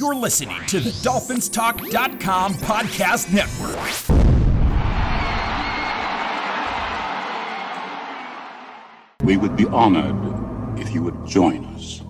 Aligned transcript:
You're 0.00 0.14
listening 0.14 0.64
to 0.68 0.80
the 0.80 0.88
DolphinsTalk.com 0.88 2.54
podcast 2.54 3.30
network. 3.34 3.76
We 9.22 9.36
would 9.36 9.58
be 9.58 9.66
honored 9.66 10.80
if 10.80 10.94
you 10.94 11.02
would 11.02 11.26
join 11.26 11.66
us. 11.74 12.00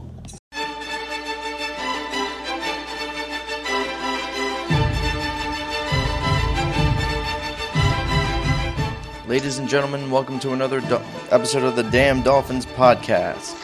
Ladies 9.26 9.58
and 9.58 9.68
gentlemen, 9.68 10.12
welcome 10.12 10.38
to 10.38 10.52
another 10.52 10.80
do- 10.80 11.00
episode 11.32 11.64
of 11.64 11.74
the 11.74 11.82
Damn 11.82 12.22
Dolphins 12.22 12.66
podcast. 12.66 13.56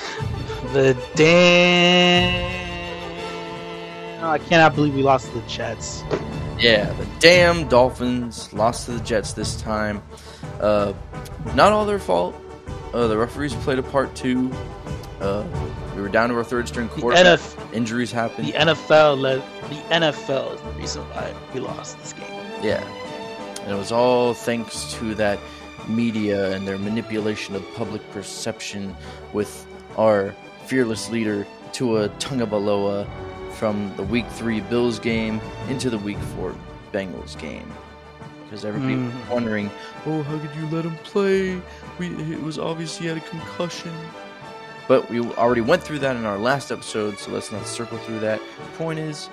The 0.73 0.97
damn. 1.15 2.66
I 4.29 4.39
cannot 4.39 4.75
believe 4.75 4.95
we 4.95 5.03
lost 5.03 5.29
to 5.29 5.41
the 5.41 5.47
Jets. 5.49 6.03
Yeah, 6.59 6.91
the 6.95 7.07
damn 7.21 7.69
Dolphins 7.69 8.53
lost 8.53 8.87
to 8.87 8.93
the 8.93 9.01
Jets 9.05 9.33
this 9.33 9.61
time. 9.61 10.03
Uh, 10.61 10.93
not 11.55 11.73
all 11.73 11.85
their 11.85 11.99
fault. 11.99 12.35
Uh, 12.95 13.07
the 13.09 13.17
referees 13.17 13.55
played 13.55 13.79
a 13.79 13.83
part 13.83 14.15
too. 14.15 14.51
Uh, 15.21 15.45
we 15.95 16.03
were 16.03 16.09
down 16.09 16.29
to 16.29 16.35
our 16.37 16.45
third 16.45 16.69
string 16.69 16.89
quarterback. 16.89 17.39
NF, 17.39 17.75
Injuries 17.75 18.13
happened. 18.13 18.49
the 18.49 18.53
NFL 18.53 19.21
led. 19.21 19.43
The 19.69 19.75
NFL 19.95 20.55
is 20.55 20.61
the 20.61 20.71
reason 20.81 21.03
why 21.11 21.35
we 21.53 21.61
lost 21.61 21.99
this 21.99 22.13
game. 22.13 22.31
Yeah. 22.63 22.83
And 23.63 23.73
it 23.73 23.77
was 23.77 23.93
all 23.93 24.33
thanks 24.35 24.93
to 24.95 25.15
that 25.17 25.39
media 25.89 26.55
and 26.55 26.67
their 26.67 26.79
manipulation 26.79 27.55
of 27.55 27.75
public 27.75 28.09
perception 28.13 28.95
with 29.33 29.67
our 29.99 30.35
fearless 30.67 31.11
leader, 31.11 31.47
Tua 31.73 32.09
Tagovailoa, 32.11 33.09
from 33.59 33.93
the 33.97 34.03
Week 34.03 34.27
3 34.33 34.61
Bills 34.61 34.99
game 34.99 35.41
into 35.69 35.91
the 35.91 35.99
Week 35.99 36.19
4 36.37 36.55
Bengals 36.93 37.39
game. 37.39 37.71
Because 38.45 38.65
everybody 38.65 38.95
was 38.97 39.13
Mhm. 39.13 39.29
wondering, 39.31 39.71
oh, 40.07 40.23
how 40.23 40.39
could 40.39 40.55
you 40.55 40.67
let 40.71 40.85
him 40.85 40.97
play? 41.03 41.61
We, 41.99 42.09
it 42.33 42.43
was 42.43 42.59
obvious 42.59 42.97
he 42.97 43.07
had 43.07 43.17
a 43.17 43.21
concussion. 43.21 43.93
But 44.89 45.11
we 45.11 45.21
already 45.21 45.63
went 45.63 45.83
through 45.83 45.99
that 46.01 46.15
in 46.15 46.25
our 46.25 46.39
last 46.39 46.71
episode, 46.71 47.19
so 47.19 47.33
let's 47.33 47.51
not 47.51 47.67
circle 47.67 47.99
through 47.99 48.21
that. 48.21 48.41
Point 48.79 49.01
is, 49.01 49.29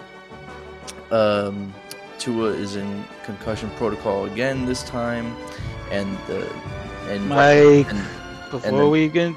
um, 1.12 1.72
Tua 2.17 2.50
is 2.53 2.75
in 2.75 3.06
concussion 3.25 3.69
protocol 3.78 4.25
again 4.25 4.66
this 4.66 4.81
time, 4.84 5.36
and 5.92 6.17
the 6.28 6.47
and 7.09 7.28
Mike, 7.30 7.92
and 7.92 8.02
before 8.50 8.59
then- 8.62 8.90
we 8.90 9.08
begin, 9.09 9.36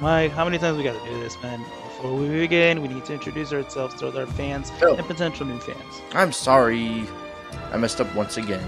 Mike, 0.00 0.32
how 0.32 0.44
many 0.44 0.58
times 0.58 0.76
we 0.76 0.82
got 0.84 1.02
to 1.02 1.10
do 1.10 1.18
this, 1.20 1.40
man? 1.42 1.64
Before 2.04 2.18
we 2.18 2.28
begin, 2.28 2.82
we 2.82 2.88
need 2.88 3.06
to 3.06 3.14
introduce 3.14 3.50
ourselves 3.50 3.94
to 3.94 4.14
our 4.20 4.26
fans 4.26 4.70
Oh. 4.82 4.94
and 4.94 5.06
potential 5.06 5.46
new 5.46 5.58
fans. 5.58 6.02
I'm 6.12 6.32
sorry, 6.32 7.04
I 7.72 7.78
messed 7.78 7.98
up 7.98 8.14
once 8.14 8.36
again. 8.36 8.62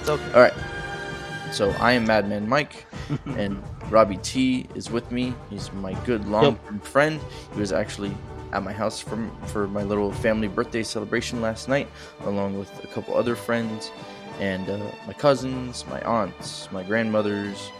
It's 0.00 0.08
okay. 0.08 0.32
All 0.34 0.40
right, 0.40 0.52
so 1.52 1.70
I 1.78 1.92
am 1.92 2.04
Madman 2.04 2.48
Mike, 2.48 2.86
and 3.36 3.62
Robbie 3.90 4.16
T 4.16 4.66
is 4.74 4.90
with 4.90 5.12
me. 5.12 5.32
He's 5.50 5.72
my 5.74 5.92
good 6.04 6.26
long-term 6.26 6.80
friend. 6.80 7.20
He 7.54 7.60
was 7.60 7.70
actually 7.70 8.12
at 8.52 8.64
my 8.64 8.72
house 8.72 8.98
for 8.98 9.16
for 9.46 9.68
my 9.68 9.84
little 9.84 10.10
family 10.10 10.48
birthday 10.48 10.82
celebration 10.82 11.40
last 11.40 11.68
night, 11.68 11.88
along 12.24 12.58
with 12.58 12.82
a 12.82 12.88
couple 12.88 13.16
other 13.16 13.36
friends, 13.36 13.92
and 14.40 14.68
uh, 14.68 14.78
my 15.06 15.12
cousins, 15.12 15.84
my 15.88 16.00
aunts, 16.00 16.68
my 16.72 16.82
grandmothers, 16.82 17.70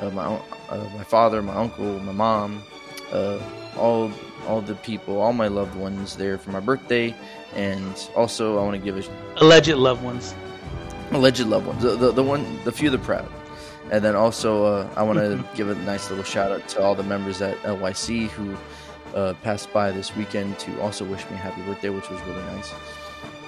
uh, 0.00 0.10
my 0.10 0.24
uh, 0.70 0.88
my 0.98 1.04
father, 1.04 1.40
my 1.40 1.54
uncle, 1.54 2.00
my 2.00 2.10
mom, 2.10 2.64
uh, 3.12 3.38
all 3.78 4.10
all 4.46 4.60
the 4.60 4.74
people, 4.76 5.20
all 5.20 5.32
my 5.32 5.48
loved 5.48 5.74
ones 5.74 6.16
there 6.16 6.38
for 6.38 6.50
my 6.50 6.60
birthday, 6.60 7.14
and 7.54 8.08
also 8.14 8.58
I 8.58 8.62
want 8.62 8.74
to 8.74 8.78
give 8.82 8.96
a 8.96 9.42
Alleged 9.42 9.74
loved 9.74 10.02
ones. 10.02 10.34
alleged 11.12 11.46
loved 11.46 11.66
ones, 11.66 11.82
the, 11.82 11.96
the, 11.96 12.12
the 12.12 12.22
one, 12.22 12.44
the 12.64 12.72
few, 12.72 12.90
the 12.90 12.98
proud. 12.98 13.28
And 13.90 14.04
then 14.04 14.16
also, 14.16 14.64
uh, 14.64 14.88
I 14.96 15.02
want 15.02 15.18
to 15.18 15.44
give 15.56 15.68
a 15.68 15.74
nice 15.76 16.08
little 16.10 16.24
shout 16.24 16.50
out 16.50 16.66
to 16.70 16.82
all 16.82 16.94
the 16.94 17.04
members 17.04 17.40
at 17.42 17.56
LYC 17.62 18.28
who 18.28 18.56
uh, 19.14 19.34
passed 19.42 19.72
by 19.72 19.90
this 19.92 20.14
weekend 20.16 20.58
to 20.60 20.80
also 20.80 21.04
wish 21.04 21.24
me 21.30 21.34
a 21.34 21.38
happy 21.38 21.62
birthday, 21.62 21.90
which 21.90 22.10
was 22.10 22.20
really 22.22 22.42
nice. 22.54 22.72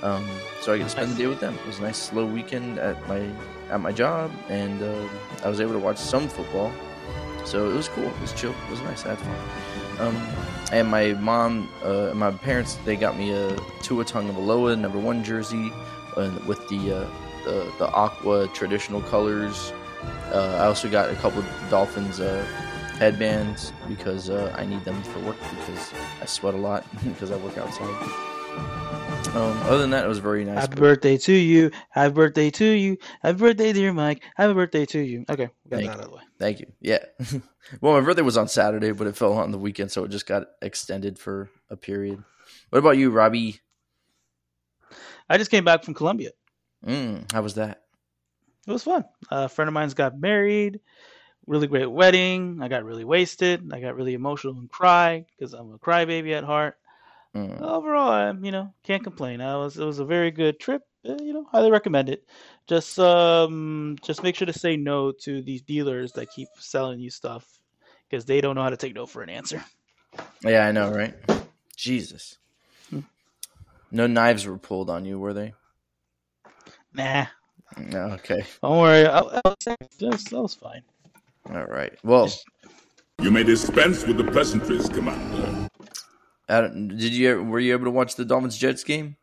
Um, 0.03 0.29
so 0.61 0.73
I 0.73 0.79
get 0.79 0.85
to 0.85 0.91
spend 0.91 1.11
the 1.13 1.17
day 1.17 1.27
with 1.27 1.41
them. 1.41 1.55
It 1.55 1.67
was 1.67 1.81
a 1.81 1.83
nice 1.83 1.97
slow 1.99 2.25
weekend 2.25 2.79
at 2.79 2.97
my 3.09 3.29
at 3.69 3.81
my 3.81 3.91
job, 3.91 4.31
and 4.49 4.81
uh, 4.81 5.09
I 5.45 5.49
was 5.49 5.61
able 5.61 5.73
to 5.73 5.79
watch 5.81 5.99
some 5.99 6.29
football. 6.29 6.73
So 7.45 7.69
it 7.69 7.75
was 7.75 7.89
cool. 7.89 8.05
It 8.05 8.21
was 8.21 8.33
chill. 8.33 8.53
It 8.53 8.71
was 8.71 8.81
nice. 8.83 9.05
I 9.05 9.11
had 9.11 9.19
fun. 9.19 9.37
Um, 9.99 10.17
and 10.73 10.89
my 10.89 11.13
mom, 11.15 11.69
uh, 11.83 12.13
my 12.15 12.31
parents, 12.31 12.77
they 12.85 12.97
got 12.97 13.17
me 13.17 13.33
a 13.33 13.57
Tua 13.83 14.05
Tagovailoa 14.05 14.79
number 14.79 14.99
one 14.99 15.25
jersey, 15.25 15.73
uh, 16.17 16.31
with 16.47 16.67
the 16.69 16.93
uh, 16.93 17.11
the 17.45 17.73
the 17.79 17.89
aqua 17.89 18.49
traditional 18.49 19.01
colors. 19.03 19.73
Uh, 20.33 20.59
I 20.61 20.67
also 20.67 20.89
got 20.89 21.11
a 21.11 21.15
couple 21.17 21.43
Dolphins 21.71 22.21
uh, 22.21 22.45
headbands 22.99 23.73
because 23.89 24.31
uh, 24.31 24.55
I 24.57 24.65
need 24.67 24.85
them 24.85 25.03
for 25.03 25.21
work 25.21 25.37
because 25.51 25.93
I 26.21 26.27
sweat 26.27 26.55
a 26.55 26.59
lot 26.59 26.85
because 27.05 27.31
I 27.31 27.37
work 27.37 27.57
outside. 27.57 28.98
Um, 29.35 29.57
other 29.65 29.79
than 29.79 29.91
that, 29.91 30.05
it 30.05 30.09
was 30.09 30.19
very 30.19 30.45
nice. 30.45 30.59
Happy 30.59 30.77
birthday 30.77 31.17
to 31.19 31.33
you. 31.33 31.71
Happy 31.91 32.15
birthday 32.15 32.51
to 32.51 32.65
you. 32.65 32.97
Happy 33.21 33.39
birthday, 33.39 33.73
dear 33.73 33.93
Mike. 33.93 34.23
Happy 34.37 34.55
birthday 34.55 34.87
to 34.87 34.99
you. 34.99 35.25
Okay, 35.29 35.49
got 35.69 35.77
Thank 35.77 35.87
that 35.87 35.99
out 35.99 36.01
of 36.01 36.11
the 36.11 36.17
way. 36.17 36.23
Thank 36.39 36.61
you. 36.61 36.73
Yeah. 36.81 37.05
well, 37.81 37.93
my 37.93 38.01
birthday 38.01 38.23
was 38.23 38.37
on 38.37 38.49
Saturday, 38.49 38.93
but 38.93 39.07
it 39.07 39.17
fell 39.17 39.35
on 39.35 39.51
the 39.51 39.59
weekend, 39.59 39.93
so 39.93 40.05
it 40.05 40.11
just 40.11 40.27
got 40.27 40.47
extended 40.63 41.19
for 41.19 41.51
a 41.69 41.77
period. 41.77 42.25
What 42.71 42.79
about 42.79 42.97
you, 42.97 43.11
Robbie? 43.11 43.61
I 45.29 45.37
just 45.37 45.51
came 45.51 45.65
back 45.65 45.85
from 45.85 45.95
Colombia. 45.95 46.31
Mm, 46.87 47.31
how 47.31 47.43
was 47.43 47.55
that? 47.55 47.83
It 48.67 48.73
was 48.73 48.83
fun. 48.83 49.05
a 49.31 49.49
friend 49.49 49.69
of 49.69 49.75
mine's 49.75 49.95
got 49.95 50.19
married. 50.19 50.81
Really 51.47 51.67
great 51.67 51.91
wedding. 51.91 52.61
I 52.63 52.69
got 52.69 52.85
really 52.85 53.05
wasted. 53.05 53.71
I 53.73 53.81
got 53.81 53.97
really 53.97 54.15
emotional 54.15 54.59
and 54.59 54.71
cried 54.71 55.27
because 55.37 55.53
I'm 55.53 55.73
a 55.73 55.79
crybaby 55.79 56.33
at 56.37 56.45
heart. 56.45 56.78
Mm. 57.37 57.61
Overall, 57.61 58.11
I 58.11 58.31
you 58.33 58.51
know 58.53 58.73
can't 58.83 59.03
complain. 59.05 59.41
I 59.41 59.57
was 59.57 59.77
it 59.79 59.85
was 59.85 59.99
a 59.99 60.05
very 60.05 60.31
good 60.31 60.59
trip. 60.59 60.83
Uh, 61.09 61.17
you 61.21 61.33
know, 61.33 61.45
highly 61.53 61.71
recommend 61.71 62.09
it. 62.09 62.25
Just 62.67 62.99
um 62.99 63.97
just 64.03 64.23
make 64.23 64.35
sure 64.35 64.47
to 64.47 64.53
say 64.59 64.77
no 64.77 65.13
to 65.23 65.43
these 65.43 65.63
dealers 65.63 66.13
that 66.13 66.31
keep 66.31 66.49
selling 66.59 66.99
you 67.01 67.11
stuff 67.11 67.47
because 68.09 68.25
they 68.25 68.41
don't 68.41 68.55
know 68.55 68.63
how 68.63 68.71
to 68.71 68.77
take 68.77 68.95
no 68.95 69.07
for 69.07 69.23
an 69.23 69.29
answer. 69.29 69.63
Yeah, 70.43 70.67
I 70.67 70.73
know, 70.73 70.91
right? 70.91 71.15
Jesus. 71.77 72.39
Hmm. 72.91 73.01
No 73.91 74.07
knives 74.07 74.47
were 74.47 74.59
pulled 74.59 74.89
on 74.91 75.05
you, 75.05 75.19
were 75.19 75.35
they? 75.35 75.53
Nah, 76.95 77.27
No. 77.77 77.99
Okay. 78.15 78.45
don't 78.63 78.79
worry. 78.79 79.07
I, 79.07 79.19
I 79.21 79.41
was, 79.45 79.57
that 79.67 79.77
was- 80.01 80.25
that 80.25 80.43
was 80.43 80.55
fine. 80.55 80.83
All 81.51 81.67
right. 81.67 81.93
Well, 82.03 82.29
You 83.21 83.31
may 83.31 83.43
dispense 83.45 84.07
with 84.07 84.17
the 84.17 84.25
pleasantries, 84.25 84.89
Commander. 84.89 85.68
I 86.49 86.61
don't- 86.63 86.89
did 86.89 87.13
you 87.13 87.43
were 87.45 87.61
you 87.61 87.73
able 87.73 87.85
to 87.85 87.91
watch 87.91 88.15
the 88.17 88.25
Dolphins 88.25 88.57
Jets 88.59 88.85
game? 88.85 89.17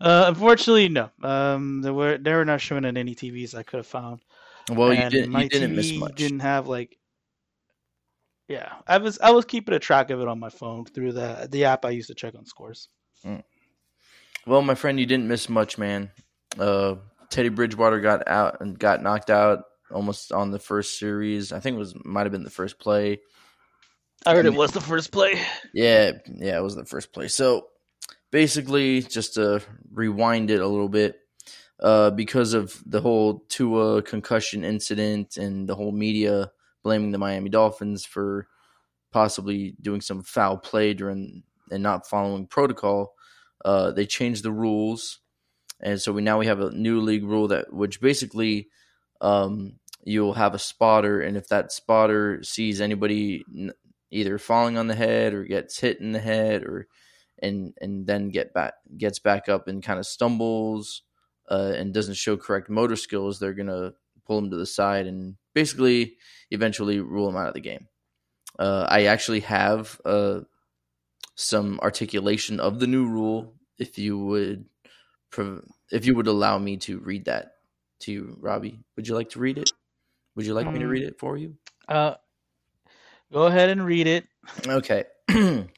Uh, 0.00 0.26
unfortunately, 0.28 0.88
no. 0.88 1.10
Um, 1.22 1.82
there 1.82 1.92
were 1.94 2.18
they 2.18 2.32
were 2.32 2.44
not 2.44 2.60
showing 2.60 2.84
on 2.84 2.96
any 2.96 3.14
TVs 3.14 3.54
I 3.54 3.62
could 3.62 3.78
have 3.78 3.86
found. 3.86 4.20
Well, 4.70 4.92
you 4.92 5.08
didn't. 5.08 5.32
You 5.32 5.48
didn't 5.48 5.76
miss 5.76 5.90
TV 5.92 5.98
much. 5.98 6.14
Didn't 6.16 6.40
have 6.40 6.68
like. 6.68 6.96
Yeah, 8.48 8.72
I 8.86 8.98
was 8.98 9.18
I 9.20 9.30
was 9.30 9.44
keeping 9.44 9.74
a 9.74 9.78
track 9.78 10.10
of 10.10 10.20
it 10.20 10.28
on 10.28 10.38
my 10.38 10.48
phone 10.50 10.84
through 10.86 11.12
the 11.12 11.48
the 11.50 11.64
app 11.64 11.84
I 11.84 11.90
used 11.90 12.08
to 12.08 12.14
check 12.14 12.34
on 12.34 12.46
scores. 12.46 12.88
Well, 14.46 14.62
my 14.62 14.74
friend, 14.74 14.98
you 14.98 15.04
didn't 15.04 15.28
miss 15.28 15.48
much, 15.48 15.76
man. 15.76 16.10
Uh, 16.58 16.96
Teddy 17.30 17.50
Bridgewater 17.50 18.00
got 18.00 18.26
out 18.26 18.60
and 18.60 18.78
got 18.78 19.02
knocked 19.02 19.28
out 19.28 19.64
almost 19.90 20.32
on 20.32 20.50
the 20.50 20.58
first 20.58 20.98
series. 20.98 21.52
I 21.52 21.60
think 21.60 21.74
it 21.76 21.78
was 21.78 21.94
might 22.04 22.22
have 22.22 22.32
been 22.32 22.44
the 22.44 22.50
first 22.50 22.78
play. 22.78 23.20
I 24.26 24.34
heard 24.34 24.46
it 24.46 24.54
was 24.54 24.72
the 24.72 24.80
first 24.80 25.12
play. 25.12 25.40
Yeah, 25.72 26.12
yeah, 26.26 26.58
it 26.58 26.62
was 26.62 26.74
the 26.74 26.84
first 26.84 27.12
play. 27.12 27.28
So 27.28 27.68
basically, 28.30 29.02
just 29.02 29.34
to 29.34 29.62
rewind 29.92 30.50
it 30.50 30.60
a 30.60 30.66
little 30.66 30.88
bit, 30.88 31.20
uh, 31.80 32.10
because 32.10 32.54
of 32.54 32.82
the 32.86 33.00
whole 33.00 33.44
Tua 33.48 34.02
concussion 34.02 34.64
incident 34.64 35.36
and 35.36 35.68
the 35.68 35.74
whole 35.74 35.92
media 35.92 36.50
blaming 36.82 37.12
the 37.12 37.18
Miami 37.18 37.50
Dolphins 37.50 38.04
for 38.04 38.48
possibly 39.12 39.74
doing 39.80 40.00
some 40.00 40.22
foul 40.22 40.56
play 40.56 40.94
during 40.94 41.42
and 41.70 41.82
not 41.82 42.08
following 42.08 42.46
protocol, 42.46 43.14
uh, 43.64 43.92
they 43.92 44.06
changed 44.06 44.42
the 44.42 44.52
rules, 44.52 45.20
and 45.80 46.00
so 46.00 46.12
we 46.12 46.22
now 46.22 46.38
we 46.38 46.46
have 46.46 46.60
a 46.60 46.70
new 46.72 47.00
league 47.00 47.24
rule 47.24 47.48
that 47.48 47.72
which 47.72 48.00
basically 48.00 48.68
um, 49.20 49.74
you'll 50.04 50.34
have 50.34 50.54
a 50.54 50.58
spotter, 50.58 51.20
and 51.20 51.36
if 51.36 51.48
that 51.48 51.72
spotter 51.72 52.42
sees 52.42 52.80
anybody 52.80 53.44
n- 53.54 53.72
either 54.10 54.38
falling 54.38 54.78
on 54.78 54.86
the 54.86 54.94
head 54.94 55.34
or 55.34 55.44
gets 55.44 55.78
hit 55.80 56.00
in 56.00 56.12
the 56.12 56.18
head 56.18 56.62
or 56.64 56.86
and 57.40 57.74
and 57.80 58.06
then 58.06 58.30
get 58.30 58.52
back 58.52 58.74
gets 58.96 59.18
back 59.18 59.48
up 59.48 59.68
and 59.68 59.82
kind 59.82 59.98
of 59.98 60.06
stumbles 60.06 61.02
uh, 61.50 61.72
and 61.76 61.94
doesn't 61.94 62.14
show 62.14 62.36
correct 62.36 62.68
motor 62.68 62.96
skills, 62.96 63.38
they're 63.38 63.54
gonna 63.54 63.92
pull 64.26 64.38
him 64.38 64.50
to 64.50 64.56
the 64.56 64.66
side 64.66 65.06
and 65.06 65.36
basically 65.54 66.16
eventually 66.50 67.00
rule 67.00 67.28
him 67.28 67.36
out 67.36 67.48
of 67.48 67.54
the 67.54 67.60
game. 67.60 67.88
Uh, 68.58 68.86
I 68.88 69.04
actually 69.04 69.40
have 69.40 70.00
uh, 70.04 70.40
some 71.34 71.78
articulation 71.80 72.60
of 72.60 72.80
the 72.80 72.86
new 72.86 73.06
rule 73.06 73.54
if 73.78 73.98
you 73.98 74.18
would, 74.18 74.66
if 75.92 76.04
you 76.04 76.14
would 76.16 76.26
allow 76.26 76.58
me 76.58 76.76
to 76.78 76.98
read 76.98 77.26
that 77.26 77.52
to 78.00 78.12
you, 78.12 78.36
Robbie. 78.40 78.80
Would 78.96 79.06
you 79.06 79.14
like 79.14 79.30
to 79.30 79.38
read 79.38 79.58
it? 79.58 79.70
Would 80.34 80.46
you 80.46 80.54
like 80.54 80.66
um, 80.66 80.74
me 80.74 80.80
to 80.80 80.88
read 80.88 81.04
it 81.04 81.18
for 81.18 81.36
you? 81.36 81.56
Uh, 81.88 82.14
go 83.32 83.46
ahead 83.46 83.70
and 83.70 83.84
read 83.84 84.06
it. 84.06 84.26
Okay. 84.66 85.04
and 85.28 85.68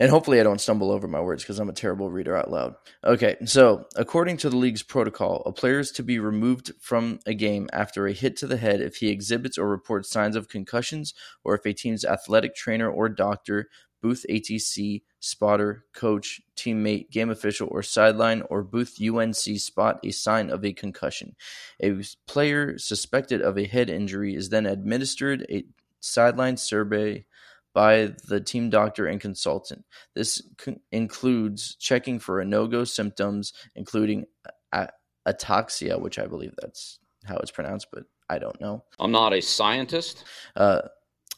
hopefully 0.00 0.40
I 0.40 0.42
don't 0.42 0.60
stumble 0.60 0.90
over 0.90 1.06
my 1.08 1.20
words 1.20 1.42
because 1.42 1.58
I'm 1.58 1.68
a 1.68 1.74
terrible 1.74 2.10
reader 2.10 2.36
out 2.36 2.50
loud. 2.50 2.74
Okay, 3.04 3.36
so 3.44 3.86
according 3.96 4.38
to 4.38 4.50
the 4.50 4.56
league's 4.56 4.82
protocol, 4.82 5.42
a 5.46 5.52
player 5.52 5.78
is 5.78 5.92
to 5.92 6.02
be 6.02 6.18
removed 6.18 6.72
from 6.80 7.20
a 7.26 7.34
game 7.34 7.68
after 7.72 8.06
a 8.06 8.12
hit 8.12 8.36
to 8.38 8.46
the 8.46 8.56
head 8.56 8.80
if 8.80 8.96
he 8.96 9.08
exhibits 9.08 9.58
or 9.58 9.68
reports 9.68 10.10
signs 10.10 10.36
of 10.36 10.48
concussions, 10.48 11.14
or 11.44 11.54
if 11.54 11.66
a 11.66 11.72
team's 11.72 12.04
athletic 12.04 12.54
trainer 12.54 12.90
or 12.90 13.08
doctor, 13.08 13.68
booth 14.02 14.26
ATC, 14.28 15.02
spotter, 15.18 15.86
coach, 15.94 16.42
teammate, 16.56 17.10
game 17.10 17.30
official, 17.30 17.68
or 17.70 17.82
sideline 17.82 18.42
or 18.50 18.62
booth 18.62 18.98
UNC 19.00 19.34
spot 19.34 19.98
a 20.04 20.10
sign 20.10 20.50
of 20.50 20.62
a 20.62 20.74
concussion. 20.74 21.34
A 21.82 22.02
player 22.26 22.76
suspected 22.76 23.40
of 23.40 23.56
a 23.56 23.64
head 23.64 23.88
injury 23.88 24.34
is 24.34 24.50
then 24.50 24.66
administered 24.66 25.46
a 25.48 25.64
sideline 26.04 26.56
survey 26.56 27.24
by 27.72 28.14
the 28.28 28.40
team 28.40 28.70
doctor 28.70 29.06
and 29.06 29.20
consultant. 29.20 29.84
This 30.14 30.42
c- 30.60 30.76
includes 30.92 31.74
checking 31.76 32.18
for 32.18 32.40
a 32.40 32.44
no-go 32.44 32.84
symptoms, 32.84 33.52
including 33.74 34.26
a- 34.72 34.90
ataxia, 35.26 36.00
which 36.00 36.18
I 36.18 36.26
believe 36.26 36.54
that's 36.60 37.00
how 37.24 37.36
it's 37.38 37.50
pronounced, 37.50 37.88
but 37.92 38.04
I 38.28 38.38
don't 38.38 38.60
know. 38.60 38.84
I'm 38.98 39.10
not 39.10 39.32
a 39.32 39.40
scientist. 39.40 40.24
Uh, 40.54 40.82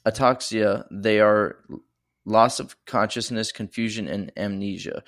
ataxia, 0.06 0.84
they 0.90 1.20
are 1.20 1.64
loss 2.26 2.60
of 2.60 2.76
consciousness, 2.86 3.52
confusion, 3.52 4.08
and 4.08 4.30
amnesia. 4.36 5.02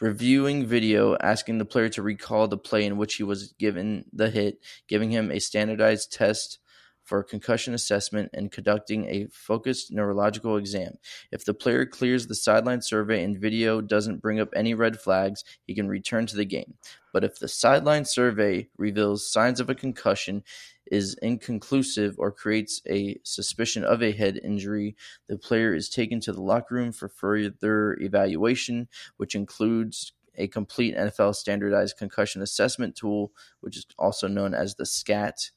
Reviewing 0.00 0.66
video, 0.66 1.16
asking 1.20 1.58
the 1.58 1.64
player 1.64 1.88
to 1.90 2.02
recall 2.02 2.48
the 2.48 2.58
play 2.58 2.84
in 2.84 2.96
which 2.96 3.14
he 3.14 3.22
was 3.22 3.54
given 3.58 4.04
the 4.12 4.28
hit, 4.28 4.58
giving 4.88 5.10
him 5.10 5.30
a 5.30 5.38
standardized 5.38 6.12
test 6.12 6.58
for 7.04 7.22
concussion 7.22 7.74
assessment 7.74 8.30
and 8.32 8.50
conducting 8.50 9.06
a 9.06 9.26
focused 9.30 9.92
neurological 9.92 10.56
exam. 10.56 10.94
If 11.30 11.44
the 11.44 11.54
player 11.54 11.86
clears 11.86 12.26
the 12.26 12.34
sideline 12.34 12.82
survey 12.82 13.22
and 13.22 13.38
video 13.38 13.80
doesn't 13.80 14.22
bring 14.22 14.40
up 14.40 14.48
any 14.56 14.74
red 14.74 14.98
flags, 14.98 15.44
he 15.66 15.74
can 15.74 15.88
return 15.88 16.26
to 16.26 16.36
the 16.36 16.44
game. 16.44 16.74
But 17.12 17.24
if 17.24 17.38
the 17.38 17.48
sideline 17.48 18.04
survey 18.04 18.68
reveals 18.76 19.30
signs 19.30 19.60
of 19.60 19.70
a 19.70 19.74
concussion, 19.74 20.42
is 20.90 21.14
inconclusive, 21.22 22.14
or 22.18 22.30
creates 22.30 22.82
a 22.88 23.18
suspicion 23.22 23.84
of 23.84 24.02
a 24.02 24.12
head 24.12 24.38
injury, 24.42 24.96
the 25.28 25.38
player 25.38 25.74
is 25.74 25.88
taken 25.88 26.20
to 26.20 26.32
the 26.32 26.42
locker 26.42 26.74
room 26.74 26.92
for 26.92 27.08
further 27.08 27.96
evaluation, 28.00 28.88
which 29.16 29.34
includes 29.34 30.12
a 30.36 30.48
complete 30.48 30.96
NFL 30.96 31.34
standardized 31.34 31.96
concussion 31.96 32.42
assessment 32.42 32.96
tool, 32.96 33.32
which 33.60 33.76
is 33.76 33.86
also 33.98 34.28
known 34.28 34.52
as 34.52 34.74
the 34.74 34.86
SCAT, 34.86 35.50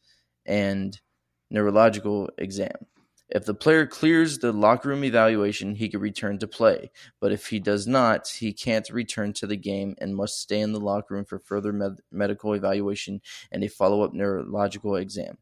and 0.45 1.01
neurological 1.49 2.29
exam. 2.37 2.75
If 3.29 3.43
the 3.43 3.53
player 3.53 3.85
clears 3.85 4.39
the 4.39 4.53
locker 4.53 4.89
room 4.89 5.03
evaluation, 5.03 5.75
he 5.75 5.89
can 5.89 5.99
return 5.99 6.39
to 6.39 6.47
play. 6.47 6.91
But 7.19 7.33
if 7.33 7.47
he 7.47 7.59
does 7.59 7.85
not, 7.85 8.29
he 8.29 8.53
can't 8.53 8.89
return 8.89 9.33
to 9.33 9.47
the 9.47 9.57
game 9.57 9.95
and 9.97 10.15
must 10.15 10.39
stay 10.39 10.61
in 10.61 10.71
the 10.71 10.79
locker 10.79 11.13
room 11.13 11.25
for 11.25 11.39
further 11.39 11.73
med- 11.73 11.99
medical 12.09 12.53
evaluation 12.53 13.21
and 13.51 13.63
a 13.63 13.67
follow 13.67 14.01
up 14.01 14.13
neurological 14.13 14.95
exam. 14.95 15.37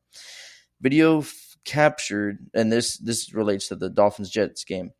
Video 0.82 1.20
f- 1.20 1.58
captured, 1.64 2.40
and 2.56 2.72
this 2.72 2.98
this 2.98 3.34
relates 3.34 3.68
to 3.68 3.76
the 3.76 3.90
Dolphins 3.90 4.32
Jets 4.32 4.64
game. 4.64 4.92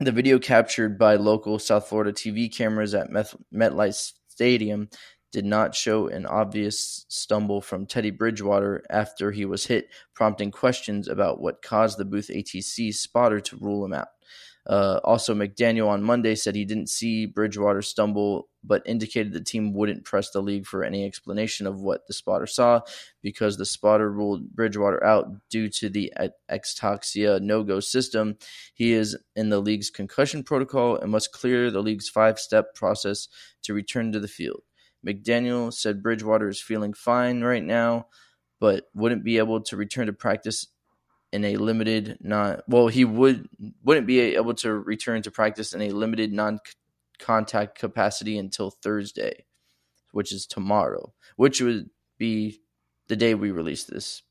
The 0.00 0.12
video 0.12 0.40
captured 0.40 0.98
by 0.98 1.16
local 1.16 1.58
South 1.60 1.88
Florida 1.88 2.12
TV 2.12 2.52
cameras 2.52 2.94
at 2.94 3.10
Met- 3.10 3.34
MetLife 3.54 4.12
Stadium 4.26 4.88
did 5.32 5.44
not 5.44 5.74
show 5.74 6.08
an 6.08 6.26
obvious 6.26 7.04
stumble 7.08 7.60
from 7.60 7.86
Teddy 7.86 8.10
Bridgewater 8.10 8.82
after 8.90 9.30
he 9.30 9.44
was 9.44 9.66
hit, 9.66 9.88
prompting 10.14 10.50
questions 10.50 11.08
about 11.08 11.40
what 11.40 11.62
caused 11.62 11.98
the 11.98 12.04
Booth 12.04 12.28
ATC 12.28 12.94
spotter 12.94 13.40
to 13.40 13.56
rule 13.56 13.84
him 13.84 13.92
out. 13.92 14.08
Uh, 14.68 15.00
also, 15.02 15.34
McDaniel 15.34 15.88
on 15.88 16.02
Monday 16.02 16.34
said 16.34 16.54
he 16.54 16.66
didn't 16.66 16.90
see 16.90 17.24
Bridgewater 17.24 17.80
stumble, 17.80 18.50
but 18.62 18.82
indicated 18.84 19.32
the 19.32 19.40
team 19.40 19.72
wouldn't 19.72 20.04
press 20.04 20.30
the 20.30 20.42
league 20.42 20.66
for 20.66 20.84
any 20.84 21.06
explanation 21.06 21.66
of 21.66 21.80
what 21.80 22.06
the 22.06 22.12
spotter 22.12 22.46
saw 22.46 22.80
because 23.22 23.56
the 23.56 23.64
spotter 23.64 24.12
ruled 24.12 24.50
Bridgewater 24.50 25.02
out 25.02 25.26
due 25.48 25.70
to 25.70 25.88
the 25.88 26.12
ataxia 26.50 27.40
no 27.40 27.62
go 27.62 27.80
system. 27.80 28.36
He 28.74 28.92
is 28.92 29.16
in 29.34 29.48
the 29.48 29.60
league's 29.60 29.88
concussion 29.88 30.42
protocol 30.42 30.96
and 30.96 31.10
must 31.10 31.32
clear 31.32 31.70
the 31.70 31.82
league's 31.82 32.10
five 32.10 32.38
step 32.38 32.74
process 32.74 33.28
to 33.62 33.72
return 33.72 34.12
to 34.12 34.20
the 34.20 34.28
field. 34.28 34.62
McDaniel 35.06 35.72
said 35.72 36.02
Bridgewater 36.02 36.48
is 36.48 36.60
feeling 36.60 36.92
fine 36.92 37.42
right 37.42 37.62
now, 37.62 38.06
but 38.60 38.84
wouldn't 38.94 39.24
be 39.24 39.38
able 39.38 39.60
to 39.62 39.76
return 39.76 40.06
to 40.06 40.12
practice 40.12 40.66
in 41.32 41.44
a 41.44 41.56
limited 41.56 42.16
non 42.20 42.60
well 42.68 42.88
he 42.88 43.04
would 43.04 43.48
wouldn't 43.84 44.06
be 44.06 44.20
able 44.20 44.54
to 44.54 44.72
return 44.72 45.20
to 45.20 45.30
practice 45.30 45.74
in 45.74 45.82
a 45.82 45.90
limited 45.90 46.32
non 46.32 46.58
contact 47.18 47.78
capacity 47.78 48.38
until 48.38 48.70
Thursday, 48.70 49.44
which 50.12 50.32
is 50.32 50.46
tomorrow, 50.46 51.12
which 51.36 51.60
would 51.60 51.90
be 52.16 52.60
the 53.08 53.16
day 53.16 53.34
we 53.34 53.50
release 53.50 53.84
this 53.84 54.22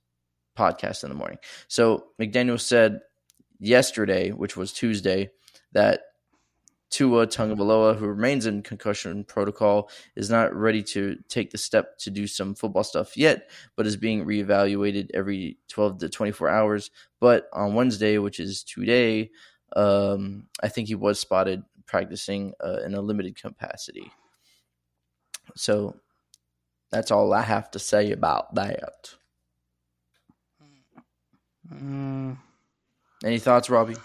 podcast 0.57 1.03
in 1.03 1.09
the 1.09 1.15
morning. 1.15 1.37
So 1.67 2.07
McDaniel 2.19 2.59
said 2.59 3.01
yesterday, 3.59 4.31
which 4.31 4.57
was 4.57 4.73
Tuesday, 4.73 5.31
that 5.73 6.01
Tua 6.89 7.27
Tagovailoa, 7.27 7.97
who 7.97 8.07
remains 8.07 8.45
in 8.45 8.63
concussion 8.63 9.23
protocol, 9.25 9.89
is 10.15 10.29
not 10.29 10.55
ready 10.55 10.81
to 10.83 11.17
take 11.27 11.51
the 11.51 11.57
step 11.57 11.97
to 11.99 12.09
do 12.09 12.27
some 12.27 12.55
football 12.55 12.83
stuff 12.83 13.17
yet, 13.17 13.49
but 13.75 13.85
is 13.85 13.97
being 13.97 14.25
reevaluated 14.25 15.09
every 15.13 15.57
12 15.67 15.99
to 15.99 16.09
24 16.09 16.49
hours. 16.49 16.91
But 17.19 17.49
on 17.51 17.73
Wednesday, 17.73 18.17
which 18.17 18.39
is 18.39 18.63
today, 18.63 19.31
um, 19.75 20.47
I 20.63 20.69
think 20.69 20.87
he 20.87 20.95
was 20.95 21.19
spotted 21.19 21.63
practicing 21.85 22.53
uh, 22.63 22.79
in 22.85 22.93
a 22.93 23.01
limited 23.01 23.35
capacity. 23.35 24.11
So 25.55 25.95
that's 26.89 27.11
all 27.11 27.33
I 27.33 27.41
have 27.41 27.69
to 27.71 27.79
say 27.79 28.11
about 28.11 28.55
that. 28.55 29.13
Mm. 31.73 32.37
Any 33.23 33.39
thoughts, 33.39 33.69
Robbie? 33.69 33.97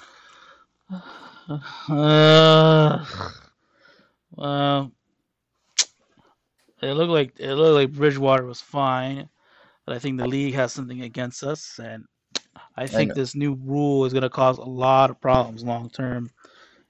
Uh, 1.48 3.04
well, 4.30 4.92
it 6.80 6.92
looked 6.92 7.10
like 7.10 7.38
it 7.38 7.54
looked 7.54 7.74
like 7.74 7.92
Bridgewater 7.98 8.44
was 8.44 8.60
fine, 8.60 9.28
but 9.84 9.94
I 9.94 9.98
think 9.98 10.18
the 10.18 10.26
league 10.26 10.54
has 10.54 10.72
something 10.72 11.02
against 11.02 11.42
us, 11.42 11.78
and 11.78 12.04
I 12.76 12.86
think 12.86 13.12
I 13.12 13.14
this 13.14 13.34
new 13.34 13.54
rule 13.54 14.04
is 14.04 14.12
going 14.12 14.22
to 14.22 14.30
cause 14.30 14.58
a 14.58 14.62
lot 14.62 15.10
of 15.10 15.20
problems 15.20 15.64
long 15.64 15.90
term 15.90 16.30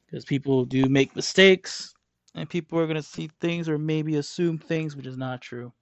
because 0.07 0.25
people 0.25 0.65
do 0.65 0.89
make 0.89 1.17
mistakes, 1.17 1.95
and 2.35 2.49
people 2.49 2.79
are 2.79 2.87
going 2.87 2.97
to 2.97 3.03
see 3.03 3.29
things 3.41 3.69
or 3.69 3.79
maybe 3.79 4.17
assume 4.17 4.59
things 4.59 4.97
which 4.97 5.07
is 5.07 5.17
not 5.17 5.41
true. 5.41 5.73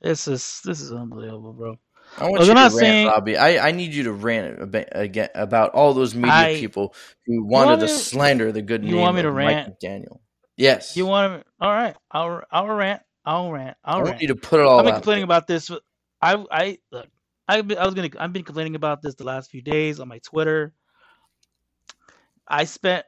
This 0.00 0.28
is 0.28 0.60
this 0.64 0.80
is 0.80 0.92
unbelievable, 0.92 1.52
bro. 1.52 1.78
I 2.18 2.30
want 2.30 2.40
you 2.42 2.48
to 2.48 2.54
rant, 2.54 2.72
saying, 2.72 3.06
Robbie. 3.08 3.36
I, 3.36 3.68
I 3.68 3.72
need 3.72 3.92
you 3.92 4.04
to 4.04 4.12
rant 4.12 4.62
about, 4.62 4.86
again 4.92 5.28
about 5.34 5.72
all 5.72 5.92
those 5.92 6.14
media 6.14 6.32
I, 6.32 6.54
people 6.54 6.94
who 7.26 7.44
wanted 7.44 7.80
to, 7.80 7.88
to 7.88 7.92
slander 7.92 8.52
the 8.52 8.62
good 8.62 8.82
news. 8.82 8.90
you 8.90 8.96
name 8.96 9.02
want 9.02 9.16
me 9.16 9.22
to 9.22 9.30
rant? 9.30 9.68
Mike 9.68 9.78
McDaniel. 9.78 10.20
Yes. 10.56 10.96
You 10.96 11.06
want 11.06 11.42
to? 11.42 11.46
All 11.60 11.72
right. 11.72 11.94
I'll 12.10 12.42
I'll 12.50 12.68
rant. 12.68 13.02
I'll 13.24 13.52
rant. 13.52 13.76
I'll 13.84 13.96
I 13.96 13.98
rant. 13.98 14.10
want 14.10 14.22
you 14.22 14.28
to 14.28 14.36
put 14.36 14.60
it 14.60 14.66
all. 14.66 14.78
I've 14.78 14.84
been 14.86 14.94
complaining 14.94 15.22
there. 15.22 15.36
about 15.36 15.46
this. 15.46 15.70
I 16.22 16.44
I 16.50 16.78
look. 16.90 17.08
I 17.48 17.58
I 17.58 17.84
was 17.84 17.94
gonna. 17.94 18.10
I've 18.18 18.32
been 18.32 18.44
complaining 18.44 18.76
about 18.76 19.02
this 19.02 19.14
the 19.14 19.24
last 19.24 19.50
few 19.50 19.62
days 19.62 20.00
on 20.00 20.08
my 20.08 20.18
Twitter. 20.18 20.72
I 22.48 22.64
spent 22.64 23.04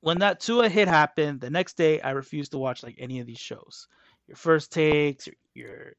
when 0.00 0.18
that 0.18 0.40
Tua 0.40 0.68
hit 0.68 0.88
happened. 0.88 1.40
The 1.40 1.50
next 1.50 1.76
day, 1.76 2.00
I 2.00 2.10
refused 2.10 2.52
to 2.52 2.58
watch 2.58 2.82
like 2.82 2.96
any 2.98 3.20
of 3.20 3.26
these 3.26 3.38
shows. 3.38 3.86
Your 4.26 4.36
first 4.36 4.72
takes, 4.72 5.26
your, 5.26 5.34
your 5.54 5.92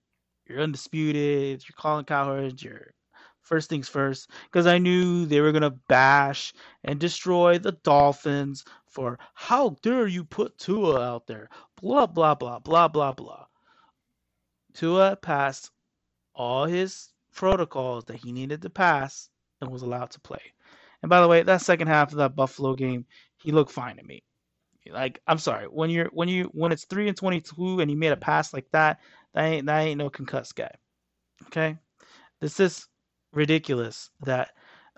you're 0.45 0.61
undisputed. 0.61 1.63
You're 1.67 1.75
Colin 1.77 2.05
Cowherd. 2.05 2.61
You're 2.61 2.93
first 3.41 3.69
things 3.69 3.89
first 3.89 4.29
because 4.45 4.65
I 4.65 4.77
knew 4.77 5.25
they 5.25 5.41
were 5.41 5.51
gonna 5.51 5.71
bash 5.71 6.53
and 6.83 6.99
destroy 6.99 7.57
the 7.57 7.73
Dolphins 7.83 8.63
for 8.85 9.19
how 9.33 9.77
dare 9.81 10.07
you 10.07 10.23
put 10.23 10.57
Tua 10.57 11.01
out 11.01 11.27
there? 11.27 11.49
Blah 11.81 12.07
blah 12.07 12.35
blah 12.35 12.59
blah 12.59 12.87
blah 12.87 13.13
blah. 13.13 13.45
Tua 14.73 15.15
passed 15.15 15.71
all 16.33 16.65
his 16.65 17.09
protocols 17.33 18.05
that 18.05 18.17
he 18.17 18.31
needed 18.31 18.61
to 18.61 18.69
pass 18.69 19.29
and 19.59 19.69
was 19.69 19.81
allowed 19.81 20.11
to 20.11 20.19
play. 20.19 20.53
And 21.01 21.09
by 21.09 21.21
the 21.21 21.27
way, 21.27 21.43
that 21.43 21.61
second 21.61 21.87
half 21.87 22.11
of 22.11 22.17
that 22.17 22.35
Buffalo 22.35 22.75
game, 22.75 23.05
he 23.37 23.51
looked 23.51 23.71
fine 23.71 23.97
to 23.97 24.03
me. 24.03 24.23
Like 24.89 25.21
I'm 25.27 25.37
sorry, 25.37 25.65
when 25.65 25.89
you're 25.89 26.09
when 26.11 26.27
you 26.27 26.45
when 26.53 26.71
it's 26.71 26.85
three 26.85 27.07
and 27.07 27.15
twenty 27.17 27.39
two 27.39 27.79
and 27.79 27.91
you 27.91 27.97
made 27.97 28.11
a 28.11 28.17
pass 28.17 28.53
like 28.53 28.69
that, 28.71 28.99
that 29.33 29.45
ain't 29.45 29.65
that 29.65 29.79
ain't 29.79 29.97
no 29.97 30.09
concussed 30.09 30.55
guy. 30.55 30.71
Okay? 31.47 31.77
This 32.39 32.59
is 32.59 32.87
ridiculous 33.33 34.09
that 34.21 34.49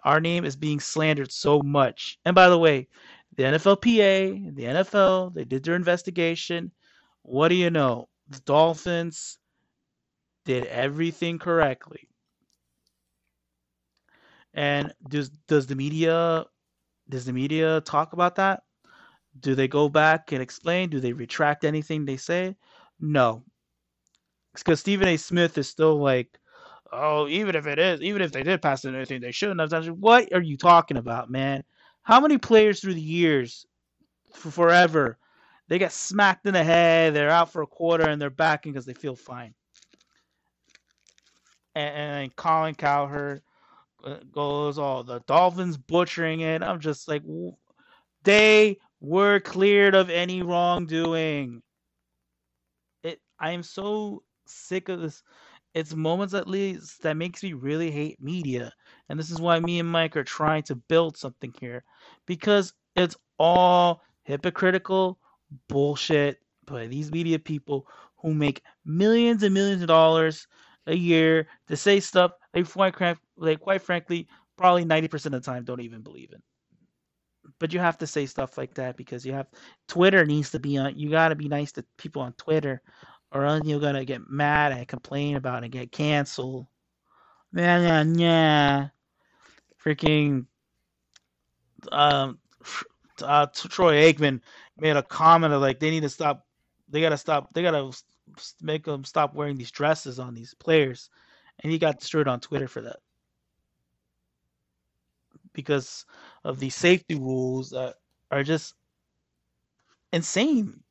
our 0.04 0.20
name 0.20 0.46
is 0.46 0.56
being 0.56 0.80
slandered 0.80 1.32
so 1.32 1.62
much. 1.62 2.20
And 2.26 2.36
by 2.36 2.50
the 2.50 2.58
way, 2.58 2.88
the 3.36 3.44
NFLPA, 3.44 4.56
the 4.56 4.64
NFL, 4.64 5.34
they 5.34 5.46
did 5.46 5.64
their 5.64 5.76
investigation. 5.76 6.72
What 7.24 7.50
do 7.50 7.56
you 7.56 7.70
know? 7.70 8.10
The 8.30 8.40
Dolphins 8.42 9.40
did 10.46 10.66
everything 10.66 11.40
correctly. 11.40 12.08
And 14.54 14.94
does 15.10 15.30
does 15.48 15.66
the 15.66 15.76
media 15.76 16.46
does 17.10 17.26
the 17.26 17.34
media 17.34 17.82
talk 17.82 18.14
about 18.14 18.36
that? 18.36 18.64
Do 19.40 19.56
they 19.56 19.68
go 19.68 19.90
back 19.90 20.32
and 20.32 20.42
explain? 20.42 20.90
Do 20.90 21.00
they 21.00 21.14
retract 21.14 21.64
anything 21.64 22.06
they 22.06 22.18
say? 22.18 22.56
No. 23.00 23.44
Because 24.56 24.80
Stephen 24.80 25.08
A. 25.08 25.18
Smith 25.18 25.58
is 25.58 25.68
still 25.68 25.98
like, 26.00 26.40
oh, 26.92 27.28
even 27.28 27.56
if 27.56 27.66
it 27.66 27.80
is, 27.80 28.02
even 28.02 28.22
if 28.22 28.32
they 28.32 28.44
did 28.44 28.62
pass 28.62 28.86
it 28.86 28.94
anything 28.94 29.22
they 29.22 29.32
shouldn't 29.32 29.60
have 29.60 29.70
done. 29.70 29.86
What 30.00 30.32
are 30.34 30.42
you 30.42 30.58
talking 30.58 30.98
about, 30.98 31.30
man? 31.30 31.64
How 32.04 32.20
many 32.20 32.38
players 32.38 32.80
through 32.80 32.94
the 32.94 33.02
years, 33.02 33.66
for 34.34 34.52
forever, 34.52 35.18
they 35.70 35.80
get 35.80 35.92
smacked 35.92 36.46
in 36.46 36.54
the 36.54 36.64
head, 36.64 37.14
they're 37.14 37.30
out 37.30 37.52
for 37.52 37.62
a 37.62 37.68
quarter, 37.68 38.08
and 38.08 38.22
they're 38.22 38.30
back 38.30 38.64
because 38.64 38.86
they 38.86 38.94
feel 38.94 39.16
fine. 39.16 39.54
And, 41.76 41.96
and 41.96 42.36
Colin 42.36 42.76
Cowherd 42.76 43.42
uh, 44.04 44.18
goes, 44.32 44.78
"Oh, 44.78 45.02
the 45.02 45.22
Dolphins 45.22 45.78
butchering 45.78 46.42
it." 46.42 46.62
I'm 46.62 46.80
just 46.80 47.08
like, 47.08 47.24
they 48.24 48.78
were 49.00 49.40
cleared 49.40 49.96
of 49.96 50.10
any 50.10 50.44
wrongdoing. 50.44 51.64
It. 53.04 53.20
I 53.40 53.52
am 53.52 53.64
so 53.64 54.24
sick 54.46 54.90
of 54.90 55.02
this. 55.02 55.24
It's 55.74 55.96
moments 55.96 56.34
at 56.34 56.48
least 56.48 57.02
that 57.02 57.18
makes 57.18 57.42
me 57.42 57.54
really 57.54 57.90
hate 57.90 58.22
media, 58.22 58.72
and 59.10 59.18
this 59.18 59.32
is 59.32 59.42
why 59.42 59.60
me 59.60 59.80
and 59.80 59.90
Mike 59.90 60.16
are 60.16 60.24
trying 60.24 60.64
to 60.64 60.76
build 60.76 61.18
something 61.18 61.54
here, 61.60 61.84
because 62.28 62.74
it's 62.96 63.18
all 63.40 64.02
hypocritical 64.24 65.18
bullshit 65.68 66.40
by 66.66 66.88
these 66.88 67.12
media 67.12 67.40
people 67.40 67.88
who 68.18 68.34
make 68.34 68.62
millions 68.86 69.44
and 69.44 69.54
millions 69.54 69.82
of 69.82 69.88
dollars 69.88 70.48
a 70.88 70.96
year 70.96 71.48
to 71.68 71.76
say 71.76 72.00
stuff 72.00 72.32
they 72.54 72.64
quite, 72.64 73.18
they 73.42 73.56
quite 73.56 73.82
frankly 73.82 74.28
probably 74.58 74.86
90% 74.86 75.26
of 75.26 75.32
the 75.32 75.40
time 75.42 75.64
don't 75.64 75.82
even 75.82 76.02
believe 76.02 76.32
in 76.32 76.42
but 77.60 77.74
you 77.74 77.80
have 77.80 77.98
to 77.98 78.08
say 78.08 78.26
stuff 78.26 78.58
like 78.58 78.74
that 78.76 78.98
because 78.98 79.26
you 79.26 79.34
have 79.34 79.48
Twitter 79.88 80.26
needs 80.26 80.50
to 80.52 80.60
be 80.60 80.78
on. 80.78 80.98
You 80.98 81.10
got 81.10 81.30
to 81.30 81.36
be 81.36 81.48
nice 81.48 81.72
to 81.74 81.86
people 81.98 82.22
on 82.22 82.34
Twitter, 82.34 82.82
or 83.34 83.46
else 83.46 83.62
you're 83.66 83.80
gonna 83.80 84.06
get 84.06 84.30
mad 84.30 84.72
and 84.72 84.88
complain 84.88 85.36
about 85.36 85.64
it 85.64 85.66
and 85.66 85.74
get 85.74 85.92
canceled. 85.92 86.68
Yeah, 87.54 88.04
yeah. 88.04 88.88
Freaking, 89.84 90.46
um, 91.92 92.40
uh, 93.22 93.48
Troy 93.48 94.14
Aikman 94.14 94.40
made 94.78 94.96
a 94.96 95.04
comment 95.04 95.54
of 95.54 95.62
like 95.62 95.80
they 95.80 95.90
need 95.90 96.04
to 96.04 96.10
stop. 96.10 96.46
They 96.90 97.02
gotta 97.02 97.18
stop. 97.18 97.54
They 97.54 97.64
gotta 97.64 97.92
make 98.62 98.86
them 98.86 99.04
stop 99.04 99.34
wearing 99.34 99.58
these 99.58 99.72
dresses 99.72 100.20
on 100.20 100.34
these 100.34 100.54
players, 100.54 101.10
and 101.60 101.72
he 101.72 101.78
got 101.78 102.00
destroyed 102.00 102.28
on 102.28 102.40
Twitter 102.40 102.68
for 102.68 102.82
that 102.82 102.98
because 105.54 106.06
of 106.44 106.60
these 106.60 106.76
safety 106.76 107.16
rules 107.16 107.70
that 107.72 107.96
are 108.32 108.44
just 108.44 108.76
insane. 110.12 110.82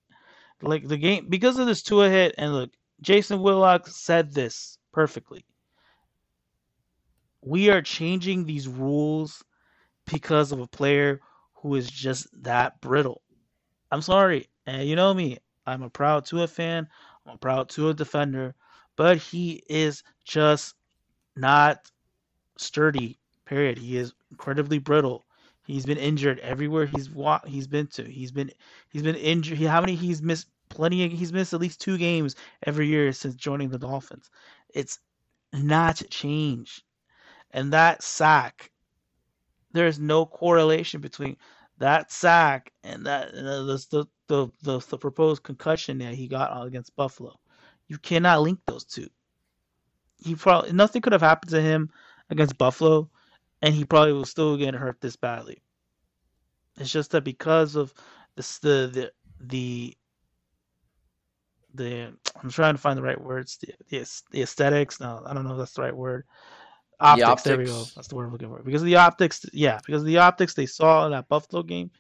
Like 0.63 0.87
the 0.89 0.97
game 0.97 1.27
because 1.29 1.59
of 1.59 1.67
this 1.67 1.83
two 1.83 2.01
hit, 2.01 2.35
and 2.39 2.53
look, 2.55 2.71
Jason 3.01 3.41
Whitlock 3.43 3.87
said 3.89 4.33
this 4.33 4.79
perfectly. 4.93 5.45
We 7.43 7.71
are 7.71 7.83
changing 7.83 8.45
these 8.45 8.69
rules 8.69 9.43
because 10.11 10.53
of 10.53 10.61
a 10.61 10.69
player 10.69 11.21
who 11.55 11.75
is 11.75 11.91
just 11.91 12.29
that 12.45 12.81
brittle. 12.81 13.23
I'm 13.91 14.03
sorry, 14.03 14.49
and 14.67 14.89
you 14.89 14.97
know 14.97 15.13
me. 15.15 15.39
I'm 15.67 15.83
a 15.83 15.91
proud 15.91 16.25
Tua 16.25 16.49
fan. 16.49 16.89
I'm 17.27 17.35
a 17.35 17.39
proud 17.39 17.69
Tua 17.69 17.95
defender, 17.95 18.55
but 18.97 19.19
he 19.19 19.63
is 19.69 20.03
just 20.25 20.75
not 21.37 21.91
sturdy. 22.57 23.19
Period. 23.47 23.79
He 23.79 23.97
is 23.97 24.15
incredibly 24.31 24.79
brittle. 24.79 25.25
He's 25.67 25.87
been 25.87 25.99
injured 25.99 26.39
everywhere 26.41 26.87
he's 26.87 27.11
wa- 27.11 27.41
he's 27.47 27.67
been 27.67 27.87
to. 27.89 28.05
He's 28.05 28.33
been 28.33 28.51
he's 28.91 29.03
been 29.03 29.17
injured. 29.17 29.59
How 29.59 29.81
many 29.81 29.95
he's 29.95 30.23
missed? 30.23 30.49
Plenty. 30.73 31.05
Of, 31.05 31.13
he's 31.13 31.33
missed 31.33 31.55
at 31.55 31.61
least 31.61 31.81
two 31.81 31.99
games 31.99 32.35
every 32.67 32.87
year 32.89 33.13
since 33.13 33.35
joining 33.35 33.71
the 33.71 33.79
Dolphins. 33.79 34.31
It's 34.75 34.99
not 35.53 36.03
change, 36.11 36.83
and 37.51 37.73
that 37.73 38.03
sack. 38.03 38.71
There 39.73 39.87
is 39.87 39.99
no 39.99 40.27
correlation 40.27 41.01
between 41.01 41.37
that 41.79 42.13
sack 42.13 42.73
and 42.85 43.07
that 43.07 43.33
the, 43.33 44.07
the, 44.29 44.49
the 44.63 44.81
the 44.81 44.99
proposed 44.99 45.43
concussion 45.43 45.99
that 45.99 46.15
he 46.15 46.29
got 46.29 46.67
against 46.67 46.97
Buffalo. 46.97 47.39
You 47.89 47.99
cannot 47.99 48.43
link 48.43 48.61
those 48.67 48.85
two. 48.85 49.09
He 50.17 50.35
probably 50.35 50.73
nothing 50.73 51.03
could 51.03 51.13
have 51.13 51.23
happened 51.23 51.51
to 51.51 51.61
him 51.61 51.91
against 52.31 52.57
Buffalo 52.59 53.11
and 53.61 53.75
he 53.75 53.85
probably 53.85 54.13
will 54.13 54.25
still 54.25 54.57
get 54.57 54.75
hurt 54.75 55.01
this 55.01 55.17
badly. 55.17 55.63
It's 56.79 56.91
just 56.91 57.11
that 57.13 57.25
because 57.25 57.77
of 57.77 57.93
the 58.37 58.43
the 58.93 59.13
the 59.41 59.97
the 61.75 62.13
I'm 62.43 62.51
trying 62.51 62.75
to 62.75 62.81
find 62.81 62.99
the 62.99 63.03
right 63.03 63.21
words. 63.21 63.59
The, 63.59 63.75
the, 63.89 64.23
the 64.31 64.43
aesthetics. 64.43 65.01
No, 65.01 65.23
I 65.27 65.35
don't 65.35 65.45
know 65.45 65.53
if 65.53 65.59
that's 65.59 65.75
the 65.75 65.83
right 65.83 65.97
word. 65.97 66.25
Optics, 67.01 67.21
the 67.21 67.31
optics. 67.31 67.45
There 67.45 67.59
we 67.59 67.65
go. 67.65 67.85
That's 67.97 68.09
the 68.09 68.15
word 68.15 68.27
I'm 68.27 68.33
looking 68.33 68.49
for. 68.49 68.63
Because 68.63 68.83
of 68.83 68.87
the 68.87 68.97
optics, 68.97 69.45
yeah, 69.53 69.81
because 69.85 70.03
of 70.03 70.07
the 70.07 70.19
optics 70.19 70.55
they 70.55 70.67
saw 70.67 71.07
in 71.07 71.13
that 71.13 71.29
Buffalo 71.29 71.63
game, 71.63 71.91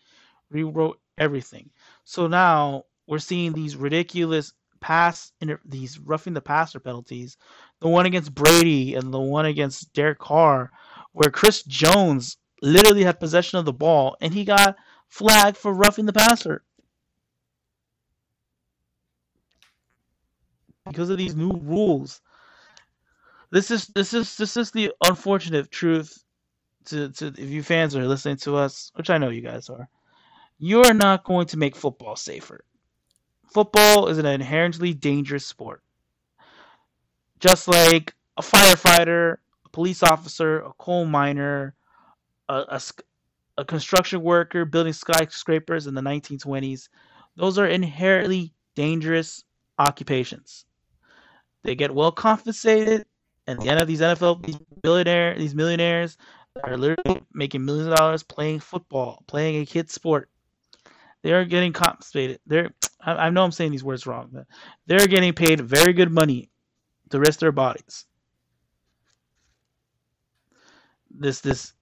rewrote 0.50 1.00
everything. 1.18 1.70
So 2.04 2.26
now 2.26 2.84
we're 3.06 3.18
seeing 3.18 3.52
these 3.52 3.76
ridiculous 3.76 4.52
pass, 4.80 5.32
these 5.64 5.98
roughing 5.98 6.34
the 6.34 6.40
passer 6.40 6.80
penalties. 6.80 7.36
The 7.80 7.88
one 7.88 8.06
against 8.06 8.34
Brady 8.34 8.94
and 8.94 9.12
the 9.12 9.20
one 9.20 9.46
against 9.46 9.92
Derek 9.92 10.18
Carr 10.18 10.70
where 11.12 11.30
Chris 11.30 11.62
Jones 11.62 12.38
literally 12.60 13.04
had 13.04 13.20
possession 13.20 13.58
of 13.58 13.64
the 13.64 13.72
ball 13.72 14.16
and 14.20 14.32
he 14.32 14.44
got 14.44 14.76
flagged 15.08 15.56
for 15.56 15.72
roughing 15.72 16.06
the 16.06 16.12
passer. 16.12 16.64
Because 20.86 21.10
of 21.10 21.18
these 21.18 21.36
new 21.36 21.52
rules. 21.62 22.20
This 23.50 23.70
is 23.70 23.86
this 23.88 24.14
is 24.14 24.36
this 24.36 24.56
is 24.56 24.70
the 24.70 24.92
unfortunate 25.06 25.70
truth 25.70 26.24
to, 26.86 27.10
to 27.10 27.26
if 27.26 27.50
you 27.50 27.62
fans 27.62 27.94
are 27.94 28.06
listening 28.06 28.38
to 28.38 28.56
us, 28.56 28.90
which 28.94 29.10
I 29.10 29.18
know 29.18 29.28
you 29.28 29.42
guys 29.42 29.68
are, 29.68 29.88
you 30.58 30.82
are 30.82 30.94
not 30.94 31.24
going 31.24 31.46
to 31.48 31.58
make 31.58 31.76
football 31.76 32.16
safer. 32.16 32.64
Football 33.52 34.08
is 34.08 34.18
an 34.18 34.26
inherently 34.26 34.94
dangerous 34.94 35.44
sport. 35.44 35.82
Just 37.38 37.68
like 37.68 38.14
a 38.36 38.42
firefighter 38.42 39.36
a 39.66 39.68
police 39.68 40.02
officer, 40.02 40.60
a 40.60 40.72
coal 40.78 41.04
miner, 41.04 41.74
a, 42.48 42.54
a, 42.68 42.80
a 43.58 43.64
construction 43.64 44.22
worker 44.22 44.64
building 44.64 44.92
skyscrapers 44.92 45.86
in 45.86 45.94
the 45.94 46.00
1920s. 46.00 46.88
Those 47.36 47.58
are 47.58 47.66
inherently 47.66 48.52
dangerous 48.74 49.44
occupations. 49.78 50.64
They 51.62 51.74
get 51.74 51.94
well 51.94 52.12
compensated, 52.12 53.04
and 53.46 53.60
the 53.60 53.68
end 53.68 53.80
of 53.80 53.86
these 53.86 54.00
NFL, 54.00 54.44
these 54.44 54.58
billionaire, 54.82 55.36
these 55.38 55.54
millionaires 55.54 56.16
are 56.64 56.76
literally 56.76 57.22
making 57.32 57.64
millions 57.64 57.88
of 57.88 57.96
dollars 57.96 58.22
playing 58.22 58.60
football, 58.60 59.22
playing 59.26 59.62
a 59.62 59.66
kid 59.66 59.90
sport. 59.90 60.28
They 61.22 61.32
are 61.32 61.44
getting 61.44 61.72
compensated. 61.72 62.40
They're 62.46 62.70
I, 63.00 63.12
I 63.12 63.30
know 63.30 63.44
I'm 63.44 63.52
saying 63.52 63.70
these 63.70 63.84
words 63.84 64.06
wrong, 64.06 64.30
but 64.32 64.46
they're 64.86 65.06
getting 65.06 65.32
paid 65.32 65.60
very 65.60 65.92
good 65.92 66.10
money 66.10 66.50
to 67.10 67.20
risk 67.20 67.40
their 67.40 67.52
bodies 67.52 68.06
this 71.18 71.40
this 71.40 71.72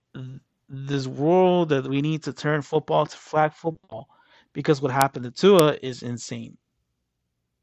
this 0.69 1.07
rule 1.07 1.67
that 1.67 1.87
we 1.87 2.01
need 2.01 2.23
to 2.23 2.33
turn 2.33 2.63
football 2.63 3.07
to 3.07 3.17
flag 3.17 3.53
football 3.53 4.09
because 4.53 4.81
what 4.81 4.93
happened 4.93 5.25
to 5.25 5.31
Tua 5.31 5.77
is 5.83 6.03
insane. 6.03 6.57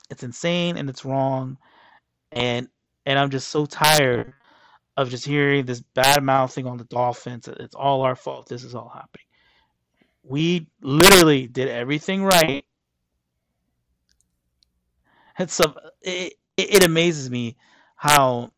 It's 0.10 0.24
insane 0.24 0.78
and 0.78 0.90
it's 0.90 1.06
wrong, 1.06 1.58
and 2.38 2.68
and 3.06 3.18
I'm 3.18 3.30
just 3.30 3.50
so 3.50 3.66
tired 3.66 4.34
of 4.96 5.10
just 5.10 5.26
hearing 5.26 5.66
this 5.66 5.82
bad 5.82 6.24
mouthing 6.24 6.66
on 6.68 6.78
the 6.78 6.84
Dolphins. 6.86 7.48
It's 7.48 7.76
all 7.76 8.02
our 8.02 8.16
fault. 8.16 8.48
This 8.48 8.64
is 8.64 8.76
all 8.76 8.90
happening. 8.90 9.26
We 10.24 10.68
literally 10.82 11.48
did 11.48 11.70
everything 11.70 12.24
right. 12.24 12.66
And 15.38 15.50
so 15.50 15.74
it, 16.02 16.34
it, 16.58 16.76
it 16.76 16.84
amazes 16.84 17.30
me 17.30 17.56
how 17.96 18.52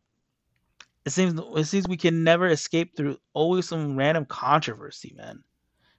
it 1.04 1.10
seems 1.10 1.40
it 1.56 1.64
seems 1.64 1.88
we 1.88 1.96
can 1.96 2.24
never 2.24 2.48
escape 2.48 2.96
through 2.96 3.18
always 3.32 3.68
some 3.68 3.96
random 3.96 4.24
controversy, 4.26 5.14
man. 5.16 5.42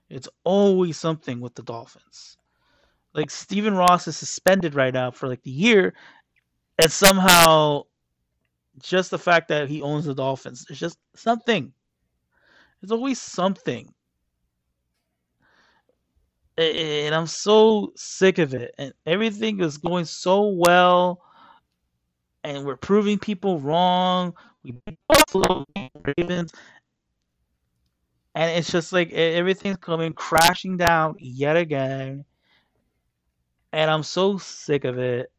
It's 0.09 0.27
always 0.43 0.97
something 0.97 1.39
with 1.39 1.55
the 1.55 1.63
Dolphins. 1.63 2.37
Like 3.13 3.29
Stephen 3.29 3.75
Ross 3.75 4.07
is 4.07 4.17
suspended 4.17 4.75
right 4.75 4.93
now 4.93 5.11
for 5.11 5.27
like 5.27 5.43
the 5.43 5.51
year, 5.51 5.93
and 6.79 6.91
somehow 6.91 7.83
just 8.79 9.11
the 9.11 9.19
fact 9.19 9.49
that 9.49 9.69
he 9.69 9.81
owns 9.81 10.05
the 10.05 10.15
Dolphins, 10.15 10.65
it's 10.69 10.79
just 10.79 10.97
something. 11.15 11.73
It's 12.81 12.91
always 12.91 13.19
something. 13.21 13.93
and 16.57 17.15
I'm 17.15 17.27
so 17.27 17.91
sick 17.95 18.37
of 18.37 18.53
it. 18.53 18.73
And 18.77 18.93
everything 19.05 19.61
is 19.61 19.77
going 19.77 20.05
so 20.05 20.47
well, 20.49 21.21
and 22.43 22.65
we're 22.65 22.77
proving 22.77 23.19
people 23.19 23.59
wrong. 23.59 24.33
We 24.63 24.75
Buffalo, 25.07 25.65
Ravens, 26.17 26.51
and 28.35 28.57
it's 28.57 28.71
just 28.71 28.93
like 28.93 29.11
everything's 29.11 29.77
coming 29.77 30.13
crashing 30.13 30.77
down 30.77 31.15
yet 31.19 31.57
again. 31.57 32.25
And 33.73 33.89
I'm 33.89 34.03
so 34.03 34.37
sick 34.37 34.83
of 34.85 34.99
it. 34.99 35.31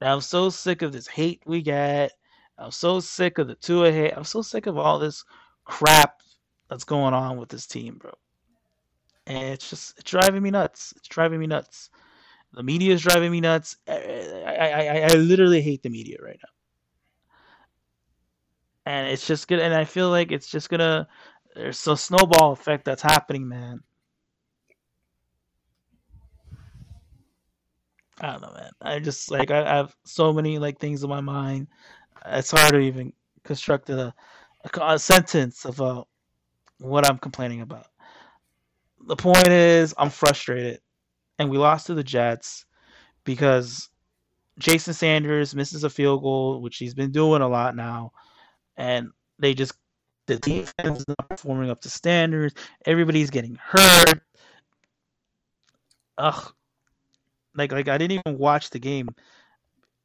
I'm 0.00 0.20
so 0.20 0.48
sick 0.50 0.82
of 0.82 0.92
this 0.92 1.06
hate 1.06 1.42
we 1.46 1.62
got. 1.62 2.10
I'm 2.58 2.70
so 2.70 3.00
sick 3.00 3.38
of 3.38 3.48
the 3.48 3.54
Tua 3.54 3.92
hate. 3.92 4.12
I'm 4.16 4.24
so 4.24 4.42
sick 4.42 4.66
of 4.66 4.78
all 4.78 4.98
this 4.98 5.24
crap 5.64 6.20
that's 6.68 6.84
going 6.84 7.14
on 7.14 7.36
with 7.38 7.48
this 7.48 7.66
team, 7.66 7.98
bro. 7.98 8.12
And 9.26 9.48
it's 9.48 9.68
just 9.68 9.98
it's 9.98 10.10
driving 10.10 10.42
me 10.42 10.50
nuts. 10.50 10.92
It's 10.96 11.08
driving 11.08 11.40
me 11.40 11.46
nuts. 11.46 11.90
The 12.52 12.62
media 12.62 12.94
is 12.94 13.02
driving 13.02 13.30
me 13.30 13.40
nuts. 13.40 13.76
I, 13.86 13.92
I, 14.46 14.68
I, 14.68 14.98
I 15.10 15.14
literally 15.14 15.60
hate 15.62 15.82
the 15.82 15.90
media 15.90 16.16
right 16.22 16.38
now. 16.42 16.48
And 18.92 19.08
it's 19.08 19.26
just 19.26 19.46
gonna 19.46 19.62
and 19.62 19.74
I 19.74 19.84
feel 19.84 20.10
like 20.10 20.32
it's 20.32 20.48
just 20.48 20.68
gonna 20.68 21.06
there's 21.54 21.86
a 21.86 21.96
snowball 21.96 22.52
effect 22.52 22.84
that's 22.84 23.02
happening, 23.02 23.48
man. 23.48 23.80
I 28.20 28.32
don't 28.32 28.42
know, 28.42 28.52
man. 28.54 28.70
I 28.82 28.98
just 28.98 29.30
like 29.30 29.50
I, 29.50 29.62
I 29.62 29.76
have 29.76 29.96
so 30.04 30.32
many 30.32 30.58
like 30.58 30.78
things 30.78 31.02
in 31.02 31.08
my 31.08 31.20
mind. 31.20 31.68
It's 32.26 32.50
hard 32.50 32.72
to 32.72 32.78
even 32.78 33.12
construct 33.44 33.88
a, 33.88 34.14
a, 34.64 34.80
a 34.80 34.98
sentence 34.98 35.64
of 35.64 35.80
uh, 35.80 36.04
what 36.78 37.08
I'm 37.08 37.18
complaining 37.18 37.62
about. 37.62 37.86
The 39.06 39.16
point 39.16 39.48
is, 39.48 39.94
I'm 39.96 40.10
frustrated, 40.10 40.80
and 41.38 41.50
we 41.50 41.56
lost 41.56 41.86
to 41.86 41.94
the 41.94 42.04
Jets 42.04 42.66
because 43.24 43.88
Jason 44.58 44.92
Sanders 44.92 45.54
misses 45.54 45.84
a 45.84 45.90
field 45.90 46.22
goal, 46.22 46.60
which 46.60 46.76
he's 46.76 46.94
been 46.94 47.12
doing 47.12 47.40
a 47.40 47.48
lot 47.48 47.74
now, 47.74 48.12
and 48.76 49.08
they 49.38 49.54
just 49.54 49.72
the 50.26 50.36
defense 50.38 51.00
is 51.00 51.08
not 51.08 51.28
performing 51.28 51.70
up 51.70 51.80
to 51.80 51.88
standards. 51.88 52.54
Everybody's 52.84 53.30
getting 53.30 53.56
hurt. 53.56 54.20
Ugh, 56.18 56.52
like 57.60 57.72
like 57.72 57.88
I 57.88 57.98
didn't 57.98 58.20
even 58.26 58.38
watch 58.38 58.70
the 58.70 58.78
game, 58.78 59.08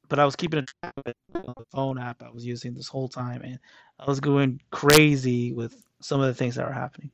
but 0.10 0.20
I 0.20 0.26
was 0.26 0.36
keeping 0.36 0.60
a 0.60 0.64
track 0.64 0.94
of 0.98 1.04
it 1.08 1.16
on 1.36 1.54
the 1.58 1.66
phone 1.72 1.98
app 1.98 2.22
I 2.22 2.30
was 2.30 2.46
using 2.46 2.74
this 2.74 2.88
whole 2.88 3.08
time, 3.08 3.42
and 3.42 3.60
I 4.00 4.06
was 4.06 4.20
going 4.20 4.62
crazy 4.72 5.54
with 5.54 5.76
some 6.02 6.20
of 6.22 6.28
the 6.28 6.34
things 6.34 6.56
that 6.56 6.68
were 6.68 6.74
happening. 6.74 7.12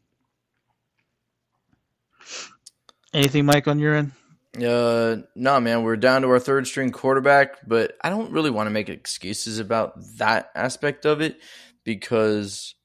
Anything, 3.14 3.46
Mike, 3.46 3.68
on 3.68 3.80
your 3.80 3.96
end? 3.96 4.12
Uh, 4.58 5.18
no, 5.36 5.60
man, 5.60 5.84
we're 5.84 5.96
down 5.96 6.24
to 6.24 6.30
our 6.30 6.40
third 6.40 6.68
string 6.68 6.92
quarterback, 6.92 7.58
but 7.68 7.98
I 8.02 8.10
don't 8.10 8.32
really 8.32 8.50
want 8.50 8.68
to 8.68 8.72
make 8.72 8.90
excuses 8.90 9.60
about 9.60 9.94
that 10.18 10.50
aspect 10.56 11.06
of 11.06 11.22
it 11.22 11.38
because, 11.84 12.76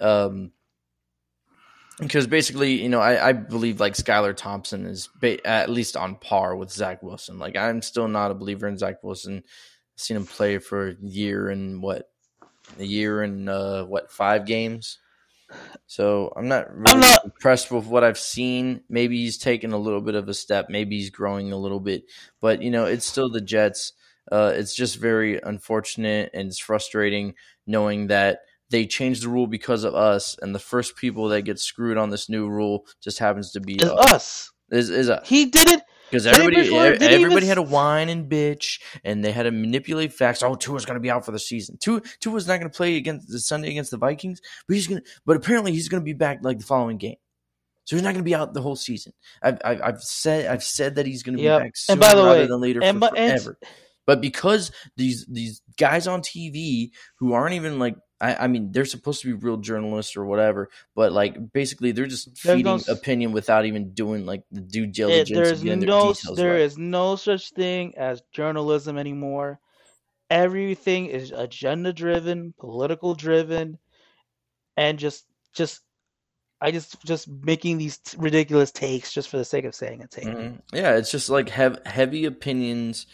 um, 0.00 0.52
because 1.98 2.26
basically, 2.26 2.82
you 2.82 2.88
know, 2.88 3.00
I, 3.00 3.28
I 3.28 3.32
believe 3.32 3.80
like 3.80 3.94
Skylar 3.94 4.36
Thompson 4.36 4.86
is 4.86 5.08
ba- 5.20 5.44
at 5.46 5.70
least 5.70 5.96
on 5.96 6.16
par 6.16 6.54
with 6.56 6.70
Zach 6.70 7.02
Wilson. 7.02 7.38
Like, 7.38 7.56
I'm 7.56 7.82
still 7.82 8.08
not 8.08 8.30
a 8.30 8.34
believer 8.34 8.68
in 8.68 8.78
Zach 8.78 9.02
Wilson. 9.02 9.38
I've 9.44 10.00
seen 10.00 10.16
him 10.16 10.26
play 10.26 10.58
for 10.58 10.88
a 10.88 10.94
year 11.00 11.48
and 11.48 11.82
what, 11.82 12.08
a 12.78 12.84
year 12.84 13.22
and 13.22 13.48
uh, 13.48 13.84
what, 13.84 14.10
five 14.12 14.44
games. 14.44 14.98
So 15.86 16.32
I'm 16.36 16.48
not 16.48 16.70
really 16.74 16.92
I'm 16.92 17.00
not- 17.00 17.24
impressed 17.24 17.70
with 17.70 17.86
what 17.86 18.04
I've 18.04 18.18
seen. 18.18 18.82
Maybe 18.88 19.18
he's 19.18 19.38
taken 19.38 19.72
a 19.72 19.78
little 19.78 20.00
bit 20.00 20.16
of 20.16 20.28
a 20.28 20.34
step. 20.34 20.66
Maybe 20.68 20.96
he's 20.98 21.10
growing 21.10 21.52
a 21.52 21.56
little 21.56 21.80
bit, 21.80 22.04
but 22.40 22.62
you 22.62 22.70
know, 22.70 22.84
it's 22.84 23.06
still 23.06 23.30
the 23.30 23.40
Jets. 23.40 23.92
Uh, 24.30 24.52
it's 24.56 24.74
just 24.74 24.96
very 24.98 25.40
unfortunate 25.40 26.30
and 26.34 26.48
it's 26.48 26.58
frustrating 26.58 27.34
knowing 27.64 28.08
that 28.08 28.40
they 28.70 28.86
changed 28.86 29.22
the 29.22 29.28
rule 29.28 29.46
because 29.46 29.84
of 29.84 29.94
us, 29.94 30.36
and 30.42 30.54
the 30.54 30.58
first 30.58 30.96
people 30.96 31.28
that 31.28 31.42
get 31.42 31.58
screwed 31.58 31.96
on 31.96 32.10
this 32.10 32.28
new 32.28 32.48
rule 32.48 32.86
just 33.02 33.18
happens 33.18 33.52
to 33.52 33.60
be 33.60 33.78
us. 33.80 33.90
us. 34.12 34.52
Is, 34.70 34.90
is 34.90 35.08
us 35.08 35.28
He 35.28 35.46
did 35.46 35.68
it. 35.68 35.82
because 36.10 36.26
everybody 36.26 36.56
e- 36.68 36.76
er, 36.76 36.92
didn't 36.92 37.02
everybody 37.12 37.46
even 37.46 37.48
had 37.48 37.54
to 37.54 37.62
whine 37.62 38.08
and 38.08 38.28
bitch, 38.28 38.80
and 39.04 39.24
they 39.24 39.30
had 39.30 39.44
to 39.44 39.52
manipulate 39.52 40.12
facts. 40.12 40.42
Oh, 40.42 40.56
Tua's 40.56 40.84
going 40.84 40.96
to 40.96 41.00
be 41.00 41.10
out 41.10 41.24
for 41.24 41.30
the 41.32 41.38
season. 41.38 41.76
Tua 41.78 42.02
Tua's 42.20 42.48
not 42.48 42.58
going 42.58 42.68
to 42.70 42.76
play 42.76 42.96
against 42.96 43.28
the 43.28 43.38
Sunday 43.38 43.70
against 43.70 43.92
the 43.92 43.96
Vikings, 43.98 44.40
but 44.66 44.74
he's 44.74 44.88
going. 44.88 45.02
But 45.24 45.36
apparently, 45.36 45.70
he's 45.72 45.88
going 45.88 46.00
to 46.02 46.04
be 46.04 46.12
back 46.14 46.38
like 46.42 46.58
the 46.58 46.64
following 46.64 46.96
game. 46.98 47.16
So 47.84 47.94
he's 47.94 48.02
not 48.02 48.14
going 48.14 48.24
to 48.24 48.28
be 48.28 48.34
out 48.34 48.52
the 48.52 48.62
whole 48.62 48.74
season. 48.74 49.12
I've, 49.40 49.58
I've, 49.64 49.80
I've 49.80 50.00
said 50.02 50.46
I've 50.50 50.64
said 50.64 50.96
that 50.96 51.06
he's 51.06 51.22
going 51.22 51.34
to 51.36 51.40
be 51.40 51.44
Yep. 51.44 51.60
back 51.62 51.76
sooner 51.76 51.92
And 51.94 52.00
by 52.00 52.14
the 52.14 52.24
rather 52.24 52.40
way- 52.40 52.46
than 52.48 52.60
later 52.60 52.80
and 52.82 52.98
for 52.98 53.16
and- 53.16 53.40
forever. 53.40 53.58
But 54.06 54.20
because 54.20 54.70
these 54.96 55.26
these 55.26 55.62
guys 55.76 56.06
on 56.08 56.22
TV 56.22 56.90
who 57.20 57.32
aren't 57.32 57.54
even 57.54 57.78
like 57.78 57.94
I, 58.20 58.34
I 58.34 58.46
mean 58.46 58.72
they're 58.72 58.84
supposed 58.84 59.20
to 59.22 59.28
be 59.28 59.32
real 59.34 59.58
journalists 59.58 60.16
or 60.16 60.24
whatever, 60.24 60.70
but 60.94 61.12
like 61.12 61.52
basically 61.52 61.92
they're 61.92 62.06
just 62.06 62.42
There's 62.42 62.56
feeding 62.56 62.80
no 62.86 62.92
opinion 62.92 63.32
without 63.32 63.66
even 63.66 63.92
doing 63.92 64.24
like 64.26 64.42
the 64.50 64.60
due 64.60 64.86
diligence. 64.86 65.30
of 65.30 65.34
there's 65.36 65.64
no 65.64 66.14
there 66.34 66.52
right. 66.52 66.60
is 66.62 66.78
no 66.78 67.16
such 67.16 67.50
thing 67.50 67.94
as 67.96 68.22
journalism 68.32 68.96
anymore. 68.98 69.60
Everything 70.30 71.06
is 71.06 71.30
agenda 71.30 71.92
driven, 71.92 72.52
political 72.58 73.14
driven, 73.14 73.78
and 74.76 74.98
just 74.98 75.26
just 75.52 75.82
I 76.60 76.70
just 76.70 77.02
just 77.04 77.28
making 77.28 77.78
these 77.78 77.98
t- 77.98 78.16
ridiculous 78.18 78.72
takes 78.72 79.12
just 79.12 79.28
for 79.28 79.36
the 79.36 79.44
sake 79.44 79.66
of 79.66 79.74
saying 79.74 80.02
a 80.02 80.06
take. 80.06 80.24
Mhm. 80.24 80.62
Yeah, 80.72 80.96
it's 80.96 81.10
just 81.10 81.28
like 81.28 81.50
hev- 81.50 81.84
heavy 81.84 82.24
opinions, 82.24 83.06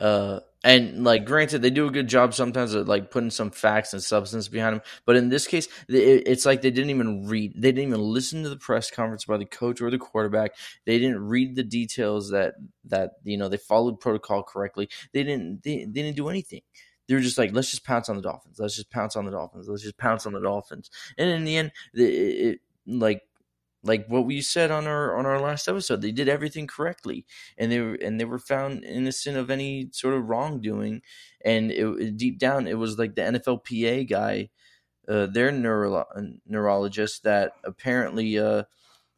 uh, 0.00 0.40
and 0.64 1.04
like 1.04 1.24
granted, 1.24 1.62
they 1.62 1.70
do 1.70 1.86
a 1.86 1.90
good 1.90 2.08
job 2.08 2.34
sometimes 2.34 2.74
of 2.74 2.88
like 2.88 3.10
putting 3.10 3.30
some 3.30 3.50
facts 3.50 3.92
and 3.92 4.02
substance 4.02 4.48
behind 4.48 4.76
them. 4.76 4.82
But 5.06 5.16
in 5.16 5.28
this 5.28 5.46
case, 5.46 5.68
it's 5.88 6.44
like 6.44 6.62
they 6.62 6.72
didn't 6.72 6.90
even 6.90 7.28
read, 7.28 7.52
they 7.54 7.70
didn't 7.70 7.88
even 7.88 8.00
listen 8.00 8.42
to 8.42 8.48
the 8.48 8.56
press 8.56 8.90
conference 8.90 9.24
by 9.24 9.36
the 9.36 9.44
coach 9.44 9.80
or 9.80 9.90
the 9.90 9.98
quarterback. 9.98 10.52
They 10.84 10.98
didn't 10.98 11.24
read 11.26 11.54
the 11.54 11.62
details 11.62 12.30
that 12.30 12.54
that 12.86 13.12
you 13.22 13.36
know 13.36 13.48
they 13.48 13.56
followed 13.56 14.00
protocol 14.00 14.42
correctly. 14.42 14.88
They 15.12 15.22
didn't 15.22 15.62
they, 15.62 15.84
they 15.84 16.02
didn't 16.02 16.16
do 16.16 16.28
anything. 16.28 16.62
They 17.06 17.14
were 17.14 17.20
just 17.20 17.38
like, 17.38 17.52
let's 17.54 17.70
just 17.70 17.84
pounce 17.86 18.08
on 18.08 18.16
the 18.16 18.22
Dolphins. 18.22 18.58
Let's 18.58 18.76
just 18.76 18.90
pounce 18.90 19.16
on 19.16 19.24
the 19.24 19.30
Dolphins. 19.30 19.66
Let's 19.68 19.82
just 19.82 19.96
pounce 19.96 20.26
on 20.26 20.34
the 20.34 20.40
Dolphins. 20.40 20.90
And 21.16 21.30
in 21.30 21.44
the 21.44 21.56
end, 21.56 21.72
it, 21.94 22.02
it 22.02 22.60
like 22.86 23.22
like 23.82 24.06
what 24.08 24.26
we 24.26 24.40
said 24.40 24.70
on 24.70 24.86
our 24.86 25.16
on 25.16 25.26
our 25.26 25.40
last 25.40 25.68
episode 25.68 26.02
they 26.02 26.12
did 26.12 26.28
everything 26.28 26.66
correctly 26.66 27.24
and 27.56 27.70
they 27.70 27.80
were 27.80 27.94
and 27.94 28.20
they 28.20 28.24
were 28.24 28.38
found 28.38 28.84
innocent 28.84 29.36
of 29.36 29.50
any 29.50 29.88
sort 29.92 30.14
of 30.14 30.28
wrongdoing 30.28 31.00
and 31.44 31.70
it, 31.70 31.86
it- 32.00 32.16
deep 32.16 32.38
down 32.38 32.66
it 32.66 32.78
was 32.78 32.98
like 32.98 33.14
the 33.14 33.24
NFLPA 33.24 34.04
guy 34.04 34.50
uh, 35.08 35.26
their 35.26 35.52
neuro- 35.52 36.06
neurologist 36.46 37.24
that 37.24 37.52
apparently 37.64 38.38
uh 38.38 38.64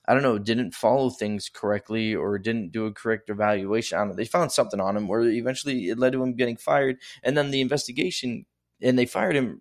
I 0.08 0.14
don't 0.14 0.22
know 0.22 0.38
didn't 0.38 0.74
follow 0.74 1.10
things 1.10 1.48
correctly 1.48 2.14
or 2.14 2.38
didn't 2.38 2.72
do 2.72 2.86
a 2.86 2.92
correct 2.92 3.30
evaluation. 3.30 3.98
I 3.98 4.04
don't 4.04 4.16
they 4.16 4.24
found 4.24 4.50
something 4.52 4.80
on 4.80 4.96
him 4.96 5.06
where 5.08 5.22
eventually 5.22 5.88
it 5.88 5.98
led 5.98 6.12
to 6.14 6.22
him 6.22 6.34
getting 6.34 6.56
fired 6.56 6.98
and 7.22 7.36
then 7.36 7.50
the 7.50 7.60
investigation 7.60 8.46
and 8.82 8.98
they 8.98 9.06
fired 9.06 9.36
him 9.36 9.60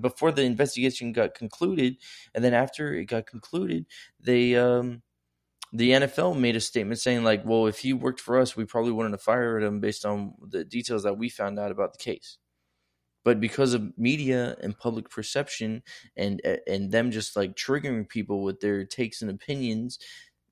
before 0.00 0.30
the 0.30 0.42
investigation 0.42 1.12
got 1.12 1.34
concluded 1.34 1.96
and 2.34 2.44
then 2.44 2.54
after 2.54 2.94
it 2.94 3.06
got 3.06 3.26
concluded 3.26 3.86
they 4.20 4.54
um 4.54 5.02
the 5.72 5.90
NFL 5.92 6.38
made 6.38 6.56
a 6.56 6.60
statement 6.60 6.98
saying 6.98 7.22
like, 7.22 7.44
well, 7.44 7.66
if 7.66 7.78
he 7.78 7.92
worked 7.92 8.20
for 8.20 8.38
us, 8.38 8.56
we 8.56 8.64
probably 8.64 8.90
wouldn't 8.92 9.14
have 9.14 9.22
fired 9.22 9.62
him 9.62 9.80
based 9.80 10.04
on 10.04 10.34
the 10.48 10.64
details 10.64 11.04
that 11.04 11.16
we 11.16 11.28
found 11.28 11.58
out 11.58 11.70
about 11.70 11.92
the 11.92 12.02
case. 12.02 12.38
But 13.22 13.40
because 13.40 13.74
of 13.74 13.96
media 13.98 14.56
and 14.62 14.76
public 14.76 15.10
perception 15.10 15.82
and 16.16 16.40
and 16.66 16.90
them 16.90 17.10
just 17.10 17.36
like 17.36 17.54
triggering 17.54 18.08
people 18.08 18.42
with 18.42 18.60
their 18.60 18.84
takes 18.84 19.22
and 19.22 19.30
opinions, 19.30 19.98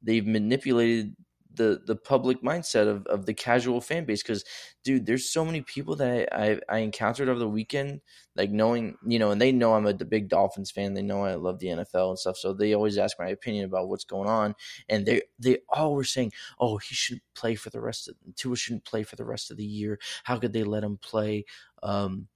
they've 0.02 0.26
manipulated 0.26 1.16
the 1.58 1.82
the 1.86 1.96
public 1.96 2.42
mindset 2.42 2.88
of, 2.88 3.06
of 3.06 3.26
the 3.26 3.34
casual 3.34 3.80
fan 3.82 4.06
base 4.06 4.22
because 4.22 4.44
dude 4.82 5.04
there's 5.04 5.28
so 5.28 5.44
many 5.44 5.60
people 5.60 5.94
that 5.96 6.28
I, 6.32 6.52
I, 6.52 6.60
I 6.68 6.78
encountered 6.78 7.28
over 7.28 7.38
the 7.38 7.48
weekend 7.48 8.00
like 8.34 8.50
knowing 8.50 8.96
you 9.06 9.18
know 9.18 9.30
and 9.30 9.40
they 9.40 9.52
know 9.52 9.74
i'm 9.74 9.86
a 9.86 9.92
big 9.92 10.28
dolphins 10.28 10.70
fan 10.70 10.94
they 10.94 11.02
know 11.02 11.24
i 11.24 11.34
love 11.34 11.58
the 11.58 11.66
nfl 11.66 12.10
and 12.10 12.18
stuff 12.18 12.38
so 12.38 12.54
they 12.54 12.72
always 12.72 12.96
ask 12.96 13.18
my 13.18 13.28
opinion 13.28 13.66
about 13.66 13.88
what's 13.88 14.04
going 14.04 14.28
on 14.28 14.54
and 14.88 15.04
they 15.04 15.20
they 15.38 15.58
all 15.68 15.94
were 15.94 16.04
saying 16.04 16.32
oh 16.58 16.78
he 16.78 16.94
shouldn't 16.94 17.22
play 17.34 17.54
for 17.54 17.68
the 17.70 17.80
rest 17.80 18.08
of 18.08 18.14
Tua 18.36 18.56
shouldn't 18.56 18.86
play 18.86 19.02
for 19.02 19.16
the 19.16 19.26
rest 19.26 19.50
of 19.50 19.58
the 19.58 19.64
year 19.64 19.98
how 20.24 20.38
could 20.38 20.54
they 20.54 20.64
let 20.64 20.84
him 20.84 20.96
play 20.96 21.44
um 21.82 22.28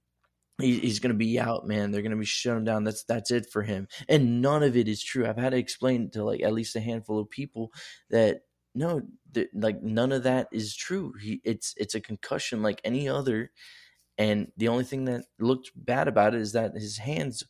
he's 0.59 0.99
going 0.99 1.13
to 1.13 1.17
be 1.17 1.39
out, 1.39 1.67
man. 1.67 1.91
They're 1.91 2.01
going 2.01 2.11
to 2.11 2.17
be 2.17 2.25
shutting 2.25 2.59
him 2.59 2.65
down. 2.65 2.83
That's 2.83 3.03
that's 3.03 3.31
it 3.31 3.49
for 3.51 3.63
him. 3.63 3.87
And 4.07 4.41
none 4.41 4.63
of 4.63 4.77
it 4.77 4.87
is 4.87 5.03
true. 5.03 5.25
I've 5.25 5.37
had 5.37 5.51
to 5.51 5.57
explain 5.57 6.09
to 6.11 6.23
like 6.23 6.41
at 6.41 6.53
least 6.53 6.75
a 6.75 6.79
handful 6.79 7.19
of 7.19 7.29
people 7.29 7.71
that 8.09 8.41
no, 8.75 9.01
th- 9.33 9.49
like 9.53 9.81
none 9.83 10.11
of 10.11 10.23
that 10.23 10.47
is 10.51 10.75
true. 10.75 11.13
He 11.21 11.41
it's 11.43 11.73
it's 11.77 11.95
a 11.95 12.01
concussion 12.01 12.61
like 12.61 12.81
any 12.83 13.07
other. 13.09 13.51
And 14.17 14.51
the 14.57 14.67
only 14.67 14.83
thing 14.83 15.05
that 15.05 15.25
looked 15.39 15.71
bad 15.75 16.07
about 16.07 16.35
it 16.35 16.41
is 16.41 16.51
that 16.53 16.75
his 16.75 16.97
hands 16.97 17.43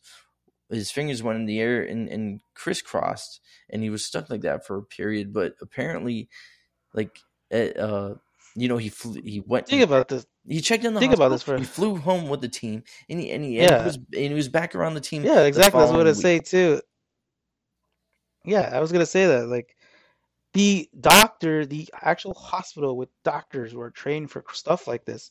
his 0.70 0.90
fingers 0.90 1.22
went 1.22 1.38
in 1.38 1.44
the 1.44 1.60
air 1.60 1.82
and, 1.82 2.08
and 2.08 2.40
crisscrossed, 2.54 3.40
and 3.70 3.82
he 3.82 3.90
was 3.90 4.04
stuck 4.04 4.30
like 4.30 4.40
that 4.42 4.66
for 4.66 4.78
a 4.78 4.82
period. 4.82 5.32
But 5.32 5.54
apparently, 5.60 6.28
like, 6.94 7.18
uh, 7.52 8.14
you 8.56 8.68
know, 8.68 8.78
he 8.78 8.88
flew, 8.88 9.20
he 9.22 9.40
went. 9.40 9.68
Think 9.68 9.82
about 9.82 10.08
this. 10.08 10.26
He 10.48 10.60
checked 10.62 10.84
in 10.84 10.94
the 10.94 11.00
Think 11.00 11.10
hospital. 11.10 11.26
about 11.26 11.34
this 11.34 11.42
for- 11.42 11.58
He 11.58 11.64
flew 11.64 11.96
home 11.96 12.28
with 12.30 12.40
the 12.40 12.48
team, 12.48 12.82
and 13.10 13.20
he 13.20 13.30
and 13.30 13.44
he, 13.44 13.58
Yeah. 13.58 13.62
and 13.74 13.80
he 13.80 13.86
was 13.86 13.96
and 13.96 14.06
he 14.14 14.34
was 14.34 14.48
back 14.48 14.74
around 14.74 14.94
the 14.94 15.00
team. 15.00 15.22
Yeah, 15.22 15.42
exactly. 15.42 15.80
That's 15.80 15.92
what 15.92 16.06
I 16.06 16.12
say 16.14 16.38
too. 16.38 16.80
Yeah, 18.44 18.70
I 18.72 18.80
was 18.80 18.92
gonna 18.92 19.06
say 19.06 19.26
that. 19.26 19.48
Like 19.48 19.76
the 20.54 20.88
doctor, 21.00 21.66
the 21.66 21.88
actual 22.00 22.34
hospital 22.34 22.96
with 22.96 23.08
doctors 23.24 23.72
who 23.72 23.80
are 23.80 23.90
trained 23.90 24.30
for 24.30 24.44
stuff 24.52 24.86
like 24.88 25.04
this, 25.04 25.30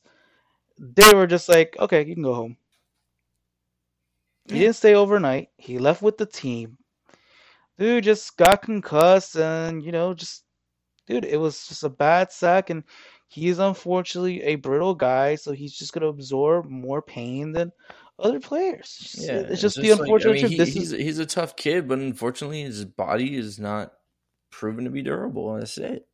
they 0.77 1.11
were 1.13 1.27
just 1.27 1.49
like, 1.49 1.75
okay, 1.79 2.05
you 2.05 2.13
can 2.13 2.23
go 2.23 2.33
home. 2.33 2.57
He 4.49 4.59
didn't 4.59 4.75
stay 4.75 4.93
overnight. 4.93 5.49
He 5.57 5.77
left 5.79 6.01
with 6.01 6.17
the 6.17 6.25
team. 6.25 6.77
Dude 7.79 8.03
just 8.03 8.37
got 8.37 8.61
concussed, 8.61 9.35
and 9.37 9.81
you 9.83 9.91
know, 9.91 10.13
just 10.13 10.43
dude, 11.07 11.25
it 11.25 11.37
was 11.39 11.67
just 11.67 11.83
a 11.83 11.89
bad 11.89 12.31
sack, 12.31 12.69
and 12.69 12.83
he 13.27 13.47
is 13.47 13.57
unfortunately 13.59 14.43
a 14.43 14.55
brittle 14.55 14.93
guy, 14.93 15.35
so 15.35 15.53
he's 15.53 15.73
just 15.73 15.93
gonna 15.93 16.07
absorb 16.07 16.65
more 16.69 17.01
pain 17.01 17.51
than 17.51 17.71
other 18.19 18.39
players. 18.39 18.97
It's 19.01 19.11
just- 19.13 19.27
Yeah, 19.27 19.39
it's 19.39 19.61
just 19.61 19.77
the 19.81 19.89
like- 19.91 20.01
unfortunate 20.01 20.31
I 20.31 20.33
mean, 20.33 20.41
truth. 20.41 20.51
he- 20.51 20.57
This 20.57 20.73
he's 20.73 20.91
is 20.93 20.99
he's 20.99 21.19
a 21.19 21.25
tough 21.25 21.55
kid, 21.55 21.87
but 21.87 21.97
unfortunately, 21.99 22.61
his 22.61 22.85
body 22.85 23.35
is 23.35 23.57
not 23.59 23.93
proven 24.53 24.85
to 24.85 24.91
be 24.91 25.01
durable. 25.01 25.53
And 25.53 25.61
that's 25.61 25.77
it. 25.77 26.07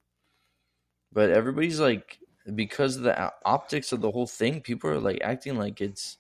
But 1.12 1.32
everybody's 1.32 1.80
like, 1.80 2.20
because 2.54 2.96
of 2.96 3.04
the 3.04 3.32
optics 3.46 3.92
of 3.92 4.02
the 4.02 4.12
whole 4.12 4.28
thing, 4.28 4.62
people 4.62 4.90
are 4.90 5.00
like 5.00 5.20
acting 5.22 5.58
like 5.58 5.82
it's 5.82 6.18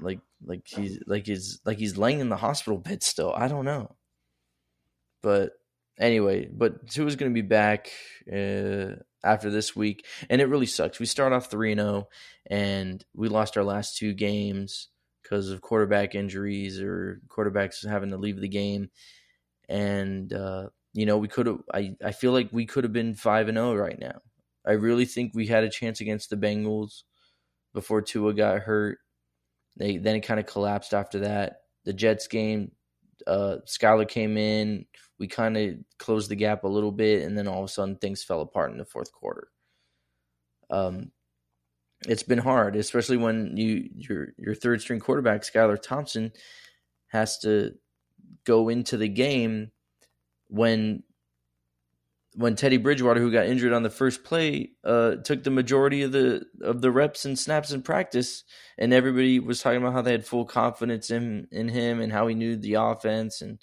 like 0.00 0.20
like 0.44 0.66
he's 0.66 0.98
like 1.06 1.26
he's 1.26 1.60
like 1.64 1.78
he's 1.78 1.96
laying 1.96 2.20
in 2.20 2.28
the 2.28 2.36
hospital 2.36 2.78
bed 2.78 3.02
still. 3.02 3.32
I 3.34 3.48
don't 3.48 3.64
know. 3.64 3.94
But 5.22 5.52
anyway, 5.98 6.48
but 6.52 6.88
Tua's 6.88 7.16
going 7.16 7.30
to 7.30 7.34
be 7.34 7.46
back 7.46 7.90
uh, 8.30 8.96
after 9.24 9.50
this 9.50 9.74
week, 9.74 10.04
and 10.28 10.40
it 10.40 10.46
really 10.46 10.66
sucks. 10.66 11.00
We 11.00 11.06
start 11.06 11.32
off 11.32 11.50
three 11.50 11.74
zero, 11.74 12.08
and 12.46 13.04
we 13.14 13.28
lost 13.28 13.56
our 13.56 13.64
last 13.64 13.96
two 13.96 14.12
games 14.12 14.88
because 15.22 15.50
of 15.50 15.62
quarterback 15.62 16.14
injuries 16.14 16.80
or 16.80 17.20
quarterbacks 17.28 17.88
having 17.88 18.10
to 18.10 18.18
leave 18.18 18.40
the 18.40 18.48
game, 18.48 18.90
and 19.68 20.32
uh, 20.32 20.68
you 20.94 21.06
know 21.06 21.18
we 21.18 21.28
could 21.28 21.46
have. 21.46 21.58
I 21.72 21.96
I 22.02 22.12
feel 22.12 22.32
like 22.32 22.48
we 22.52 22.66
could 22.66 22.84
have 22.84 22.92
been 22.92 23.14
five 23.14 23.48
and 23.48 23.56
zero 23.56 23.74
right 23.74 23.98
now. 23.98 24.20
I 24.66 24.72
really 24.72 25.04
think 25.04 25.32
we 25.34 25.46
had 25.46 25.64
a 25.64 25.70
chance 25.70 26.00
against 26.00 26.30
the 26.30 26.36
Bengals 26.36 27.02
before 27.74 28.00
Tua 28.00 28.32
got 28.32 28.60
hurt. 28.60 28.98
They 29.76 29.98
then 29.98 30.16
it 30.16 30.20
kind 30.20 30.40
of 30.40 30.46
collapsed 30.46 30.94
after 30.94 31.18
that. 31.20 31.56
The 31.84 31.92
Jets 31.92 32.28
game, 32.28 32.70
uh, 33.26 33.56
Skylar 33.66 34.08
came 34.08 34.38
in. 34.38 34.86
We 35.18 35.26
kind 35.26 35.56
of 35.56 35.74
closed 35.98 36.30
the 36.30 36.36
gap 36.36 36.64
a 36.64 36.68
little 36.68 36.92
bit, 36.92 37.24
and 37.24 37.36
then 37.36 37.48
all 37.48 37.58
of 37.58 37.68
a 37.68 37.72
sudden 37.72 37.96
things 37.96 38.22
fell 38.22 38.40
apart 38.40 38.70
in 38.70 38.78
the 38.78 38.84
fourth 38.84 39.12
quarter. 39.12 39.48
Um, 40.70 41.10
it's 42.06 42.22
been 42.22 42.38
hard, 42.38 42.76
especially 42.76 43.16
when 43.16 43.56
you 43.56 43.90
your 43.94 44.28
your 44.38 44.54
third 44.54 44.80
string 44.80 45.00
quarterback 45.00 45.42
Skylar 45.42 45.80
Thompson 45.80 46.32
has 47.08 47.38
to 47.40 47.72
go 48.44 48.68
into 48.68 48.96
the 48.96 49.08
game 49.08 49.70
when 50.48 51.02
when 52.36 52.56
Teddy 52.56 52.78
Bridgewater, 52.78 53.20
who 53.20 53.30
got 53.30 53.46
injured 53.46 53.72
on 53.72 53.84
the 53.84 53.90
first 53.90 54.24
play, 54.24 54.72
uh, 54.82 55.16
took 55.16 55.44
the 55.44 55.50
majority 55.50 56.02
of 56.02 56.12
the 56.12 56.44
of 56.62 56.80
the 56.80 56.90
reps 56.90 57.24
and 57.24 57.38
snaps 57.38 57.70
in 57.70 57.82
practice, 57.82 58.44
and 58.76 58.92
everybody 58.92 59.38
was 59.38 59.60
talking 59.60 59.80
about 59.80 59.92
how 59.92 60.02
they 60.02 60.12
had 60.12 60.26
full 60.26 60.44
confidence 60.44 61.10
in 61.10 61.46
in 61.52 61.68
him 61.68 62.00
and 62.00 62.12
how 62.12 62.26
he 62.26 62.34
knew 62.34 62.56
the 62.56 62.74
offense 62.74 63.40
and 63.40 63.58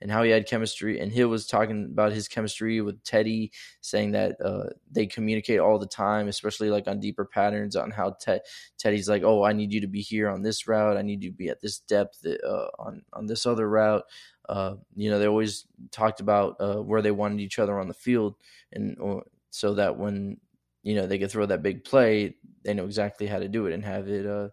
and 0.00 0.10
how 0.10 0.22
he 0.22 0.30
had 0.30 0.46
chemistry. 0.46 1.00
And 1.00 1.12
Hill 1.12 1.28
was 1.28 1.46
talking 1.46 1.88
about 1.90 2.12
his 2.12 2.28
chemistry 2.28 2.80
with 2.80 3.02
Teddy, 3.04 3.52
saying 3.80 4.12
that 4.12 4.40
uh, 4.40 4.70
they 4.90 5.06
communicate 5.06 5.60
all 5.60 5.78
the 5.78 5.86
time, 5.86 6.28
especially 6.28 6.70
like 6.70 6.88
on 6.88 7.00
deeper 7.00 7.24
patterns 7.24 7.76
on 7.76 7.90
how 7.90 8.16
Ted 8.20 8.40
Teddy's 8.78 9.08
like, 9.08 9.22
oh, 9.22 9.44
I 9.44 9.52
need 9.52 9.72
you 9.72 9.80
to 9.82 9.86
be 9.86 10.00
here 10.00 10.30
on 10.30 10.42
this 10.42 10.66
route, 10.66 10.96
I 10.96 11.02
need 11.02 11.22
you 11.22 11.30
to 11.30 11.36
be 11.36 11.48
at 11.48 11.60
this 11.60 11.78
depth 11.78 12.24
uh, 12.26 12.68
on 12.78 13.02
on 13.12 13.26
this 13.26 13.44
other 13.44 13.68
route. 13.68 14.04
Uh, 14.48 14.76
you 14.94 15.10
know, 15.10 15.18
they 15.18 15.26
always 15.26 15.66
talked 15.90 16.20
about 16.20 16.56
uh, 16.60 16.76
where 16.82 17.02
they 17.02 17.10
wanted 17.10 17.40
each 17.40 17.58
other 17.58 17.78
on 17.80 17.88
the 17.88 17.94
field, 17.94 18.36
and 18.72 18.98
or, 19.00 19.24
so 19.50 19.74
that 19.74 19.96
when 19.96 20.38
you 20.82 20.94
know 20.94 21.06
they 21.06 21.18
could 21.18 21.30
throw 21.30 21.46
that 21.46 21.62
big 21.62 21.84
play, 21.84 22.36
they 22.64 22.74
know 22.74 22.84
exactly 22.84 23.26
how 23.26 23.38
to 23.38 23.48
do 23.48 23.66
it 23.66 23.72
and 23.72 23.84
have 23.84 24.08
it, 24.08 24.26
uh, 24.26 24.48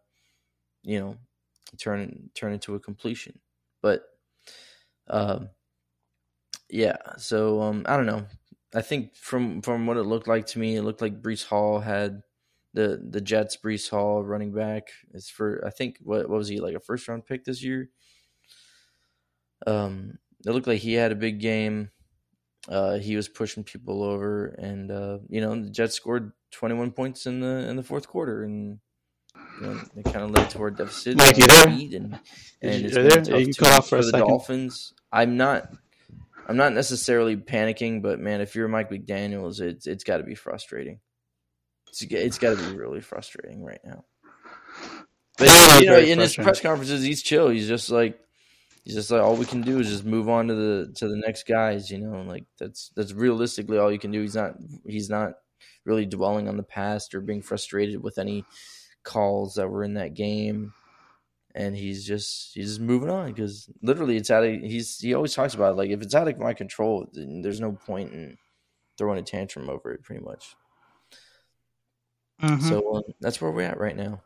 you 0.83 0.99
know, 0.99 1.17
turn 1.77 2.29
turn 2.35 2.53
into 2.53 2.75
a 2.75 2.79
completion. 2.79 3.39
But, 3.81 4.03
um, 5.07 5.49
yeah. 6.69 6.97
So 7.17 7.61
um, 7.61 7.83
I 7.87 7.97
don't 7.97 8.05
know. 8.05 8.25
I 8.73 8.81
think 8.81 9.15
from 9.15 9.61
from 9.61 9.85
what 9.85 9.97
it 9.97 10.03
looked 10.03 10.27
like 10.27 10.45
to 10.47 10.59
me, 10.59 10.75
it 10.77 10.83
looked 10.83 11.01
like 11.01 11.21
Breece 11.21 11.45
Hall 11.45 11.79
had 11.79 12.21
the 12.73 13.01
the 13.09 13.21
Jets. 13.21 13.57
Breece 13.57 13.89
Hall 13.89 14.23
running 14.23 14.53
back 14.53 14.89
is 15.13 15.29
for 15.29 15.63
I 15.65 15.69
think 15.71 15.97
what 16.01 16.29
what 16.29 16.37
was 16.37 16.47
he 16.47 16.59
like 16.59 16.75
a 16.75 16.79
first 16.79 17.07
round 17.07 17.25
pick 17.25 17.43
this 17.45 17.63
year? 17.63 17.89
Um, 19.67 20.17
it 20.45 20.51
looked 20.51 20.67
like 20.67 20.79
he 20.79 20.93
had 20.93 21.11
a 21.11 21.15
big 21.15 21.39
game. 21.39 21.89
Uh, 22.69 22.97
he 22.97 23.15
was 23.15 23.27
pushing 23.27 23.63
people 23.63 24.03
over, 24.03 24.47
and 24.47 24.91
uh, 24.91 25.17
you 25.29 25.41
know 25.41 25.55
the 25.61 25.69
Jets 25.69 25.95
scored 25.95 26.31
21 26.51 26.91
points 26.91 27.25
in 27.25 27.39
the 27.39 27.67
in 27.69 27.75
the 27.75 27.83
fourth 27.83 28.07
quarter, 28.07 28.43
and 28.43 28.79
you 29.59 29.67
know, 29.67 29.81
it 29.95 30.03
kind 30.05 30.17
of 30.17 30.31
led 30.31 30.49
to 30.51 30.59
our 30.61 30.71
deficit. 30.71 31.17
Mike, 31.17 31.37
you 31.37 31.47
there? 31.47 31.67
And, 31.67 32.19
and 32.61 32.81
you- 32.81 32.85
it's 32.87 32.95
there? 32.95 33.21
tough 33.23 33.39
You 33.47 33.53
cut 33.53 33.73
off 33.73 33.89
for 33.89 33.97
a 33.97 34.01
the 34.01 34.09
second. 34.11 34.27
Dolphins. 34.27 34.93
I'm 35.11 35.37
not. 35.37 35.71
I'm 36.47 36.57
not 36.57 36.73
necessarily 36.73 37.37
panicking, 37.37 38.01
but 38.01 38.19
man, 38.19 38.41
if 38.41 38.55
you're 38.55 38.67
Mike 38.67 38.89
McDaniel's, 38.91 39.59
it's 39.61 39.87
it's 39.87 40.03
got 40.03 40.17
to 40.17 40.23
be 40.23 40.35
frustrating. 40.35 40.99
It's 41.89 42.01
it's 42.03 42.37
got 42.37 42.57
to 42.57 42.69
be 42.69 42.75
really 42.77 43.01
frustrating 43.01 43.63
right 43.63 43.79
now. 43.85 44.05
But 45.37 45.47
you 45.81 45.87
know, 45.87 45.97
in 45.97 46.19
his 46.19 46.35
press 46.35 46.59
conferences, 46.61 47.03
he's 47.03 47.21
chill. 47.23 47.49
He's 47.49 47.67
just 47.67 47.89
like 47.89 48.19
he's 48.83 48.95
just 48.95 49.11
like 49.11 49.21
all 49.21 49.35
we 49.35 49.45
can 49.45 49.61
do 49.61 49.79
is 49.79 49.89
just 49.89 50.05
move 50.05 50.29
on 50.29 50.47
to 50.47 50.55
the 50.55 50.93
to 50.95 51.07
the 51.07 51.17
next 51.17 51.47
guys. 51.47 51.89
You 51.89 51.99
know, 51.99 52.13
and 52.15 52.27
like 52.29 52.45
that's 52.59 52.91
that's 52.95 53.13
realistically 53.13 53.77
all 53.77 53.91
you 53.91 53.99
can 53.99 54.11
do. 54.11 54.21
He's 54.21 54.35
not 54.35 54.55
he's 54.85 55.09
not 55.09 55.33
really 55.85 56.05
dwelling 56.05 56.47
on 56.47 56.57
the 56.57 56.63
past 56.63 57.13
or 57.15 57.21
being 57.21 57.41
frustrated 57.41 58.01
with 58.01 58.17
any 58.17 58.45
calls 59.03 59.55
that 59.55 59.69
were 59.69 59.83
in 59.83 59.95
that 59.95 60.13
game. 60.13 60.73
And 61.53 61.75
he's 61.75 62.05
just 62.05 62.53
he's 62.55 62.67
just 62.69 62.79
moving 62.79 63.09
on 63.09 63.27
because 63.27 63.69
literally 63.81 64.15
it's 64.17 64.31
out 64.31 64.45
of 64.45 64.61
he's 64.61 64.99
he 64.99 65.13
always 65.13 65.33
talks 65.33 65.53
about 65.53 65.73
it, 65.73 65.77
like 65.77 65.89
if 65.89 66.01
it's 66.01 66.15
out 66.15 66.27
of 66.29 66.39
my 66.39 66.53
control, 66.53 67.09
then 67.13 67.41
there's 67.41 67.59
no 67.59 67.73
point 67.73 68.13
in 68.13 68.37
throwing 68.97 69.19
a 69.19 69.23
tantrum 69.23 69.69
over 69.69 69.91
it. 69.91 70.03
Pretty 70.03 70.23
much. 70.23 70.55
Mhm. 72.41 72.61
So 72.61 72.95
um, 72.95 73.03
that's 73.19 73.41
where 73.41 73.51
we're 73.51 73.67
at 73.67 73.79
right 73.79 73.95
now, 73.95 74.21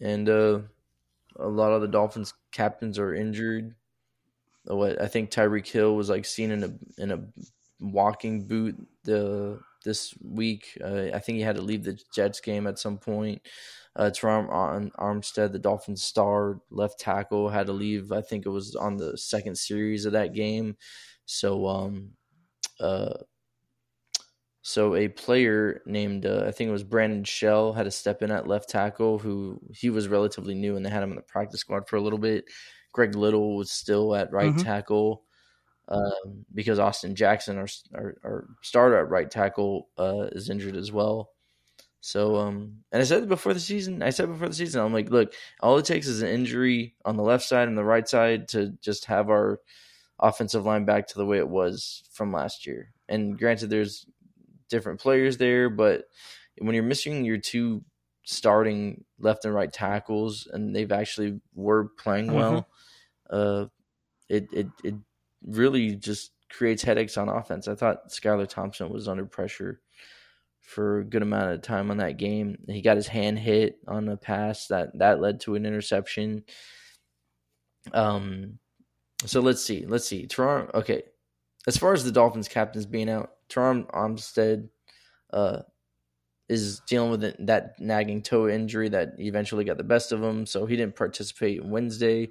and 0.00 0.28
uh, 0.28 0.60
a 1.38 1.48
lot 1.48 1.72
of 1.72 1.80
the 1.80 1.88
Dolphins 1.88 2.34
captains 2.52 2.98
are 2.98 3.14
injured. 3.14 3.74
What 4.64 5.00
I 5.00 5.06
think 5.06 5.30
Tyreek 5.30 5.66
Hill 5.68 5.94
was 5.94 6.10
like 6.10 6.24
seen 6.24 6.50
in 6.50 6.64
a 6.64 7.02
in 7.02 7.12
a 7.12 7.24
walking 7.80 8.46
boot 8.46 8.76
the 9.04 9.60
this 9.84 10.14
week. 10.22 10.76
Uh, 10.82 11.08
I 11.14 11.18
think 11.20 11.36
he 11.36 11.42
had 11.42 11.56
to 11.56 11.62
leave 11.62 11.84
the 11.84 11.98
Jets 12.12 12.40
game 12.40 12.66
at 12.66 12.78
some 12.78 12.98
point. 12.98 13.42
Uh, 13.94 14.10
Terron 14.10 14.48
Ar- 14.50 14.80
Armstead, 14.98 15.52
the 15.52 15.58
Dolphins 15.58 16.02
star 16.02 16.60
left 16.70 16.98
tackle, 16.98 17.48
had 17.48 17.66
to 17.66 17.72
leave. 17.72 18.12
I 18.12 18.20
think 18.20 18.44
it 18.44 18.50
was 18.50 18.74
on 18.74 18.98
the 18.98 19.16
second 19.16 19.56
series 19.56 20.04
of 20.04 20.12
that 20.12 20.34
game. 20.34 20.76
So 21.24 21.66
um, 21.66 22.10
uh, 22.78 23.14
so 24.68 24.96
a 24.96 25.06
player 25.06 25.80
named 25.86 26.26
uh, 26.26 26.44
I 26.44 26.50
think 26.50 26.68
it 26.68 26.72
was 26.72 26.82
Brandon 26.82 27.22
Shell 27.22 27.72
had 27.74 27.84
to 27.84 27.90
step 27.92 28.20
in 28.20 28.32
at 28.32 28.48
left 28.48 28.68
tackle. 28.68 29.18
Who 29.20 29.60
he 29.72 29.90
was 29.90 30.08
relatively 30.08 30.54
new, 30.56 30.74
and 30.76 30.84
they 30.84 30.90
had 30.90 31.04
him 31.04 31.10
in 31.10 31.16
the 31.16 31.22
practice 31.22 31.60
squad 31.60 31.88
for 31.88 31.94
a 31.96 32.00
little 32.00 32.18
bit. 32.18 32.46
Greg 32.92 33.14
Little 33.14 33.56
was 33.56 33.70
still 33.70 34.14
at 34.16 34.32
right 34.32 34.54
Mhm. 34.54 34.62
tackle 34.64 35.22
um, 35.88 36.44
because 36.54 36.78
Austin 36.80 37.14
Jackson, 37.14 37.58
our, 37.58 37.68
our 37.94 38.16
our 38.24 38.48
starter 38.62 38.98
at 38.98 39.10
right 39.10 39.30
tackle, 39.30 39.88
uh, 39.98 40.28
is 40.32 40.50
injured 40.50 40.76
as 40.76 40.92
well. 40.92 41.30
So, 42.00 42.36
um, 42.36 42.84
and 42.92 43.02
I 43.02 43.04
said 43.04 43.28
before 43.28 43.54
the 43.54 43.60
season. 43.60 44.02
I 44.02 44.10
said 44.10 44.28
before 44.28 44.48
the 44.48 44.54
season, 44.54 44.82
I'm 44.82 44.92
like, 44.92 45.10
look, 45.10 45.34
all 45.60 45.78
it 45.78 45.84
takes 45.86 46.06
is 46.08 46.22
an 46.22 46.28
injury 46.28 46.96
on 47.04 47.16
the 47.16 47.22
left 47.24 47.44
side 47.44 47.68
and 47.68 47.78
the 47.78 47.84
right 47.84 48.08
side 48.08 48.48
to 48.48 48.70
just 48.80 49.06
have 49.06 49.30
our 49.30 49.60
offensive 50.20 50.64
line 50.64 50.84
back 50.84 51.06
to 51.08 51.18
the 51.18 51.26
way 51.26 51.38
it 51.38 51.48
was 51.48 52.04
from 52.12 52.32
last 52.32 52.66
year. 52.66 52.92
And 53.08 53.38
granted, 53.38 53.70
there's 53.70 54.06
different 54.68 55.00
players 55.00 55.36
there, 55.36 55.68
but 55.70 56.04
when 56.58 56.74
you're 56.74 56.84
missing 56.84 57.24
your 57.24 57.38
two 57.38 57.84
starting 58.24 59.04
left 59.18 59.44
and 59.44 59.54
right 59.54 59.72
tackles, 59.72 60.48
and 60.52 60.74
they've 60.74 60.92
actually 60.92 61.40
were 61.54 61.90
playing 61.98 62.32
well, 62.32 62.66
uh, 63.30 63.66
it 64.28 64.48
it 64.52 64.68
it 64.84 64.94
really 65.46 65.94
just 65.94 66.32
creates 66.50 66.82
headaches 66.82 67.16
on 67.16 67.28
offense. 67.28 67.68
I 67.68 67.74
thought 67.74 68.10
Skylar 68.10 68.48
Thompson 68.48 68.90
was 68.90 69.08
under 69.08 69.26
pressure 69.26 69.80
for 70.60 70.98
a 70.98 71.04
good 71.04 71.22
amount 71.22 71.52
of 71.52 71.62
time 71.62 71.90
on 71.90 71.98
that 71.98 72.16
game. 72.16 72.58
He 72.68 72.82
got 72.82 72.96
his 72.96 73.06
hand 73.06 73.38
hit 73.38 73.78
on 73.86 74.08
a 74.08 74.16
pass 74.16 74.66
that 74.68 74.98
that 74.98 75.20
led 75.20 75.40
to 75.40 75.54
an 75.54 75.64
interception. 75.64 76.44
Um, 77.92 78.58
so 79.24 79.40
let's 79.40 79.62
see, 79.62 79.86
let's 79.86 80.06
see. 80.08 80.26
Toronto. 80.26 80.70
Okay, 80.78 81.04
as 81.66 81.76
far 81.76 81.92
as 81.92 82.04
the 82.04 82.12
Dolphins 82.12 82.48
captains 82.48 82.86
being 82.86 83.08
out, 83.08 83.30
Terron 83.48 83.90
Armstead 83.92 84.68
uh, 85.32 85.62
is 86.48 86.80
dealing 86.86 87.10
with 87.10 87.46
that 87.46 87.80
nagging 87.80 88.22
toe 88.22 88.48
injury 88.48 88.88
that 88.88 89.14
eventually 89.18 89.64
got 89.64 89.76
the 89.76 89.84
best 89.84 90.12
of 90.12 90.22
him, 90.22 90.46
so 90.46 90.66
he 90.66 90.76
didn't 90.76 90.96
participate 90.96 91.64
Wednesday. 91.64 92.30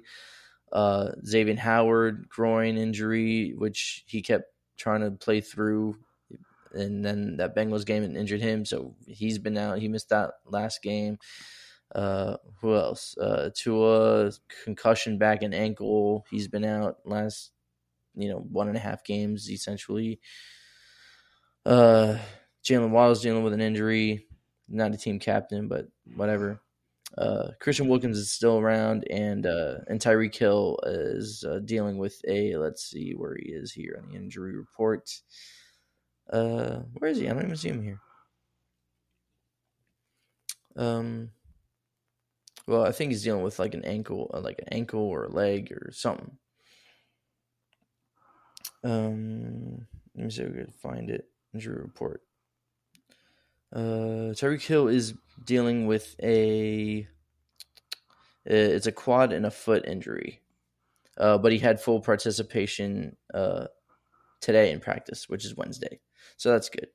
Uh, 0.72 1.12
Xavier 1.24 1.56
Howard 1.56 2.28
groin 2.28 2.76
injury, 2.76 3.54
which 3.56 4.04
he 4.06 4.22
kept 4.22 4.46
trying 4.76 5.00
to 5.00 5.10
play 5.10 5.40
through, 5.40 5.96
and 6.72 7.04
then 7.04 7.36
that 7.36 7.54
Bengals 7.54 7.86
game 7.86 8.04
injured 8.16 8.40
him, 8.40 8.64
so 8.64 8.94
he's 9.06 9.38
been 9.38 9.56
out. 9.56 9.78
He 9.78 9.88
missed 9.88 10.08
that 10.10 10.32
last 10.46 10.82
game. 10.82 11.18
Uh, 11.94 12.36
who 12.60 12.74
else? 12.74 13.16
Uh, 13.16 13.50
Tua 13.54 14.32
concussion 14.64 15.18
back 15.18 15.42
and 15.42 15.54
ankle. 15.54 16.26
He's 16.30 16.48
been 16.48 16.64
out 16.64 16.98
last, 17.04 17.52
you 18.16 18.28
know, 18.28 18.38
one 18.38 18.68
and 18.68 18.76
a 18.76 18.80
half 18.80 19.04
games 19.04 19.48
essentially. 19.50 20.20
Uh, 21.66 22.16
Jalen 22.64 22.90
Waddle's 22.90 23.22
dealing 23.22 23.42
with 23.42 23.52
an 23.52 23.60
injury. 23.60 24.26
Not 24.68 24.94
a 24.94 24.96
team 24.96 25.18
captain, 25.18 25.66
but 25.66 25.88
whatever. 26.14 26.60
Uh, 27.18 27.50
Christian 27.60 27.88
Wilkins 27.88 28.18
is 28.18 28.30
still 28.30 28.58
around, 28.58 29.06
and 29.10 29.46
uh, 29.46 29.76
and 29.88 30.00
Tyreek 30.00 30.34
Hill 30.34 30.78
is 30.84 31.44
uh, 31.44 31.60
dealing 31.64 31.98
with 31.98 32.20
a. 32.28 32.56
Let's 32.56 32.84
see 32.84 33.12
where 33.12 33.36
he 33.36 33.50
is 33.50 33.72
here 33.72 34.00
on 34.00 34.10
the 34.10 34.16
injury 34.16 34.56
report. 34.56 35.10
Uh, 36.30 36.80
where 36.98 37.10
is 37.10 37.18
he? 37.18 37.28
I 37.28 37.32
don't 37.32 37.44
even 37.44 37.56
see 37.56 37.68
him 37.68 37.82
here. 37.82 38.00
Um, 40.76 41.30
well, 42.66 42.84
I 42.84 42.92
think 42.92 43.10
he's 43.10 43.24
dealing 43.24 43.42
with 43.42 43.58
like 43.58 43.74
an 43.74 43.84
ankle, 43.84 44.30
uh, 44.34 44.40
like 44.40 44.58
an 44.58 44.68
ankle 44.72 45.00
or 45.00 45.24
a 45.24 45.30
leg 45.30 45.72
or 45.72 45.90
something. 45.92 46.36
Um, 48.84 49.86
let 50.14 50.24
me 50.24 50.30
see 50.30 50.42
if 50.42 50.52
we 50.52 50.64
can 50.64 50.72
find 50.72 51.10
it. 51.10 51.28
Injury 51.56 51.80
report. 51.80 52.20
Uh, 53.74 54.36
Tyreek 54.36 54.60
Hill 54.60 54.88
is 54.88 55.14
dealing 55.42 55.86
with 55.86 56.14
a. 56.22 57.08
It's 58.44 58.86
a 58.86 58.92
quad 58.92 59.32
and 59.32 59.46
a 59.46 59.50
foot 59.50 59.86
injury, 59.86 60.42
uh, 61.16 61.38
but 61.38 61.50
he 61.52 61.58
had 61.58 61.80
full 61.80 62.00
participation 62.00 63.16
uh, 63.32 63.68
today 64.42 64.70
in 64.70 64.80
practice, 64.80 65.30
which 65.30 65.46
is 65.46 65.56
Wednesday, 65.56 65.98
so 66.36 66.50
that's 66.50 66.68
good. 66.68 66.88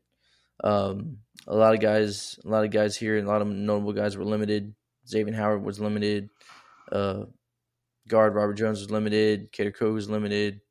Um, 0.64 1.18
a 1.48 1.56
lot 1.56 1.74
of 1.74 1.82
guys, 1.82 2.40
a 2.46 2.48
lot 2.48 2.64
of 2.64 2.70
guys 2.70 2.96
here, 2.96 3.18
a 3.18 3.24
lot 3.24 3.42
of 3.42 3.48
notable 3.48 3.94
guys 3.94 4.16
were 4.16 4.24
limited. 4.24 4.76
Xavier 5.08 5.34
Howard 5.34 5.64
was 5.64 5.80
limited. 5.80 6.30
Uh, 6.92 7.24
guard 8.08 8.36
Robert 8.36 8.54
Jones 8.54 8.80
was 8.80 8.92
limited. 8.92 9.52
Kader 9.52 9.72
Kohou 9.72 9.96
was 9.96 10.08
limited. 10.08 10.62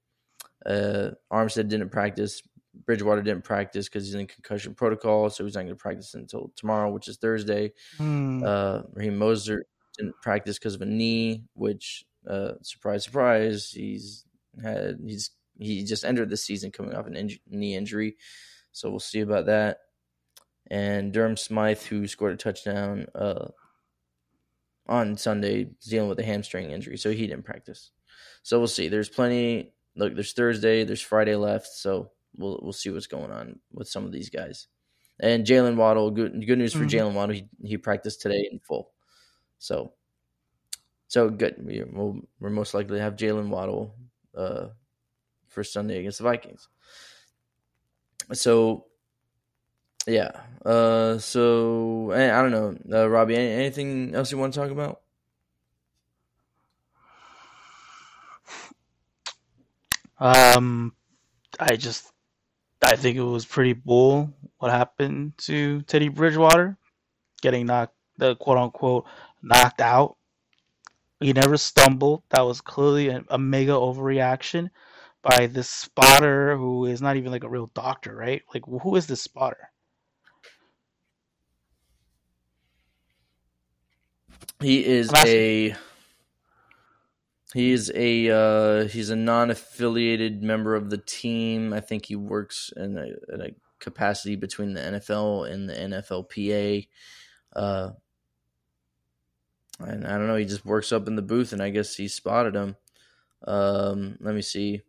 Uh, 0.65 1.11
Armstead 1.33 1.69
didn't 1.69 1.91
practice. 1.91 2.41
Bridgewater 2.75 3.23
didn't 3.23 3.45
practice 3.45 3.89
because 3.89 4.07
he's 4.07 4.15
in 4.15 4.27
concussion 4.27 4.75
protocol, 4.75 5.31
so 5.31 5.45
he's 5.45 5.55
not 5.55 5.63
going 5.63 5.75
to 5.75 5.77
practice 5.77 6.15
until 6.15 6.53
tomorrow, 6.57 6.91
which 6.91 7.09
is 7.09 7.17
Thursday. 7.17 7.73
Hmm. 7.97 8.43
Uh, 8.45 8.83
Raheem 8.93 9.19
Mostert 9.19 9.63
didn't 9.97 10.21
practice 10.23 10.59
because 10.59 10.75
of 10.75 10.83
a 10.83 10.87
knee, 10.87 11.45
which 11.55 12.05
uh, 12.29 12.53
surprise, 12.63 13.05
surprise, 13.05 13.71
he's 13.71 14.25
had 14.63 14.99
he's 15.05 15.31
he 15.59 15.85
just 15.85 16.05
entered 16.05 16.31
the 16.31 16.37
season 16.37 16.71
coming 16.71 16.95
off 16.95 17.07
an 17.07 17.15
inj- 17.15 17.41
knee 17.49 17.75
injury, 17.75 18.17
so 18.73 18.89
we'll 18.91 19.01
see 19.01 19.21
about 19.21 19.47
that. 19.47 19.79
And 20.71 21.13
Durham 21.13 21.37
Smythe, 21.37 21.83
who 21.83 22.07
scored 22.07 22.33
a 22.33 22.37
touchdown 22.37 23.07
uh, 23.15 23.49
on 24.89 25.17
Sunday, 25.17 25.71
dealing 25.87 26.09
with 26.09 26.21
a 26.21 26.25
hamstring 26.25 26.71
injury, 26.71 26.97
so 26.97 27.11
he 27.11 27.27
didn't 27.27 27.45
practice. 27.45 27.91
So 28.43 28.59
we'll 28.59 28.69
see. 28.69 28.89
There's 28.89 29.09
plenty. 29.09 29.75
Look, 29.97 30.15
there's 30.15 30.33
Thursday, 30.33 30.85
there's 30.85 31.01
Friday 31.01 31.35
left, 31.35 31.67
so 31.67 32.13
we'll 32.37 32.59
we'll 32.63 32.73
see 32.73 32.91
what's 32.91 33.07
going 33.07 33.31
on 33.31 33.59
with 33.73 33.89
some 33.89 34.05
of 34.05 34.13
these 34.13 34.31
guys. 34.31 34.69
And 35.21 35.45
Jalen 35.47 35.77
Waddle, 35.77 36.11
good 36.11 36.47
good 36.47 36.59
news 36.59 36.73
for 36.73 36.85
Mhm. 36.85 36.91
Jalen 36.91 37.15
Waddle. 37.15 37.35
He 37.35 37.49
he 37.63 37.77
practiced 37.77 38.23
today 38.23 38.49
in 38.51 38.59
full, 38.61 38.93
so 39.59 39.93
so 41.09 41.29
good. 41.31 41.57
We, 41.65 41.83
we'll 41.85 42.21
we're 42.41 42.51
most 42.51 42.75
likely 42.75 42.99
to 42.99 43.03
have 43.03 43.17
Jalen 43.17 43.49
Waddle 43.49 43.95
uh, 44.37 44.69
for 45.49 45.65
Sunday 45.65 45.99
against 45.99 46.19
the 46.19 46.25
Vikings. 46.25 46.69
So 48.33 48.87
yeah, 50.07 50.31
uh, 50.65 51.19
so 51.19 52.11
I, 52.13 52.39
I 52.39 52.43
don't 52.43 52.51
know, 52.89 52.99
uh, 53.03 53.09
Robbie. 53.09 53.37
Any, 53.37 53.51
anything 53.53 54.15
else 54.15 54.33
you 54.33 54.39
want 54.39 54.55
to 54.55 54.61
talk 54.61 54.71
about? 54.71 55.03
Um, 60.19 60.95
I 61.59 61.77
just, 61.77 62.13
I 62.83 62.97
think 62.97 63.17
it 63.17 63.23
was 63.23 63.45
pretty 63.45 63.75
bull 63.75 64.33
what 64.59 64.71
happened 64.71 65.37
to 65.39 65.83
Teddy 65.83 66.09
Bridgewater, 66.09 66.77
getting 67.43 67.67
knocked, 67.67 67.95
the 68.17 68.37
quote 68.37 68.59
unquote 68.59 69.07
knocked 69.43 69.81
out. 69.81 70.17
He 71.21 71.33
never 71.33 71.57
stumbled. 71.57 72.23
That 72.31 72.43
was 72.43 72.61
clearly 72.61 73.09
a, 73.09 73.23
a 73.29 73.39
mega 73.39 73.73
overreaction 73.73 74.71
by 75.23 75.47
this 75.47 75.69
spotter 75.69 76.57
who 76.57 76.87
is 76.87 77.03
not 77.03 77.17
even 77.17 77.31
like 77.31 77.45
a 77.45 77.49
real 77.49 77.71
doctor, 77.75 78.15
right? 78.15 78.43
Like, 78.55 78.65
who 78.65 78.97
is 78.97 79.07
this 79.07 79.23
spotter? 79.23 79.71
He 84.61 84.85
is 84.85 85.11
a 85.15 85.75
he 87.53 87.73
is 87.73 87.91
a 87.95 88.31
uh, 88.31 88.89
he's 88.89 89.11
a 89.11 89.17
non-affiliated 89.17 90.43
member 90.43 90.75
of 90.75 90.91
the 90.91 90.99
team. 90.99 91.73
I 91.73 91.81
think 91.81 92.07
he 92.07 92.17
works 92.17 92.73
in 92.77 92.97
a, 92.97 93.35
in 93.35 93.41
a 93.41 93.51
capacity 93.81 94.37
between 94.37 94.75
the 94.75 94.81
NFL 94.81 95.51
and 95.51 95.69
the 95.69 95.75
NFLPA. 95.75 96.87
Uh, 97.55 97.91
and 99.81 100.07
I 100.07 100.11
don't 100.19 100.29
know. 100.29 100.37
He 100.37 100.45
just 100.45 100.65
works 100.65 100.93
up 100.93 101.09
in 101.09 101.17
the 101.17 101.23
booth, 101.23 101.53
and 101.53 101.63
I 101.63 101.71
guess 101.71 101.97
he 101.97 102.07
spotted 102.07 102.55
him. 102.55 102.77
Um, 103.47 104.17
let 104.21 104.35
me 104.35 104.43
see. 104.43 104.83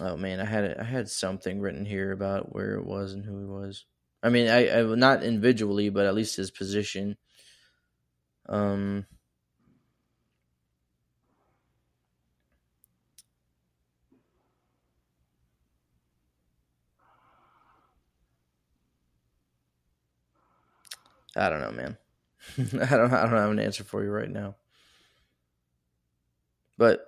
Oh 0.00 0.16
man, 0.16 0.40
I 0.40 0.44
had 0.44 0.76
I 0.78 0.84
had 0.84 1.08
something 1.08 1.60
written 1.60 1.84
here 1.84 2.12
about 2.12 2.54
where 2.54 2.74
it 2.74 2.84
was 2.84 3.14
and 3.14 3.24
who 3.24 3.38
he 3.38 3.46
was. 3.46 3.84
I 4.22 4.28
mean, 4.28 4.48
I, 4.48 4.80
I 4.80 4.82
not 4.82 5.22
individually, 5.24 5.88
but 5.88 6.06
at 6.06 6.14
least 6.14 6.36
his 6.36 6.50
position. 6.50 7.16
Um, 8.48 9.06
I 21.36 21.48
don't 21.48 21.60
know, 21.60 21.72
man. 21.72 21.96
I 22.58 22.96
don't. 22.96 23.12
I 23.12 23.22
don't 23.22 23.30
have 23.32 23.50
an 23.50 23.58
answer 23.58 23.84
for 23.84 24.02
you 24.04 24.10
right 24.10 24.30
now. 24.30 24.56
But 26.76 27.06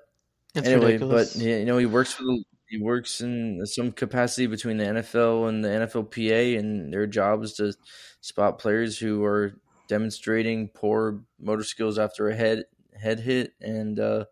It's 0.54 0.66
anyway, 0.66 0.94
ridiculous. 0.94 1.34
but 1.34 1.42
you 1.42 1.64
know, 1.64 1.78
he 1.78 1.86
works 1.86 2.12
for 2.12 2.22
the 2.24 2.44
he 2.68 2.78
works 2.78 3.20
in 3.20 3.64
some 3.66 3.92
capacity 3.92 4.46
between 4.46 4.76
the 4.78 4.84
NFL 4.84 5.48
and 5.48 5.64
the 5.64 5.68
NFLPA, 5.68 6.58
and 6.58 6.92
their 6.92 7.06
job 7.06 7.42
is 7.44 7.54
to 7.54 7.72
spot 8.20 8.58
players 8.58 8.98
who 8.98 9.24
are 9.24 9.54
demonstrating 9.88 10.68
poor 10.68 11.22
motor 11.38 11.62
skills 11.64 11.98
after 11.98 12.28
a 12.28 12.34
head 12.36 12.64
head 13.00 13.20
hit, 13.20 13.54
and 13.60 14.00
uh, 14.00 14.24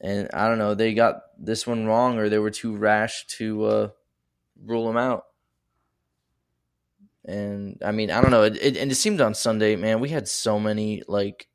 and 0.00 0.28
I 0.32 0.48
don't 0.48 0.58
know, 0.58 0.74
they 0.74 0.94
got 0.94 1.22
this 1.38 1.66
one 1.66 1.86
wrong, 1.86 2.18
or 2.18 2.28
they 2.28 2.38
were 2.38 2.50
too 2.50 2.76
rash 2.76 3.26
to 3.38 3.64
uh, 3.64 3.88
rule 4.64 4.88
him 4.90 4.96
out. 4.96 5.24
And 7.24 7.80
I 7.84 7.92
mean, 7.92 8.10
I 8.10 8.20
don't 8.20 8.30
know, 8.30 8.42
it, 8.42 8.56
it, 8.60 8.76
and 8.76 8.90
it 8.90 8.96
seemed 8.96 9.20
on 9.20 9.34
Sunday, 9.34 9.76
man, 9.76 10.00
we 10.00 10.08
had 10.08 10.26
so 10.26 10.58
many 10.58 11.02
like 11.06 11.48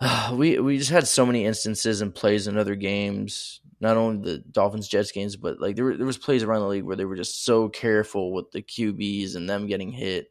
we 0.32 0.58
we 0.58 0.78
just 0.78 0.90
had 0.90 1.06
so 1.06 1.24
many 1.24 1.44
instances 1.44 2.00
and 2.00 2.14
plays 2.14 2.46
in 2.46 2.58
other 2.58 2.74
games, 2.74 3.60
not 3.80 3.96
only 3.96 4.32
the 4.32 4.38
Dolphins 4.38 4.88
Jets 4.88 5.12
games, 5.12 5.36
but 5.36 5.60
like 5.60 5.76
there 5.76 5.84
were, 5.86 5.96
there 5.96 6.06
was 6.06 6.18
plays 6.18 6.42
around 6.42 6.60
the 6.60 6.68
league 6.68 6.84
where 6.84 6.96
they 6.96 7.04
were 7.04 7.16
just 7.16 7.44
so 7.44 7.68
careful 7.68 8.32
with 8.32 8.50
the 8.50 8.62
QBs 8.62 9.36
and 9.36 9.48
them 9.48 9.66
getting 9.66 9.90
hit. 9.90 10.30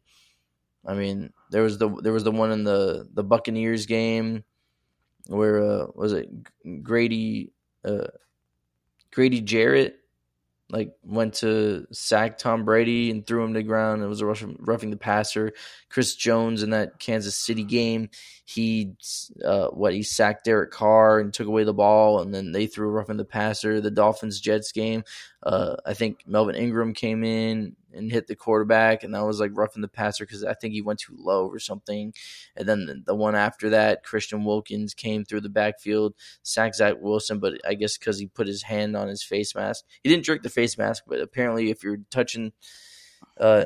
I 0.85 0.93
mean, 0.93 1.33
there 1.49 1.63
was 1.63 1.77
the 1.79 1.89
there 2.01 2.13
was 2.13 2.23
the 2.23 2.31
one 2.31 2.51
in 2.51 2.63
the 2.63 3.07
the 3.13 3.23
Buccaneers 3.23 3.87
game 3.87 4.43
where 5.27 5.63
uh, 5.63 5.87
was 5.95 6.13
it 6.13 6.29
Grady 6.83 7.51
uh, 7.83 8.07
Grady 9.11 9.41
Jarrett 9.41 9.99
like 10.69 10.93
went 11.03 11.35
to 11.35 11.85
sack 11.91 12.37
Tom 12.37 12.65
Brady 12.65 13.11
and 13.11 13.25
threw 13.25 13.43
him 13.43 13.53
to 13.53 13.59
the 13.59 13.63
ground. 13.63 14.01
It 14.01 14.07
was 14.07 14.21
a 14.21 14.25
roughing, 14.25 14.57
roughing 14.59 14.89
the 14.89 14.97
passer. 14.97 15.53
Chris 15.89 16.15
Jones 16.15 16.63
in 16.63 16.71
that 16.71 16.99
Kansas 16.99 17.37
City 17.37 17.63
game, 17.63 18.09
he 18.45 18.93
uh, 19.43 19.67
what 19.67 19.93
he 19.93 20.01
sacked 20.01 20.45
Derek 20.45 20.71
Carr 20.71 21.19
and 21.19 21.33
took 21.33 21.47
away 21.47 21.63
the 21.63 21.73
ball, 21.73 22.21
and 22.21 22.33
then 22.33 22.51
they 22.51 22.65
threw 22.65 22.89
roughing 22.89 23.17
the 23.17 23.25
passer. 23.25 23.79
The 23.79 23.91
Dolphins 23.91 24.39
Jets 24.39 24.71
game, 24.71 25.03
uh, 25.43 25.75
I 25.85 25.93
think 25.93 26.21
Melvin 26.25 26.55
Ingram 26.55 26.93
came 26.93 27.23
in 27.23 27.75
and 27.95 28.11
hit 28.11 28.27
the 28.27 28.35
quarterback, 28.35 29.03
and 29.03 29.13
that 29.13 29.25
was 29.25 29.39
like 29.39 29.51
roughing 29.53 29.81
the 29.81 29.87
passer 29.87 30.25
because 30.25 30.43
I 30.43 30.53
think 30.53 30.73
he 30.73 30.81
went 30.81 30.99
too 30.99 31.15
low 31.17 31.47
or 31.47 31.59
something. 31.59 32.13
And 32.55 32.67
then 32.67 32.85
the, 32.85 33.01
the, 33.05 33.15
one 33.15 33.35
after 33.35 33.69
that, 33.71 34.03
Christian 34.03 34.43
Wilkins 34.43 34.93
came 34.93 35.25
through 35.25 35.41
the 35.41 35.49
backfield, 35.49 36.13
sacked 36.43 36.75
Zach 36.75 36.95
Wilson, 36.99 37.39
but 37.39 37.53
I 37.67 37.73
guess 37.73 37.97
because 37.97 38.19
he 38.19 38.27
put 38.27 38.47
his 38.47 38.63
hand 38.63 38.95
on 38.95 39.07
his 39.07 39.23
face 39.23 39.55
mask, 39.55 39.85
he 40.03 40.09
didn't 40.09 40.25
jerk 40.25 40.43
the 40.43 40.49
face 40.49 40.77
mask, 40.77 41.03
but 41.07 41.19
apparently 41.19 41.69
if 41.69 41.83
you're 41.83 41.99
touching 42.11 42.51
uh, 43.39 43.65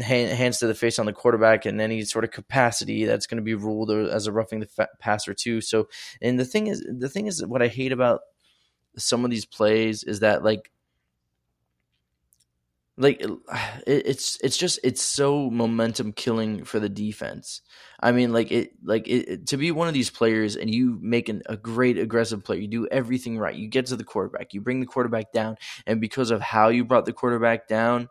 hands 0.00 0.58
to 0.58 0.66
the 0.66 0.74
face 0.74 0.98
on 0.98 1.06
the 1.06 1.12
quarterback 1.12 1.66
in 1.66 1.80
any 1.80 2.02
sort 2.02 2.24
of 2.24 2.30
capacity 2.30 3.04
that's 3.04 3.26
going 3.26 3.36
to 3.36 3.42
be 3.42 3.54
ruled 3.54 3.90
as 3.90 4.26
a 4.26 4.32
roughing 4.32 4.60
the 4.60 4.88
passer 4.98 5.34
too 5.34 5.60
so 5.60 5.86
and 6.22 6.40
the 6.40 6.46
thing 6.46 6.66
is 6.66 6.82
the 6.88 7.10
thing 7.10 7.26
is 7.26 7.44
what 7.44 7.60
i 7.60 7.68
hate 7.68 7.92
about 7.92 8.20
some 8.96 9.22
of 9.22 9.30
these 9.30 9.44
plays 9.44 10.02
is 10.02 10.20
that 10.20 10.42
like 10.42 10.70
like 12.98 13.24
it's 13.86 14.38
it's 14.42 14.56
just 14.56 14.78
it's 14.84 15.02
so 15.02 15.50
momentum 15.50 16.12
killing 16.12 16.64
for 16.64 16.78
the 16.78 16.90
defense. 16.90 17.62
I 18.00 18.12
mean, 18.12 18.32
like 18.32 18.52
it 18.52 18.72
like 18.84 19.08
it, 19.08 19.46
to 19.46 19.56
be 19.56 19.70
one 19.70 19.88
of 19.88 19.94
these 19.94 20.10
players 20.10 20.56
and 20.56 20.72
you 20.72 20.98
make 21.00 21.28
an, 21.30 21.42
a 21.46 21.56
great 21.56 21.98
aggressive 21.98 22.44
play, 22.44 22.58
you 22.58 22.68
do 22.68 22.86
everything 22.88 23.38
right. 23.38 23.54
You 23.54 23.68
get 23.68 23.86
to 23.86 23.96
the 23.96 24.04
quarterback, 24.04 24.52
you 24.52 24.60
bring 24.60 24.80
the 24.80 24.86
quarterback 24.86 25.32
down, 25.32 25.56
and 25.86 26.00
because 26.00 26.30
of 26.30 26.42
how 26.42 26.68
you 26.68 26.84
brought 26.84 27.06
the 27.06 27.14
quarterback 27.14 27.66
down, 27.66 28.08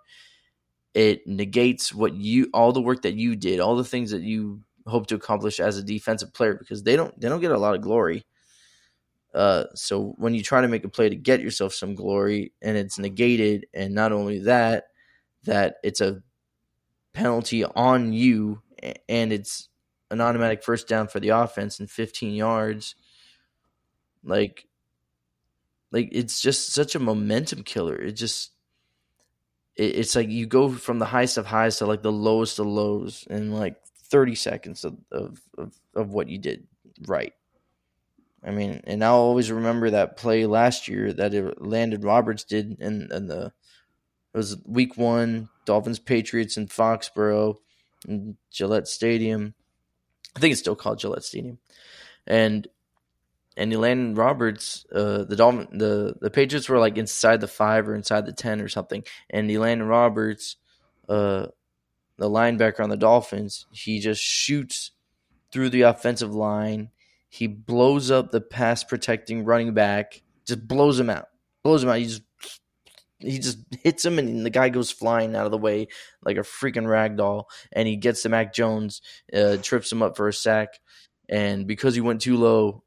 it 0.95 1.27
negates 1.27 1.93
what 1.93 2.15
you 2.15 2.49
all 2.53 2.71
the 2.71 2.81
work 2.81 3.03
that 3.03 3.13
you 3.13 3.35
did, 3.35 3.59
all 3.59 3.75
the 3.75 3.83
things 3.83 4.11
that 4.11 4.21
you 4.23 4.61
hope 4.87 5.05
to 5.07 5.15
accomplish 5.15 5.59
as 5.59 5.77
a 5.77 5.83
defensive 5.83 6.33
player 6.33 6.55
because 6.55 6.81
they 6.81 6.95
don't 6.95 7.19
they 7.21 7.29
don't 7.29 7.41
get 7.41 7.51
a 7.51 7.59
lot 7.59 7.75
of 7.75 7.81
glory. 7.81 8.25
Uh, 9.33 9.65
so 9.75 10.13
when 10.17 10.33
you 10.33 10.43
try 10.43 10.61
to 10.61 10.67
make 10.67 10.83
a 10.83 10.89
play 10.89 11.09
to 11.09 11.15
get 11.15 11.41
yourself 11.41 11.73
some 11.73 11.95
glory 11.95 12.53
and 12.61 12.77
it's 12.77 12.99
negated, 12.99 13.65
and 13.73 13.93
not 13.93 14.11
only 14.11 14.39
that, 14.39 14.85
that 15.43 15.75
it's 15.83 16.01
a 16.01 16.21
penalty 17.13 17.63
on 17.63 18.13
you 18.13 18.61
and 19.07 19.31
it's 19.31 19.69
an 20.09 20.21
automatic 20.21 20.63
first 20.63 20.87
down 20.87 21.07
for 21.07 21.19
the 21.19 21.29
offense 21.29 21.79
and 21.79 21.89
15 21.89 22.33
yards, 22.33 22.95
like, 24.23 24.67
like 25.91 26.09
it's 26.11 26.41
just 26.41 26.73
such 26.73 26.95
a 26.95 26.99
momentum 26.99 27.63
killer. 27.63 27.95
It 27.95 28.13
just 28.13 28.51
it's 29.75 30.15
like 30.15 30.29
you 30.29 30.45
go 30.45 30.69
from 30.69 30.99
the 30.99 31.05
highest 31.05 31.37
of 31.37 31.45
highs 31.45 31.77
to 31.77 31.85
like 31.85 32.01
the 32.01 32.11
lowest 32.11 32.59
of 32.59 32.67
lows 32.67 33.25
in 33.29 33.51
like 33.51 33.77
30 34.09 34.35
seconds 34.35 34.83
of, 34.83 34.97
of, 35.11 35.39
of, 35.57 35.73
of 35.95 36.09
what 36.09 36.27
you 36.27 36.37
did 36.37 36.67
right. 37.07 37.33
I 38.43 38.51
mean, 38.51 38.81
and 38.85 39.03
I'll 39.03 39.15
always 39.15 39.51
remember 39.51 39.91
that 39.91 40.17
play 40.17 40.45
last 40.45 40.87
year 40.87 41.13
that 41.13 41.33
it, 41.33 41.53
Roberts 42.03 42.43
did 42.43 42.79
in, 42.79 43.11
in 43.11 43.27
the 43.27 43.53
it 44.33 44.37
was 44.37 44.57
week 44.65 44.97
one 44.97 45.49
Dolphins 45.65 45.99
Patriots 45.99 46.57
in 46.57 46.67
Foxborough 46.67 47.57
in 48.07 48.37
Gillette 48.49 48.87
Stadium. 48.87 49.53
I 50.35 50.39
think 50.39 50.53
it's 50.53 50.61
still 50.61 50.75
called 50.75 50.99
Gillette 50.99 51.23
Stadium, 51.23 51.59
and 52.25 52.67
and 53.57 53.75
Landon 53.77 54.15
Roberts, 54.15 54.85
uh, 54.93 55.23
the 55.25 55.35
Dolphin, 55.35 55.77
the 55.77 56.15
the 56.19 56.31
Patriots 56.31 56.69
were 56.69 56.79
like 56.79 56.97
inside 56.97 57.41
the 57.41 57.47
five 57.47 57.87
or 57.87 57.95
inside 57.95 58.25
the 58.25 58.33
ten 58.33 58.61
or 58.61 58.69
something, 58.69 59.03
and 59.29 59.49
Landon 59.59 59.87
Roberts, 59.87 60.55
uh, 61.09 61.47
the 62.17 62.29
linebacker 62.29 62.79
on 62.79 62.89
the 62.89 62.97
Dolphins, 62.97 63.65
he 63.71 63.99
just 63.99 64.21
shoots 64.21 64.91
through 65.51 65.69
the 65.69 65.81
offensive 65.81 66.33
line 66.33 66.89
he 67.31 67.47
blows 67.47 68.11
up 68.11 68.29
the 68.29 68.41
pass 68.41 68.83
protecting 68.83 69.45
running 69.45 69.73
back, 69.73 70.21
just 70.45 70.67
blows 70.67 70.99
him 70.99 71.09
out. 71.09 71.29
Blows 71.63 71.81
him 71.81 71.89
out. 71.89 71.97
He 71.97 72.03
just 72.03 72.23
he 73.19 73.39
just 73.39 73.59
hits 73.83 74.03
him 74.03 74.19
and 74.19 74.45
the 74.45 74.49
guy 74.49 74.67
goes 74.67 74.91
flying 74.91 75.33
out 75.35 75.45
of 75.45 75.51
the 75.51 75.57
way 75.57 75.87
like 76.25 76.37
a 76.37 76.41
freaking 76.41 76.87
rag 76.87 77.15
doll 77.15 77.47
and 77.71 77.87
he 77.87 77.95
gets 77.95 78.23
to 78.23 78.29
Mac 78.29 78.53
Jones, 78.53 79.01
uh, 79.33 79.57
trips 79.61 79.89
him 79.91 80.03
up 80.03 80.17
for 80.17 80.27
a 80.27 80.33
sack, 80.33 80.79
and 81.29 81.65
because 81.65 81.95
he 81.95 82.01
went 82.01 82.19
too 82.19 82.35
low, 82.35 82.83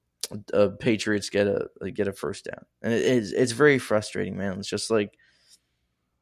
uh, 0.52 0.68
Patriots 0.78 1.30
get 1.30 1.46
a 1.46 1.90
get 1.90 2.06
a 2.06 2.12
first 2.12 2.44
down, 2.44 2.66
and 2.82 2.92
it, 2.92 3.02
it's 3.02 3.32
it's 3.32 3.52
very 3.52 3.78
frustrating, 3.78 4.36
man. 4.36 4.58
It's 4.58 4.68
just 4.68 4.90
like 4.90 5.16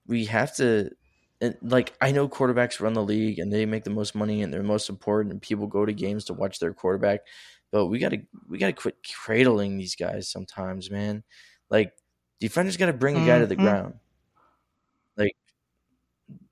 we 0.06 0.26
have 0.26 0.54
to, 0.56 0.90
like 1.60 1.92
I 2.00 2.12
know 2.12 2.28
quarterbacks 2.28 2.80
run 2.80 2.92
the 2.92 3.02
league 3.02 3.40
and 3.40 3.52
they 3.52 3.66
make 3.66 3.84
the 3.84 3.90
most 3.90 4.14
money 4.14 4.42
and 4.42 4.52
they're 4.52 4.62
most 4.62 4.88
important, 4.88 5.32
and 5.32 5.42
people 5.42 5.66
go 5.66 5.84
to 5.84 5.92
games 5.92 6.26
to 6.26 6.34
watch 6.34 6.60
their 6.60 6.72
quarterback, 6.72 7.20
but 7.72 7.86
we 7.86 7.98
gotta 7.98 8.22
we 8.48 8.58
gotta 8.58 8.74
quit 8.74 8.96
cradling 9.02 9.78
these 9.78 9.96
guys 9.96 10.28
sometimes, 10.28 10.90
man. 10.90 11.24
Like 11.70 11.92
defenders 12.38 12.76
gotta 12.76 12.92
bring 12.92 13.16
a 13.16 13.26
guy 13.26 13.38
to 13.38 13.46
the 13.46 13.56
mm-hmm. 13.56 13.64
ground. 13.64 13.94
Like, 15.16 15.34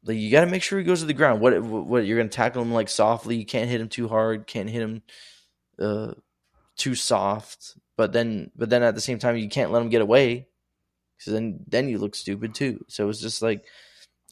like 0.04 0.16
you 0.16 0.30
gotta 0.30 0.50
make 0.50 0.62
sure 0.62 0.78
he 0.78 0.84
goes 0.84 1.00
to 1.00 1.06
the 1.06 1.12
ground. 1.12 1.40
What 1.42 1.62
what 1.62 2.06
you're 2.06 2.16
gonna 2.16 2.30
tackle 2.30 2.62
him 2.62 2.72
like 2.72 2.88
softly? 2.88 3.36
You 3.36 3.44
can't 3.44 3.68
hit 3.68 3.82
him 3.82 3.88
too 3.88 4.08
hard. 4.08 4.46
Can't 4.46 4.70
hit 4.70 4.80
him 4.80 5.02
uh, 5.78 6.14
too 6.76 6.94
soft. 6.94 7.76
But 7.98 8.12
then 8.12 8.50
but 8.56 8.70
then 8.70 8.82
at 8.82 8.94
the 8.94 9.00
same 9.02 9.18
time 9.18 9.36
you 9.36 9.50
can't 9.50 9.70
let 9.70 9.82
him 9.82 9.90
get 9.90 10.02
away. 10.02 10.48
Because 11.18 11.34
then 11.34 11.60
then 11.68 11.90
you 11.90 11.98
look 11.98 12.16
stupid 12.16 12.54
too. 12.54 12.82
So 12.88 13.10
it's 13.10 13.20
just 13.20 13.42
like 13.42 13.66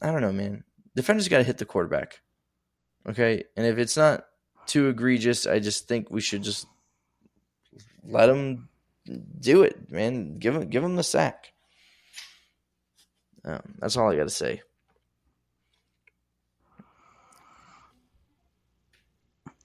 I 0.01 0.11
don't 0.11 0.21
know, 0.21 0.31
man. 0.31 0.63
Defenders 0.95 1.27
got 1.27 1.37
to 1.37 1.43
hit 1.43 1.59
the 1.59 1.65
quarterback. 1.65 2.19
Okay, 3.07 3.43
and 3.55 3.65
if 3.65 3.77
it's 3.77 3.95
not 3.95 4.25
too 4.65 4.87
egregious, 4.87 5.45
I 5.45 5.59
just 5.59 5.87
think 5.87 6.09
we 6.09 6.19
should 6.19 6.41
just 6.41 6.65
let 8.03 8.29
him 8.29 8.69
do 9.39 9.63
it, 9.63 9.91
man. 9.91 10.37
Give 10.39 10.55
him 10.55 10.69
give 10.69 10.83
him 10.83 10.95
the 10.95 11.03
sack. 11.03 11.53
Um, 13.45 13.61
that's 13.79 13.97
all 13.97 14.11
I 14.11 14.15
got 14.15 14.23
to 14.23 14.29
say. 14.29 14.61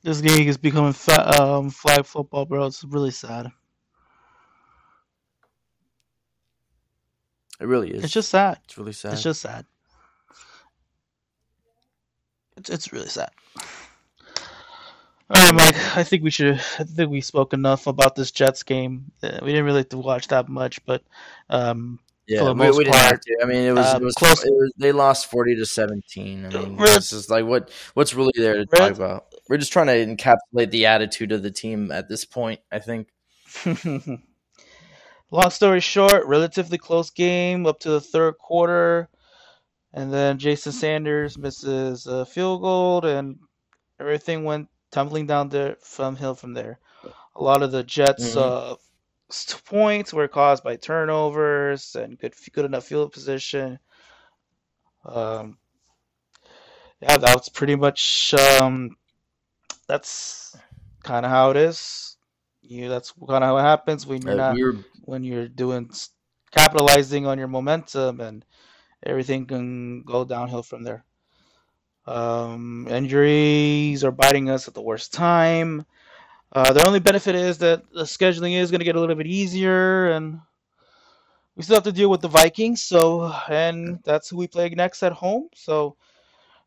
This 0.03 0.21
game 0.21 0.47
is 0.47 0.59
becoming 0.59 0.93
fa- 0.93 1.43
um, 1.43 1.71
flag 1.71 2.05
football, 2.05 2.45
bro. 2.45 2.67
It's 2.67 2.85
really 2.85 3.11
sad. 3.11 3.51
It 7.61 7.67
really 7.67 7.91
is. 7.91 8.05
It's 8.05 8.13
just 8.13 8.29
sad. 8.29 8.59
It's 8.65 8.77
really 8.77 8.93
sad. 8.93 9.15
It's 9.15 9.23
just 9.23 9.41
sad. 9.41 9.65
It's 12.57 12.69
it's 12.69 12.93
really 12.93 13.09
sad. 13.09 13.31
All 15.31 15.43
right, 15.43 15.55
Mike. 15.55 15.97
I 15.97 16.05
think 16.05 16.23
we 16.23 16.31
should. 16.31 16.55
I 16.79 16.85
think 16.85 17.11
we 17.11 17.23
spoke 17.23 17.55
enough 17.55 17.87
about 17.87 18.15
this 18.15 18.31
Jets 18.31 18.63
game. 18.63 19.11
Uh, 19.23 19.39
we 19.43 19.53
didn't 19.53 19.65
really 19.65 19.79
have 19.79 19.89
to 19.91 19.99
watch 19.99 20.29
that 20.29 20.51
much, 20.51 20.85
but 20.85 21.03
um, 21.49 21.99
yeah, 22.27 22.41
for 22.41 22.45
the 22.45 22.53
we, 22.53 22.59
most 22.59 22.77
we 22.77 22.85
didn't 22.85 22.97
part, 22.97 23.11
have 23.13 23.21
to. 23.21 23.39
I 23.43 23.47
mean, 23.47 23.65
it 23.65 23.73
was, 23.73 23.87
uh, 23.87 23.99
it 24.01 24.05
was 24.05 24.15
close. 24.15 24.45
It 24.45 24.53
was, 24.53 24.73
they 24.77 24.93
lost 24.93 25.31
forty 25.31 25.57
to 25.57 25.65
seventeen. 25.65 26.45
I 26.45 26.51
mean, 26.51 26.77
this 26.77 27.15
is 27.15 27.31
like 27.31 27.47
what 27.47 27.71
what's 27.95 28.13
really 28.13 28.33
there 28.37 28.57
to 28.57 28.67
talk 28.67 28.93
about. 28.93 29.27
We're 29.49 29.57
just 29.57 29.73
trying 29.73 29.87
to 29.87 29.95
encapsulate 29.95 30.71
the 30.71 30.87
attitude 30.87 31.33
of 31.33 31.43
the 31.43 31.51
team 31.51 31.91
at 31.91 32.09
this 32.09 32.27
point. 32.27 32.61
I 32.71 32.81
think. 32.81 33.09
Long 35.31 35.51
story 35.51 35.81
short, 35.81 36.27
relatively 36.27 36.77
close 36.79 37.11
game 37.11 37.67
up 37.67 37.81
to 37.81 37.91
the 37.91 38.01
third 38.01 38.37
quarter, 38.39 39.09
and 39.93 40.13
then 40.13 40.39
Jason 40.39 40.73
Sanders 40.73 41.39
misses 41.39 42.07
a 42.07 42.27
field 42.27 42.61
goal, 42.61 43.05
and 43.05 43.39
everything 43.99 44.45
went 44.45 44.69
tumbling 44.95 45.27
down 45.27 45.49
the 45.49 45.77
from 45.81 46.15
hill 46.15 46.37
from 46.37 46.55
there. 46.55 46.79
A 47.35 47.43
lot 47.43 47.63
of 47.65 47.73
the 47.73 47.83
Jets' 47.83 48.37
mm-hmm. 48.37 48.75
uh, 48.75 49.59
points 49.65 50.13
were 50.13 50.29
caused 50.29 50.63
by 50.63 50.77
turnovers 50.77 51.97
and 51.97 52.17
good 52.17 52.33
good 52.53 52.65
enough 52.65 52.87
field 52.87 53.13
position. 53.13 53.81
Um, 55.05 55.59
yeah, 57.03 57.17
that's 57.17 57.49
pretty 57.49 57.75
much 57.75 58.35
um, 58.35 58.97
that's 59.89 60.57
kind 61.03 61.27
of 61.27 61.33
how 61.33 61.51
it 61.51 61.57
is. 61.57 62.17
You 62.63 62.89
that's 62.89 63.11
kind 63.11 63.43
of 63.43 63.49
how 63.49 63.59
it 63.59 63.63
happens 63.63 64.07
when 64.07 64.23
you're 64.23 64.37
not 64.37 64.57
when 65.03 65.25
you're 65.25 65.49
doing 65.49 65.91
capitalizing 66.53 67.27
on 67.27 67.37
your 67.37 67.49
momentum 67.49 68.21
and 68.21 68.45
everything 69.03 69.45
can 69.47 70.05
go 70.05 70.25
downhill 70.25 70.63
from 70.63 70.85
there. 70.85 71.05
Um, 72.07 72.87
injuries 72.91 74.05
are 74.05 74.13
biting 74.13 74.51
us 74.51 74.69
at 74.69 74.75
the 74.75 74.83
worst 74.83 75.13
time. 75.13 75.87
Uh, 76.53 76.73
the 76.73 76.87
only 76.87 77.01
benefit 77.01 77.35
is 77.35 77.59
that 77.59 77.83
the 77.93 78.05
scheduling 78.05 78.57
is 78.57 78.71
going 78.71 78.79
to 78.81 78.85
get 78.85 78.97
a 78.97 79.01
little 79.01 79.17
bit 79.17 79.27
easier, 79.27 80.11
and 80.11 80.41
we 81.57 81.63
still 81.63 81.77
have 81.77 81.85
to 81.85 81.93
deal 81.93 82.11
with 82.11 82.21
the 82.21 82.29
Vikings. 82.29 82.83
So, 82.83 83.33
and 83.49 84.01
that's 84.05 84.29
who 84.29 84.37
we 84.37 84.47
play 84.47 84.69
next 84.71 85.03
at 85.03 85.13
home. 85.13 85.49
So, 85.55 85.97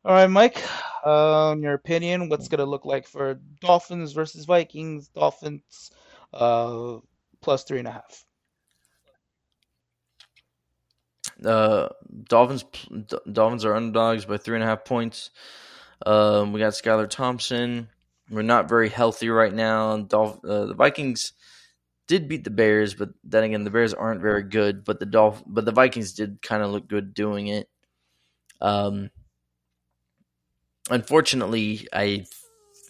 all 0.04 0.14
right, 0.14 0.28
Mike, 0.28 0.62
uh, 1.06 1.52
in 1.56 1.62
your 1.62 1.74
opinion, 1.74 2.30
what's 2.30 2.48
going 2.48 2.60
to 2.60 2.66
look 2.66 2.86
like 2.86 3.08
for 3.08 3.40
Dolphins 3.62 4.12
versus 4.14 4.46
Vikings? 4.46 5.08
Dolphins 5.10 5.92
uh, 6.34 6.98
plus 7.42 7.64
three 7.64 7.80
and 7.80 7.88
a 7.88 7.92
half. 7.92 8.27
Uh, 11.44 11.90
Dolphins 12.24 12.66
Dolphins 13.32 13.66
are 13.66 13.76
underdogs 13.76 14.26
by 14.26 14.38
three 14.38 14.56
and 14.56 14.64
a 14.64 14.68
half 14.68 14.86
points. 14.86 15.30
Um, 16.06 16.54
we 16.54 16.60
got 16.60 16.74
Skylar 16.74 17.10
Thompson. 17.10 17.90
We're 18.30 18.42
not 18.42 18.70
very 18.70 18.90
healthy 18.90 19.30
right 19.30 19.54
now. 19.54 19.98
Dolph- 19.98 20.44
uh, 20.44 20.66
the 20.66 20.74
Vikings 20.74 21.34
did 22.08 22.28
beat 22.28 22.44
the 22.44 22.50
Bears, 22.50 22.94
but 22.94 23.10
then 23.24 23.44
again, 23.44 23.64
the 23.64 23.70
Bears 23.70 23.94
aren't 23.94 24.22
very 24.22 24.44
good. 24.44 24.84
But 24.84 25.00
the 25.00 25.06
Dolph- 25.06 25.44
but 25.46 25.66
the 25.66 25.72
Vikings 25.72 26.14
did 26.14 26.42
kind 26.42 26.64
of 26.64 26.72
look 26.72 26.88
good 26.88 27.14
doing 27.14 27.48
it. 27.48 27.70
Um, 28.62 29.12
unfortunately, 30.90 31.88
I 31.94 32.26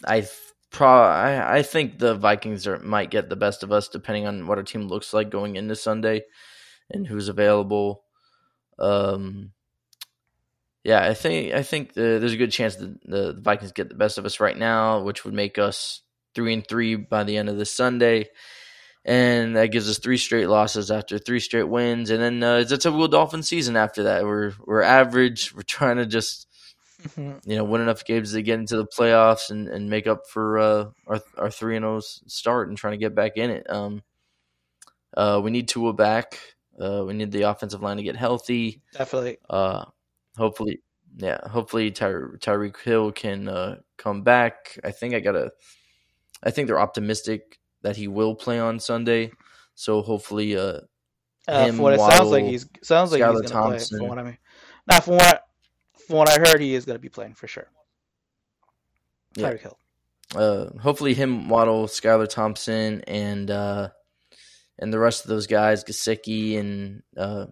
I 0.06 0.28
pro 0.72 0.88
I, 0.88 1.58
I 1.58 1.62
think 1.64 2.00
the 2.00 2.16
Vikings 2.16 2.68
are 2.68 2.80
might 2.80 3.12
get 3.12 3.30
the 3.30 3.36
best 3.36 3.64
of 3.64 3.72
us 3.72 3.88
depending 3.88 4.28
on 4.28 4.48
what 4.48 4.58
our 4.58 4.64
team 4.64 4.88
looks 4.88 5.14
like 5.14 5.30
going 5.30 5.56
into 5.56 5.76
Sunday 5.76 6.24
and 6.90 7.08
who's 7.08 7.30
available. 7.30 8.04
Um, 8.80 9.52
yeah, 10.84 11.04
I 11.04 11.14
think 11.14 11.54
I 11.54 11.64
think 11.64 11.94
the, 11.94 12.18
there's 12.20 12.34
a 12.34 12.38
good 12.38 12.52
chance 12.52 12.76
that 12.78 13.02
the, 13.04 13.34
the 13.34 13.42
Vikings 13.42 13.74
get 13.74 13.90
the 13.90 13.96
best 13.96 14.18
of 14.18 14.26
us 14.26 14.40
right 14.40 14.58
now, 14.58 15.02
which 15.02 15.26
would 15.26 15.34
make 15.34 15.58
us 15.58 16.02
three 16.34 16.54
and 16.54 16.66
three 16.66 16.96
by 16.96 17.24
the 17.26 17.38
end 17.38 17.50
of 17.50 17.58
this 17.58 17.74
Sunday, 17.74 18.30
and 19.04 19.56
that 19.58 19.68
gives 19.68 19.90
us 19.90 20.00
three 20.00 20.18
straight 20.18 20.48
losses 20.48 20.90
after 20.90 21.18
three 21.18 21.42
straight 21.42 21.68
wins, 21.68 22.10
and 22.10 22.22
then 22.22 22.42
uh, 22.42 22.58
it's 22.60 22.72
a 22.72 22.78
typical 22.78 23.10
Dolphin 23.10 23.44
season 23.44 23.76
after 23.76 24.04
that. 24.04 24.24
We're 24.24 24.54
we're 24.66 24.82
average. 24.82 25.54
We're 25.54 25.64
trying 25.64 25.98
to 25.98 26.06
just 26.06 26.48
you 27.18 27.40
know 27.46 27.66
win 27.66 27.82
enough 27.82 28.06
games 28.06 28.32
to 28.32 28.42
get 28.42 28.60
into 28.60 28.78
the 28.78 28.88
playoffs 28.88 29.50
and, 29.50 29.68
and 29.68 29.90
make 29.90 30.08
up 30.08 30.22
for 30.30 30.58
uh, 30.58 30.86
our 31.06 31.22
our 31.38 31.52
three 31.52 31.76
and 31.76 31.84
zero 31.84 32.00
start 32.00 32.70
and 32.70 32.78
trying 32.78 32.94
to 32.94 32.98
get 32.98 33.14
back 33.14 33.36
in 33.36 33.50
it. 33.50 33.70
Um, 33.70 34.04
uh, 35.16 35.42
we 35.44 35.52
need 35.52 35.68
Tua 35.68 35.94
back. 35.94 36.40
Uh, 36.80 37.04
we 37.06 37.14
need 37.14 37.32
the 37.32 37.44
offensive 37.44 37.82
line 37.82 37.98
to 37.98 38.04
get 38.04 38.16
healthy. 38.16 38.82
Definitely. 38.94 39.38
Uh, 39.50 39.86
hopefully, 40.38 40.82
yeah, 41.18 41.40
hopefully 41.50 41.90
Ty- 41.92 42.38
Tyreek 42.40 42.80
Hill 42.82 43.12
can 43.12 43.48
uh, 43.48 43.78
come 43.98 44.22
back. 44.22 44.78
I 44.84 44.92
think 44.92 45.14
I 45.16 45.20
gotta. 45.20 45.52
I 46.44 46.52
think 46.52 46.68
they're 46.68 46.80
optimistic 46.80 47.60
that 47.82 47.96
he 47.96 48.08
will 48.08 48.36
play 48.36 48.60
on 48.60 48.80
Sunday. 48.80 49.32
So 49.74 50.02
hopefully, 50.04 50.56
uh, 50.56 50.82
Uh, 51.48 51.66
him, 51.66 51.76
from 51.76 51.84
what 51.84 51.94
it 51.94 52.00
sounds 52.00 52.30
like, 52.30 52.44
he's 52.46 52.68
sounds 52.84 53.12
like 53.12 53.22
Skylar 53.22 53.42
he's 53.42 53.52
gonna 53.52 53.66
play. 53.68 53.78
Thompson. 53.78 53.98
From 54.00 54.08
what 54.08 54.20
I 54.20 54.24
mean, 54.24 54.38
now 54.88 55.00
from 55.00 55.16
what 55.16 55.44
from 56.06 56.18
what 56.18 56.30
I 56.30 56.38
heard, 56.40 56.62
he 56.62 56.76
is 56.76 56.86
gonna 56.86 57.00
be 57.00 57.10
playing 57.10 57.34
for 57.34 57.48
sure. 57.48 57.70
Yeah. 59.36 59.52
Tyreek 59.52 59.60
Hill. 59.62 59.80
uh, 60.36 60.80
hopefully 60.80 61.14
him, 61.14 61.48
Waddle, 61.50 61.88
Skylar 61.88 62.28
Thompson, 62.30 63.02
and 63.08 63.50
uh, 63.50 63.90
and 64.80 64.94
the 64.94 65.00
rest 65.00 65.24
of 65.24 65.30
those 65.30 65.48
guys, 65.48 65.84
Gesicki, 65.84 66.60
and 66.60 67.02
uh, 67.16 67.48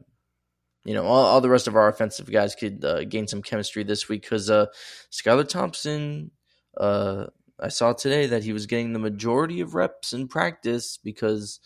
you 0.84 0.94
know 0.94 1.06
all, 1.06 1.26
all 1.26 1.42
the 1.42 1.50
rest 1.50 1.68
of 1.68 1.76
our 1.76 1.88
offensive 1.88 2.32
guys 2.32 2.56
could 2.56 2.84
uh, 2.86 3.04
gain 3.06 3.28
some 3.28 3.42
chemistry 3.42 3.84
this 3.84 4.08
week 4.08 4.22
because 4.22 4.50
uh, 4.50 4.68
Skylar 5.12 5.48
Thompson, 5.48 6.32
uh, 6.78 7.26
I 7.60 7.70
saw 7.70 7.94
today 7.94 8.28
that 8.28 8.44
he 8.44 8.54
was 8.54 8.66
getting 8.68 8.94
the 8.94 9.00
majority 9.00 9.62
of 9.62 9.76
reps 9.76 10.14
in 10.14 10.28
practice 10.28 10.98
because 11.04 11.60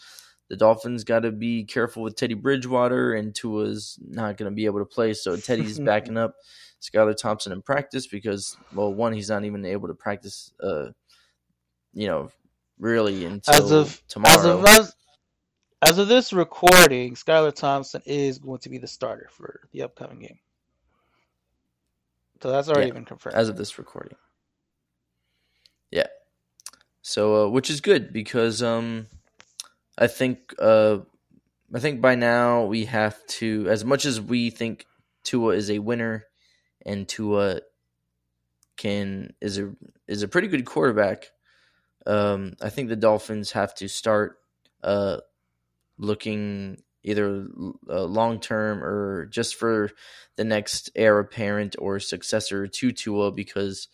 the 0.50 0.58
Dolphins 0.58 1.04
got 1.04 1.20
to 1.20 1.32
be 1.32 1.64
careful 1.64 2.02
with 2.04 2.16
Teddy 2.16 2.34
Bridgewater 2.34 3.14
and 3.14 3.36
Tua's 3.36 4.00
not 4.02 4.38
going 4.38 4.50
to 4.52 4.56
be 4.56 4.66
able 4.66 4.80
to 4.80 4.86
play, 4.86 5.14
so 5.14 5.36
Teddy's 5.38 5.80
backing 5.80 6.18
up 6.18 6.36
Skylar 6.82 7.16
Thompson 7.16 7.52
in 7.52 7.62
practice 7.62 8.08
because, 8.08 8.58
well, 8.74 8.94
one, 8.94 9.14
he's 9.14 9.30
not 9.30 9.44
even 9.46 9.66
able 9.66 9.90
to 9.90 9.94
practice, 9.94 10.54
uh, 10.64 10.88
you 11.94 12.08
know, 12.08 12.32
really 12.80 13.26
until 13.26 13.54
As 13.54 13.72
of 13.72 14.02
tomorrow. 14.08 14.34
as 14.40 14.46
of 14.46 14.64
as 15.82 15.98
of 15.98 16.08
this 16.08 16.34
recording, 16.34 17.16
Skylar 17.16 17.54
Thompson 17.54 18.02
is 18.06 18.38
going 18.38 18.60
to 18.60 18.70
be 18.70 18.78
the 18.78 18.88
starter 18.88 19.30
for 19.32 19.62
the 19.72 19.84
upcoming 19.84 20.20
game. 20.20 20.40
So 22.42 22.52
that's 22.52 22.70
already 22.70 22.88
Yeah, 22.88 22.94
been 22.94 23.06
confirmed. 23.06 23.36
as 23.36 23.50
of 23.50 23.58
this 23.58 23.78
recording. 23.78 24.18
Yeah. 25.92 26.08
So, 27.02 27.46
uh, 27.46 27.50
which 27.50 27.70
is 27.70 27.82
good 27.82 28.14
because 28.14 28.62
um, 28.64 29.08
I 29.98 30.08
think 30.08 30.54
uh, 30.60 31.00
I 31.74 31.80
think 31.80 32.02
by 32.02 32.16
now 32.16 32.66
we 32.66 32.86
have 32.86 33.26
to, 33.28 33.68
as 33.70 33.84
much 33.86 34.06
as 34.06 34.22
we 34.22 34.50
think 34.50 34.86
Tua 35.24 35.54
is 35.56 35.70
a 35.70 35.80
winner 35.80 36.26
and 36.86 37.08
Tua 37.08 37.62
can 38.78 39.34
is 39.42 39.58
a 39.60 39.74
is 40.08 40.24
a 40.24 40.28
pretty 40.28 40.48
good 40.48 40.66
quarterback. 40.66 41.32
Um, 42.06 42.56
I 42.62 42.70
think 42.70 42.90
the 42.90 42.96
Dolphins 42.96 43.52
have 43.52 43.76
to 43.76 43.90
start 43.90 44.38
uh, 44.84 45.18
looking 46.00 46.80
either 47.04 47.48
uh, 47.90 48.04
long 48.06 48.42
term 48.42 48.84
or 48.84 49.28
just 49.28 49.56
for 49.58 49.92
the 50.38 50.46
next 50.46 50.92
heir 50.96 51.20
apparent 51.20 51.78
or 51.80 52.00
successor 52.02 52.68
to 52.68 52.94
Tua 52.94 53.32
because 53.34 53.90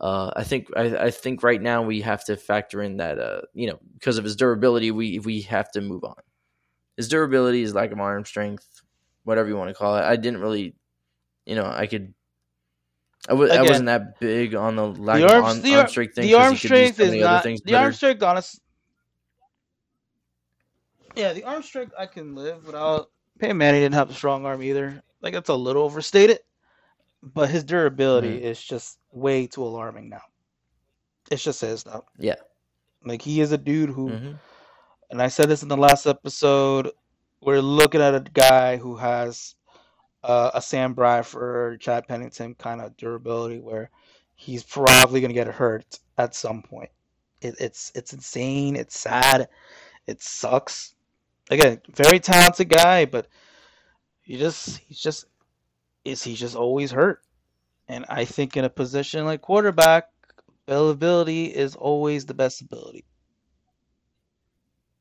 uh, 0.00 0.32
I 0.36 0.44
think 0.44 0.68
I, 0.76 0.96
I 1.06 1.10
think 1.12 1.42
right 1.44 1.62
now 1.62 1.82
we 1.82 2.02
have 2.02 2.24
to 2.26 2.36
factor 2.36 2.82
in 2.82 2.98
that 2.98 3.18
uh, 3.20 3.42
you 3.54 3.68
know 3.68 3.80
because 3.94 4.18
of 4.18 4.24
his 4.24 4.36
durability 4.36 4.92
we 4.92 5.20
we 5.20 5.42
have 5.42 5.70
to 5.72 5.82
move 5.82 6.04
on. 6.04 6.16
His 6.96 7.08
durability, 7.08 7.62
his 7.62 7.74
lack 7.74 7.92
of 7.92 8.00
arm 8.00 8.24
strength, 8.24 8.68
whatever 9.24 9.48
you 9.48 9.56
want 9.56 9.70
to 9.70 9.74
call 9.74 9.96
it. 9.98 10.02
I 10.04 10.16
didn't 10.16 10.40
really, 10.42 10.76
you 11.46 11.56
know, 11.56 11.66
I 11.66 11.86
could. 11.86 12.14
I 13.28 13.32
w- 13.32 13.52
I 13.52 13.62
Again, 13.62 13.64
wasn't 13.64 13.86
that 13.86 14.20
big 14.20 14.54
on 14.54 14.76
the 14.76 14.86
lack 14.86 15.20
the 15.20 15.28
of 15.28 15.36
arm, 15.36 15.44
arm, 15.44 15.62
the, 15.62 15.76
arm 15.76 15.80
arm- 15.80 15.88
strength 15.88 16.14
thing. 16.16 16.28
the 16.28 16.34
arm 16.34 16.54
he 16.54 16.58
could 16.58 16.74
do 16.74 16.86
strength 16.86 17.00
is 17.00 17.16
not 17.16 17.42
things 17.42 17.62
the 17.64 17.72
better. 17.72 17.84
arm 17.84 17.92
strength. 17.92 18.22
Honest, 18.22 18.60
yeah, 21.16 21.32
the 21.32 21.44
arm 21.44 21.62
strength 21.62 21.92
I 21.98 22.06
can 22.06 22.34
live 22.34 22.66
without. 22.66 23.10
Peyton 23.38 23.56
Manning 23.56 23.80
didn't 23.82 23.94
have 23.94 24.10
a 24.10 24.14
strong 24.14 24.46
arm 24.46 24.62
either. 24.62 25.02
Like 25.20 25.34
it's 25.34 25.48
a 25.48 25.54
little 25.54 25.82
overstated, 25.82 26.40
but 27.22 27.50
his 27.50 27.64
durability 27.64 28.36
Mm-hmm. 28.36 28.46
is 28.46 28.62
just 28.62 28.98
way 29.12 29.46
too 29.46 29.64
alarming 29.64 30.08
now. 30.08 30.22
It's 31.30 31.42
just 31.42 31.60
his 31.62 31.84
now. 31.86 32.04
Yeah. 32.18 32.36
Like 33.04 33.22
he 33.22 33.40
is 33.40 33.52
a 33.52 33.58
dude 33.58 33.90
who, 33.90 34.10
Mhm. 34.10 34.38
and 35.10 35.22
I 35.22 35.28
said 35.28 35.48
this 35.48 35.62
in 35.62 35.68
the 35.68 35.76
last 35.76 36.06
episode. 36.06 36.90
We're 37.40 37.60
looking 37.60 38.00
at 38.00 38.14
a 38.14 38.20
guy 38.20 38.76
who 38.76 38.96
has 38.96 39.54
uh, 40.22 40.50
a 40.54 40.62
Sam 40.62 40.94
Bradford, 40.94 41.80
Chad 41.82 42.08
Pennington 42.08 42.54
kind 42.54 42.80
of 42.80 42.96
durability, 42.96 43.60
where 43.60 43.90
he's 44.36 44.62
probably 44.62 45.20
gonna 45.20 45.34
get 45.34 45.46
hurt 45.48 45.98
at 46.16 46.34
some 46.34 46.62
point. 46.62 46.88
It, 47.42 47.56
it's 47.60 47.92
it's 47.94 48.14
insane. 48.14 48.74
It's 48.76 48.98
sad. 48.98 49.48
It 50.06 50.22
sucks. 50.22 50.93
Again, 51.50 51.80
very 51.94 52.20
talented 52.20 52.68
guy, 52.68 53.04
but 53.04 53.28
he 54.22 54.38
just 54.38 54.78
he's 54.78 54.98
just 54.98 55.26
is 56.04 56.22
he 56.22 56.34
just 56.34 56.56
always 56.56 56.90
hurt? 56.90 57.20
And 57.88 58.04
I 58.08 58.24
think 58.24 58.56
in 58.56 58.64
a 58.64 58.70
position 58.70 59.24
like 59.24 59.42
quarterback, 59.42 60.08
availability 60.66 61.46
is 61.46 61.76
always 61.76 62.26
the 62.26 62.34
best 62.34 62.62
ability. 62.62 63.04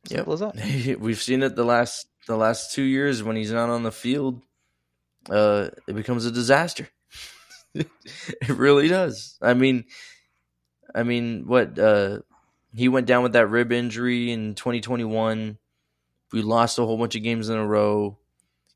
Yep. 0.09 0.27
As 0.27 0.39
that. 0.41 0.97
We've 0.99 1.21
seen 1.21 1.43
it 1.43 1.55
the 1.55 1.63
last 1.63 2.07
the 2.27 2.35
last 2.35 2.73
two 2.73 2.83
years 2.83 3.23
when 3.23 3.35
he's 3.35 3.51
not 3.51 3.69
on 3.69 3.83
the 3.83 3.91
field. 3.91 4.41
Uh, 5.29 5.69
it 5.87 5.95
becomes 5.95 6.25
a 6.25 6.31
disaster. 6.31 6.89
it 7.73 7.87
really 8.49 8.89
does. 8.89 9.37
I 9.41 9.53
mean, 9.53 9.85
I 10.93 11.03
mean, 11.03 11.47
what? 11.47 11.79
Uh, 11.79 12.19
he 12.73 12.89
went 12.89 13.07
down 13.07 13.23
with 13.23 13.33
that 13.33 13.47
rib 13.47 13.71
injury 13.71 14.31
in 14.31 14.55
2021. 14.55 15.57
We 16.33 16.41
lost 16.41 16.79
a 16.79 16.85
whole 16.85 16.97
bunch 16.97 17.15
of 17.15 17.23
games 17.23 17.47
in 17.47 17.57
a 17.57 17.65
row. 17.65 18.17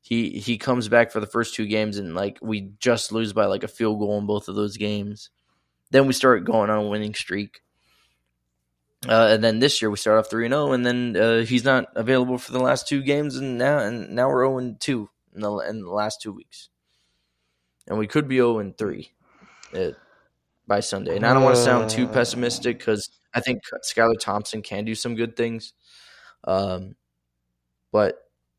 He 0.00 0.38
he 0.38 0.56
comes 0.56 0.88
back 0.88 1.10
for 1.10 1.20
the 1.20 1.26
first 1.26 1.54
two 1.54 1.66
games 1.66 1.98
and 1.98 2.14
like 2.14 2.38
we 2.40 2.72
just 2.78 3.12
lose 3.12 3.34
by 3.34 3.44
like 3.46 3.64
a 3.64 3.68
field 3.68 3.98
goal 3.98 4.16
in 4.18 4.26
both 4.26 4.48
of 4.48 4.54
those 4.54 4.78
games. 4.78 5.28
Then 5.90 6.06
we 6.06 6.12
start 6.12 6.44
going 6.44 6.70
on 6.70 6.78
a 6.78 6.88
winning 6.88 7.14
streak. 7.14 7.60
Uh, 9.06 9.28
and 9.30 9.44
then 9.44 9.58
this 9.60 9.80
year 9.80 9.90
we 9.90 9.96
start 9.96 10.18
off 10.18 10.28
three 10.28 10.44
and 10.44 10.52
zero, 10.52 10.72
and 10.72 10.84
then 10.84 11.16
uh, 11.16 11.44
he's 11.44 11.62
not 11.64 11.86
available 11.94 12.36
for 12.36 12.50
the 12.50 12.58
last 12.58 12.88
two 12.88 13.00
games, 13.00 13.36
and 13.36 13.56
now 13.56 13.78
and 13.78 14.10
now 14.10 14.28
we're 14.28 14.44
zero 14.44 14.58
and 14.58 14.80
two 14.80 15.08
in 15.34 15.40
the 15.40 15.56
in 15.58 15.82
the 15.82 15.90
last 15.90 16.20
two 16.20 16.32
weeks, 16.32 16.68
and 17.86 17.96
we 17.96 18.08
could 18.08 18.26
be 18.26 18.36
zero 18.36 18.58
and 18.58 18.76
three 18.76 19.12
uh, 19.72 19.90
by 20.66 20.80
Sunday. 20.80 21.14
And 21.14 21.24
I 21.24 21.32
don't 21.32 21.44
want 21.44 21.54
to 21.54 21.62
sound 21.62 21.90
too 21.90 22.08
pessimistic 22.08 22.78
because 22.78 23.08
I 23.32 23.40
think 23.40 23.62
Skylar 23.84 24.18
Thompson 24.18 24.62
can 24.62 24.84
do 24.84 24.96
some 24.96 25.14
good 25.14 25.36
things, 25.36 25.74
um, 26.42 26.96
but 27.92 28.18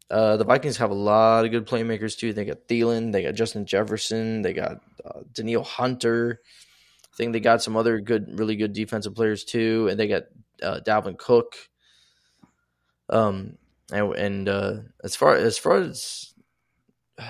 uh, 0.10 0.38
the 0.38 0.44
Vikings 0.44 0.78
have 0.78 0.92
a 0.92 0.96
lot 0.96 1.46
of 1.46 1.52
good 1.52 1.68
playmakers 1.68 2.18
too. 2.18 2.34
They 2.34 2.46
got 2.46 2.68
Thielen, 2.68 3.12
they 3.12 3.24
got 3.24 3.36
Justin 3.36 3.66
Jefferson, 3.66 4.42
they 4.42 4.54
got 4.54 4.82
uh, 5.06 5.22
Danielle 5.34 5.64
Hunter. 5.64 6.42
I 7.06 7.16
think 7.16 7.34
they 7.34 7.40
got 7.40 7.62
some 7.62 7.78
other 7.78 8.00
good, 8.00 8.40
really 8.40 8.56
good 8.56 8.74
defensive 8.74 9.14
players 9.14 9.44
too, 9.44 9.88
and 9.90 10.00
they 10.00 10.08
got 10.08 10.24
uh, 10.64 10.80
Dalvin 10.86 11.18
Cook. 11.18 11.56
Um, 13.10 13.58
and, 13.92 14.16
and 14.16 14.50
uh, 14.50 14.74
as 15.04 15.16
far 15.16 15.36
as 15.36 15.58
far 15.58 15.78
as 15.78 16.34
uh, 17.20 17.24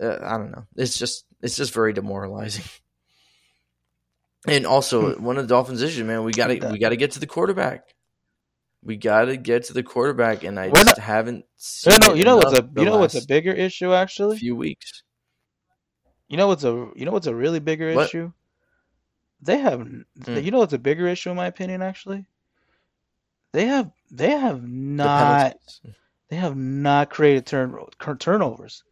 I 0.00 0.38
don't 0.38 0.52
know, 0.52 0.66
it's 0.76 0.98
just 0.98 1.24
it's 1.42 1.56
just 1.56 1.72
very 1.72 1.92
demoralizing. 1.92 2.64
And 4.44 4.66
also, 4.66 5.14
one 5.20 5.36
of 5.36 5.46
the 5.46 5.54
Dolphins' 5.54 5.82
issues, 5.82 6.02
man, 6.04 6.24
we 6.24 6.32
got 6.32 6.48
to 6.48 6.68
we 6.72 6.80
got 6.80 6.88
to 6.88 6.96
get 6.96 7.12
to 7.12 7.20
the 7.20 7.28
quarterback. 7.28 7.91
We 8.84 8.96
got 8.96 9.26
to 9.26 9.36
get 9.36 9.64
to 9.64 9.72
the 9.72 9.82
quarterback, 9.82 10.42
and 10.42 10.58
I 10.58 10.66
We're 10.68 10.74
just 10.74 10.86
not- 10.86 10.98
haven't. 10.98 11.36
You 11.38 11.42
Seen 11.56 11.98
know, 12.00 12.12
it 12.14 12.18
you 12.18 12.24
know 12.24 12.36
what's 12.36 12.58
a 12.58 12.68
you 12.76 12.84
know 12.84 12.98
what's 12.98 13.14
a 13.14 13.26
bigger 13.26 13.52
issue 13.52 13.92
actually. 13.92 14.38
few 14.38 14.56
weeks. 14.56 15.02
You 16.28 16.36
know 16.36 16.48
what's 16.48 16.64
a 16.64 16.90
you 16.96 17.04
know 17.04 17.12
what's 17.12 17.26
a 17.28 17.34
really 17.34 17.60
bigger 17.60 17.94
What? 17.94 18.06
issue? 18.06 18.32
They 19.40 19.58
have 19.58 19.80
Hmm. 19.80 20.36
you 20.36 20.50
know 20.50 20.58
what's 20.58 20.72
a 20.72 20.78
bigger 20.78 21.06
issue 21.06 21.30
in 21.30 21.36
my 21.36 21.46
opinion 21.46 21.82
actually? 21.82 22.26
They 23.52 23.66
have 23.66 23.92
they 24.10 24.30
have 24.30 24.62
not 24.66 25.52
penalties. 25.60 25.80
they 26.28 26.36
have 26.36 26.56
not 26.56 27.10
created 27.10 27.46
turn 27.46 27.76
turnovers. 28.18 28.82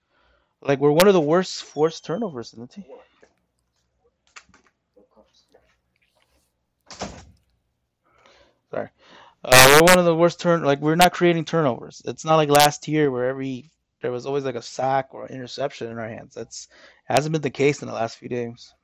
Like 0.62 0.78
we're 0.78 0.92
one 0.92 1.08
of 1.08 1.14
the 1.14 1.20
worst 1.20 1.64
forced 1.64 2.04
turnovers 2.04 2.52
in 2.52 2.60
the 2.60 2.66
team. 2.68 2.84
Uh, 9.42 9.78
we're 9.80 9.86
one 9.86 9.98
of 9.98 10.04
the 10.04 10.14
worst 10.14 10.40
turn. 10.40 10.62
Like 10.62 10.80
we're 10.80 10.96
not 10.96 11.12
creating 11.12 11.44
turnovers. 11.44 12.02
It's 12.04 12.24
not 12.24 12.36
like 12.36 12.48
last 12.48 12.86
year 12.88 13.10
where 13.10 13.28
every 13.28 13.70
there 14.02 14.12
was 14.12 14.26
always 14.26 14.44
like 14.44 14.54
a 14.54 14.62
sack 14.62 15.08
or 15.12 15.26
interception 15.28 15.88
in 15.90 15.98
our 15.98 16.08
hands. 16.08 16.34
That's 16.34 16.68
hasn't 17.04 17.32
been 17.32 17.42
the 17.42 17.50
case 17.50 17.82
in 17.82 17.88
the 17.88 17.94
last 17.94 18.18
few 18.18 18.28
games. 18.28 18.74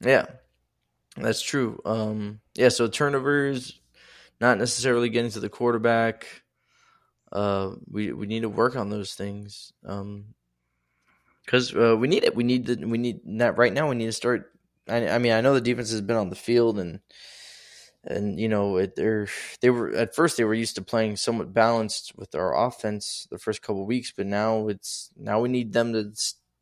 Yeah, 0.00 0.26
that's 1.16 1.42
true. 1.42 1.80
Um, 1.84 2.40
yeah, 2.54 2.68
so 2.68 2.86
turnovers, 2.86 3.80
not 4.40 4.58
necessarily 4.58 5.08
getting 5.08 5.30
to 5.32 5.40
the 5.40 5.48
quarterback. 5.48 6.42
Uh, 7.30 7.72
we 7.90 8.12
we 8.12 8.26
need 8.26 8.40
to 8.40 8.48
work 8.48 8.76
on 8.76 8.90
those 8.90 9.14
things. 9.14 9.72
Um, 9.84 10.34
because 11.48 11.74
uh, 11.74 11.96
we 11.96 12.08
need 12.08 12.24
it. 12.24 12.36
We 12.36 12.44
need 12.44 12.66
the 12.66 12.86
we 12.86 12.98
need 12.98 13.20
that 13.38 13.56
right 13.56 13.72
now. 13.72 13.88
We 13.88 13.96
need 13.96 14.06
to 14.06 14.12
start. 14.12 14.52
I, 14.88 15.08
I 15.08 15.18
mean, 15.18 15.32
I 15.32 15.40
know 15.40 15.54
the 15.54 15.60
defense 15.60 15.90
has 15.90 16.00
been 16.00 16.16
on 16.16 16.30
the 16.30 16.36
field 16.36 16.78
and 16.78 17.00
and 18.04 18.38
you 18.38 18.48
know 18.48 18.76
it, 18.76 18.96
they're 18.96 19.28
they 19.60 19.70
were 19.70 19.90
at 19.94 20.14
first 20.14 20.36
they 20.36 20.44
were 20.44 20.54
used 20.54 20.76
to 20.76 20.82
playing 20.82 21.16
somewhat 21.16 21.52
balanced 21.52 22.12
with 22.16 22.34
our 22.34 22.66
offense 22.66 23.26
the 23.30 23.38
first 23.38 23.62
couple 23.62 23.84
weeks, 23.84 24.12
but 24.16 24.26
now 24.26 24.68
it's 24.68 25.10
now 25.16 25.40
we 25.40 25.48
need 25.48 25.72
them 25.72 25.92
to 25.92 26.12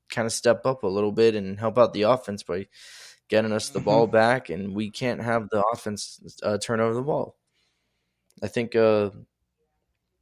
kind 0.09 0.27
of 0.27 0.33
step 0.33 0.65
up 0.67 0.83
a 0.83 0.89
little 0.89 1.13
bit 1.13 1.35
and 1.35 1.59
help 1.59 1.79
out 1.79 1.93
the 1.93 2.03
offense 2.03 2.43
by 2.43 2.67
getting 3.29 3.53
us 3.53 3.69
the 3.69 3.81
ball 3.81 4.07
back, 4.07 4.51
and 4.51 4.75
we 4.75 4.91
can't 4.91 5.23
have 5.23 5.49
the 5.51 5.63
offense 5.73 6.21
uh, 6.43 6.59
turn 6.59 6.81
over 6.81 6.95
the 6.95 7.03
ball. 7.03 7.37
I 8.43 8.49
think 8.49 8.75
uh, 8.75 9.11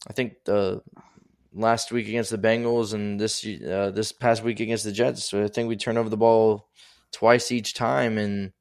I 0.09 0.13
think 0.13 0.45
the 0.45 0.83
last 1.53 1.93
week 1.93 2.09
against 2.09 2.31
the 2.31 2.39
Bengals 2.39 2.93
and 2.93 3.21
this 3.21 3.47
uh, 3.47 3.91
this 3.95 4.13
past 4.13 4.43
week 4.43 4.61
against 4.61 4.85
the 4.85 4.93
Jets. 4.93 5.33
I 5.33 5.49
think 5.49 5.69
we 5.69 5.77
turned 5.77 5.99
over 5.99 6.09
the 6.09 6.17
ball 6.17 6.69
twice 7.15 7.51
each 7.51 7.75
time, 7.75 8.19
and 8.19 8.53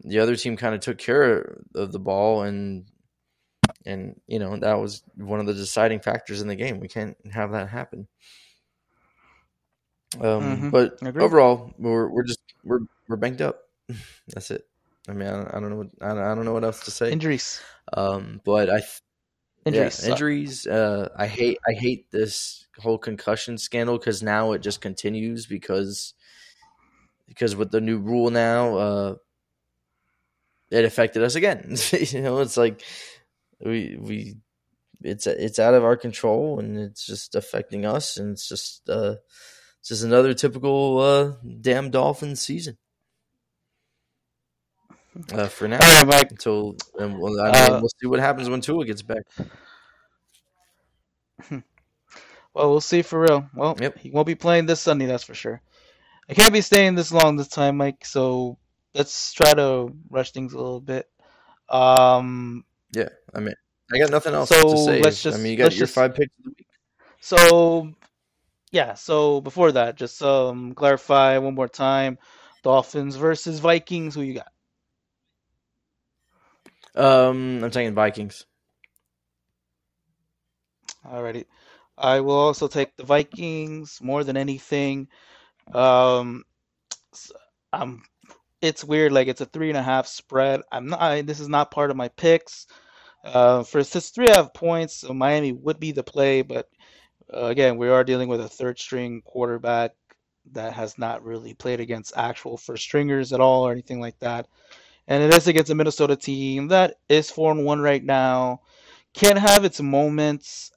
the 0.00 0.18
other 0.18 0.36
team 0.36 0.56
kind 0.56 0.74
of 0.74 0.80
took 0.80 0.98
care 0.98 1.62
of 1.74 1.92
the 1.92 1.98
ball, 1.98 2.42
and 2.42 2.86
and 3.84 4.20
you 4.26 4.38
know 4.38 4.56
that 4.56 4.74
was 4.74 5.02
one 5.16 5.40
of 5.40 5.46
the 5.46 5.54
deciding 5.54 6.00
factors 6.00 6.42
in 6.42 6.48
the 6.48 6.56
game. 6.56 6.80
We 6.80 6.88
can't 6.88 7.16
have 7.32 7.52
that 7.52 7.68
happen. 7.68 8.08
Um, 10.20 10.22
mm-hmm. 10.22 10.70
But 10.70 10.98
overall, 11.16 11.72
we're 11.78 12.08
we're 12.08 12.24
just 12.24 12.40
we're 12.64 12.80
we're 13.08 13.16
banked 13.16 13.40
up. 13.40 13.62
That's 14.28 14.50
it. 14.50 14.66
I 15.08 15.12
mean, 15.12 15.28
I, 15.28 15.56
I 15.56 15.60
don't 15.60 15.70
know 15.70 15.76
what 15.76 15.88
I, 16.00 16.10
I 16.10 16.34
don't 16.34 16.44
know 16.44 16.52
what 16.52 16.64
else 16.64 16.84
to 16.84 16.90
say. 16.90 17.12
Injuries. 17.12 17.60
Um, 17.92 18.40
but 18.44 18.68
I 18.68 18.82
Injuries. 19.66 20.04
Yeah, 20.04 20.12
injuries. 20.12 20.66
Uh, 20.66 21.08
I 21.16 21.26
hate. 21.26 21.58
I 21.68 21.72
hate 21.72 22.10
this 22.12 22.66
whole 22.78 22.98
concussion 22.98 23.58
scandal 23.58 23.98
because 23.98 24.22
now 24.22 24.52
it 24.52 24.62
just 24.62 24.80
continues 24.80 25.46
because 25.46 26.14
because 27.28 27.56
with 27.56 27.70
the 27.70 27.80
new 27.80 27.98
rule 27.98 28.30
now, 28.30 28.76
uh, 28.76 29.14
it 30.70 30.84
affected 30.84 31.22
us 31.22 31.34
again. 31.34 31.76
you 31.92 32.22
know, 32.22 32.40
it's 32.40 32.56
like 32.56 32.82
we 33.64 33.96
we 33.98 34.36
it's 35.02 35.26
it's 35.26 35.58
out 35.58 35.74
of 35.74 35.84
our 35.84 35.96
control 35.96 36.58
and 36.58 36.78
it's 36.78 37.04
just 37.06 37.34
affecting 37.34 37.84
us 37.84 38.16
and 38.16 38.32
it's 38.32 38.48
just 38.48 38.88
uh 38.88 39.14
it's 39.80 39.90
just 39.90 40.02
another 40.02 40.32
typical 40.34 40.98
uh 40.98 41.32
damn 41.60 41.90
dolphin 41.90 42.34
season 42.34 42.78
uh, 45.32 45.48
for 45.48 45.68
now. 45.68 45.78
All 45.82 46.04
right, 46.04 46.06
Mike. 46.06 46.30
Until 46.30 46.76
and 46.98 47.18
we'll, 47.18 47.40
I 47.40 47.46
mean, 47.46 47.54
uh, 47.54 47.78
we'll 47.80 47.90
see 48.00 48.06
what 48.06 48.20
happens 48.20 48.50
when 48.50 48.60
Tua 48.60 48.84
gets 48.84 49.02
back. 49.02 49.24
Well, 52.54 52.70
we'll 52.70 52.80
see 52.80 53.02
for 53.02 53.20
real. 53.20 53.50
Well, 53.54 53.76
yep. 53.78 53.98
he 53.98 54.10
won't 54.10 54.26
be 54.26 54.34
playing 54.34 54.64
this 54.64 54.80
Sunday, 54.80 55.04
that's 55.04 55.24
for 55.24 55.34
sure. 55.34 55.60
I 56.28 56.34
can't 56.34 56.52
be 56.52 56.60
staying 56.60 56.94
this 56.94 57.12
long 57.12 57.36
this 57.36 57.48
time, 57.48 57.76
Mike. 57.76 58.04
So 58.04 58.58
let's 58.94 59.32
try 59.32 59.52
to 59.54 59.92
rush 60.10 60.32
things 60.32 60.52
a 60.52 60.56
little 60.56 60.80
bit. 60.80 61.08
Um, 61.68 62.64
yeah, 62.92 63.08
I 63.34 63.40
mean, 63.40 63.54
I 63.92 63.98
got 63.98 64.10
nothing 64.10 64.34
else 64.34 64.48
so 64.48 64.62
to 64.62 64.78
say. 64.78 65.00
Let's 65.00 65.22
just, 65.22 65.38
I 65.38 65.42
mean, 65.42 65.52
you 65.52 65.58
got 65.58 65.72
your 65.72 65.86
just, 65.86 65.94
five 65.94 66.14
picks 66.14 66.36
of 66.38 66.44
the 66.44 66.50
week. 66.50 66.66
So, 67.20 67.92
yeah. 68.72 68.94
So 68.94 69.40
before 69.40 69.72
that, 69.72 69.96
just 69.96 70.22
um, 70.22 70.74
clarify 70.74 71.38
one 71.38 71.54
more 71.54 71.68
time: 71.68 72.18
Dolphins 72.62 73.16
versus 73.16 73.60
Vikings. 73.60 74.14
Who 74.14 74.22
you 74.22 74.34
got? 74.34 74.52
Um, 76.94 77.62
I'm 77.62 77.70
taking 77.70 77.94
Vikings. 77.94 78.46
Alrighty. 81.04 81.44
I 81.98 82.20
will 82.20 82.34
also 82.34 82.68
take 82.68 82.96
the 82.96 83.04
Vikings 83.04 84.00
more 84.02 84.24
than 84.24 84.36
anything. 84.36 85.08
Um, 85.72 86.44
I'm. 87.72 88.02
It's 88.62 88.84
weird. 88.84 89.12
Like 89.12 89.28
it's 89.28 89.40
a 89.40 89.46
three 89.46 89.68
and 89.68 89.78
a 89.78 89.82
half 89.82 90.06
spread. 90.06 90.62
I'm 90.72 90.88
not. 90.88 91.00
I, 91.00 91.22
this 91.22 91.40
is 91.40 91.48
not 91.48 91.70
part 91.70 91.90
of 91.90 91.96
my 91.96 92.08
picks. 92.08 92.66
Uh, 93.24 93.62
for 93.64 93.82
since 93.82 94.10
three 94.10 94.28
half 94.30 94.54
points, 94.54 94.96
so 94.98 95.12
Miami 95.12 95.52
would 95.52 95.80
be 95.80 95.90
the 95.92 96.04
play, 96.04 96.42
but 96.42 96.68
uh, 97.34 97.46
again, 97.46 97.76
we 97.76 97.88
are 97.88 98.04
dealing 98.04 98.28
with 98.28 98.40
a 98.40 98.48
third 98.48 98.78
string 98.78 99.20
quarterback 99.24 99.90
that 100.52 100.72
has 100.74 100.96
not 100.96 101.24
really 101.24 101.54
played 101.54 101.80
against 101.80 102.16
actual 102.16 102.56
first 102.56 102.84
stringers 102.84 103.32
at 103.32 103.40
all 103.40 103.66
or 103.66 103.72
anything 103.72 104.00
like 104.00 104.16
that 104.20 104.46
and 105.08 105.22
it 105.22 105.34
is 105.34 105.46
against 105.46 105.70
a 105.70 105.74
Minnesota 105.74 106.16
team 106.16 106.68
that 106.68 106.96
is 107.08 107.30
four 107.30 107.52
and 107.52 107.64
one 107.64 107.80
right 107.80 108.02
now. 108.02 108.60
Can 109.14 109.36
have 109.36 109.64
its 109.64 109.80
moments, 109.80 110.72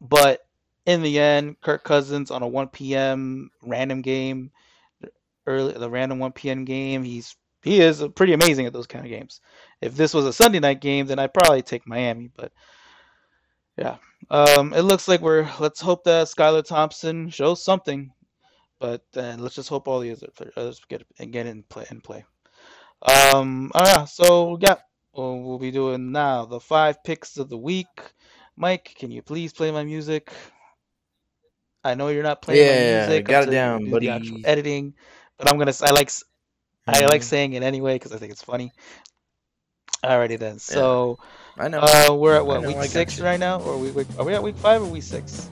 but 0.00 0.40
in 0.86 1.02
the 1.02 1.18
end, 1.18 1.60
Kirk 1.60 1.84
Cousins 1.84 2.30
on 2.30 2.42
a 2.42 2.48
1 2.48 2.68
p.m. 2.68 3.50
random 3.62 4.02
game, 4.02 4.50
early 5.46 5.72
the 5.72 5.90
random 5.90 6.18
1 6.18 6.32
p.m. 6.32 6.64
game, 6.64 7.02
he's 7.02 7.36
he 7.62 7.80
is 7.80 8.02
pretty 8.14 8.32
amazing 8.32 8.64
at 8.66 8.72
those 8.72 8.86
kind 8.86 9.04
of 9.04 9.10
games. 9.10 9.40
If 9.82 9.94
this 9.94 10.14
was 10.14 10.24
a 10.24 10.32
Sunday 10.32 10.60
night 10.60 10.80
game, 10.80 11.06
then 11.06 11.18
I'd 11.18 11.34
probably 11.34 11.62
take 11.62 11.86
Miami, 11.86 12.30
but 12.34 12.52
yeah, 13.76 13.96
um, 14.30 14.72
it 14.72 14.82
looks 14.82 15.08
like 15.08 15.20
we're. 15.20 15.48
Let's 15.58 15.80
hope 15.80 16.04
that 16.04 16.26
Skylar 16.26 16.64
Thompson 16.64 17.30
shows 17.30 17.62
something, 17.62 18.10
but 18.78 19.02
let's 19.14 19.54
just 19.54 19.68
hope 19.68 19.88
all 19.88 20.00
the 20.00 20.16
others 20.56 20.80
get 20.88 21.04
get 21.30 21.46
in 21.46 21.62
play 21.64 21.86
in 21.90 22.00
play. 22.00 22.24
Um, 23.02 23.70
oh 23.74 23.84
yeah, 23.84 24.04
so 24.04 24.58
yeah, 24.60 24.76
well, 25.14 25.38
we'll 25.40 25.58
be 25.58 25.70
doing 25.70 26.12
now 26.12 26.44
the 26.44 26.60
five 26.60 27.02
picks 27.04 27.38
of 27.38 27.48
the 27.48 27.58
week. 27.58 27.88
Mike, 28.56 28.94
can 28.98 29.10
you 29.10 29.22
please 29.22 29.52
play 29.52 29.70
my 29.70 29.84
music? 29.84 30.30
I 31.82 31.94
know 31.94 32.08
you're 32.08 32.22
not 32.22 32.42
playing 32.42 32.66
yeah, 32.66 33.06
music. 33.06 33.26
got 33.26 33.48
it 33.48 33.50
down, 33.50 33.84
do 33.84 33.90
buddy. 33.90 34.08
editing, 34.44 34.94
but 35.38 35.50
I'm 35.50 35.58
gonna. 35.58 35.72
I 35.82 35.90
like. 35.90 36.08
Mm-hmm. 36.08 37.04
I 37.04 37.06
like 37.06 37.22
saying 37.22 37.52
it 37.52 37.62
anyway 37.62 37.94
because 37.94 38.12
I 38.12 38.18
think 38.18 38.32
it's 38.32 38.42
funny. 38.42 38.72
Alrighty 40.04 40.38
then. 40.38 40.58
So 40.58 41.18
yeah. 41.56 41.64
I 41.64 41.68
know. 41.68 41.80
Uh, 41.80 42.14
we're 42.14 42.36
at 42.36 42.44
what 42.44 42.62
week 42.62 42.82
six 42.84 43.20
right 43.20 43.40
now, 43.40 43.60
or 43.60 43.78
we 43.78 43.90
are 44.18 44.24
we 44.24 44.34
at 44.34 44.42
week 44.42 44.56
five 44.56 44.82
or 44.82 44.86
week 44.86 45.02
six? 45.02 45.48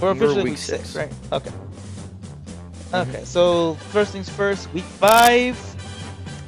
We're 0.00 0.12
officially 0.12 0.44
week, 0.44 0.52
week 0.52 0.58
six. 0.58 0.90
six, 0.90 0.96
right? 0.96 1.12
Okay. 1.32 1.50
Mm-hmm. 1.50 3.10
Okay. 3.10 3.24
So 3.24 3.74
first 3.90 4.12
things 4.12 4.28
first, 4.28 4.72
week 4.72 4.84
five 4.84 5.56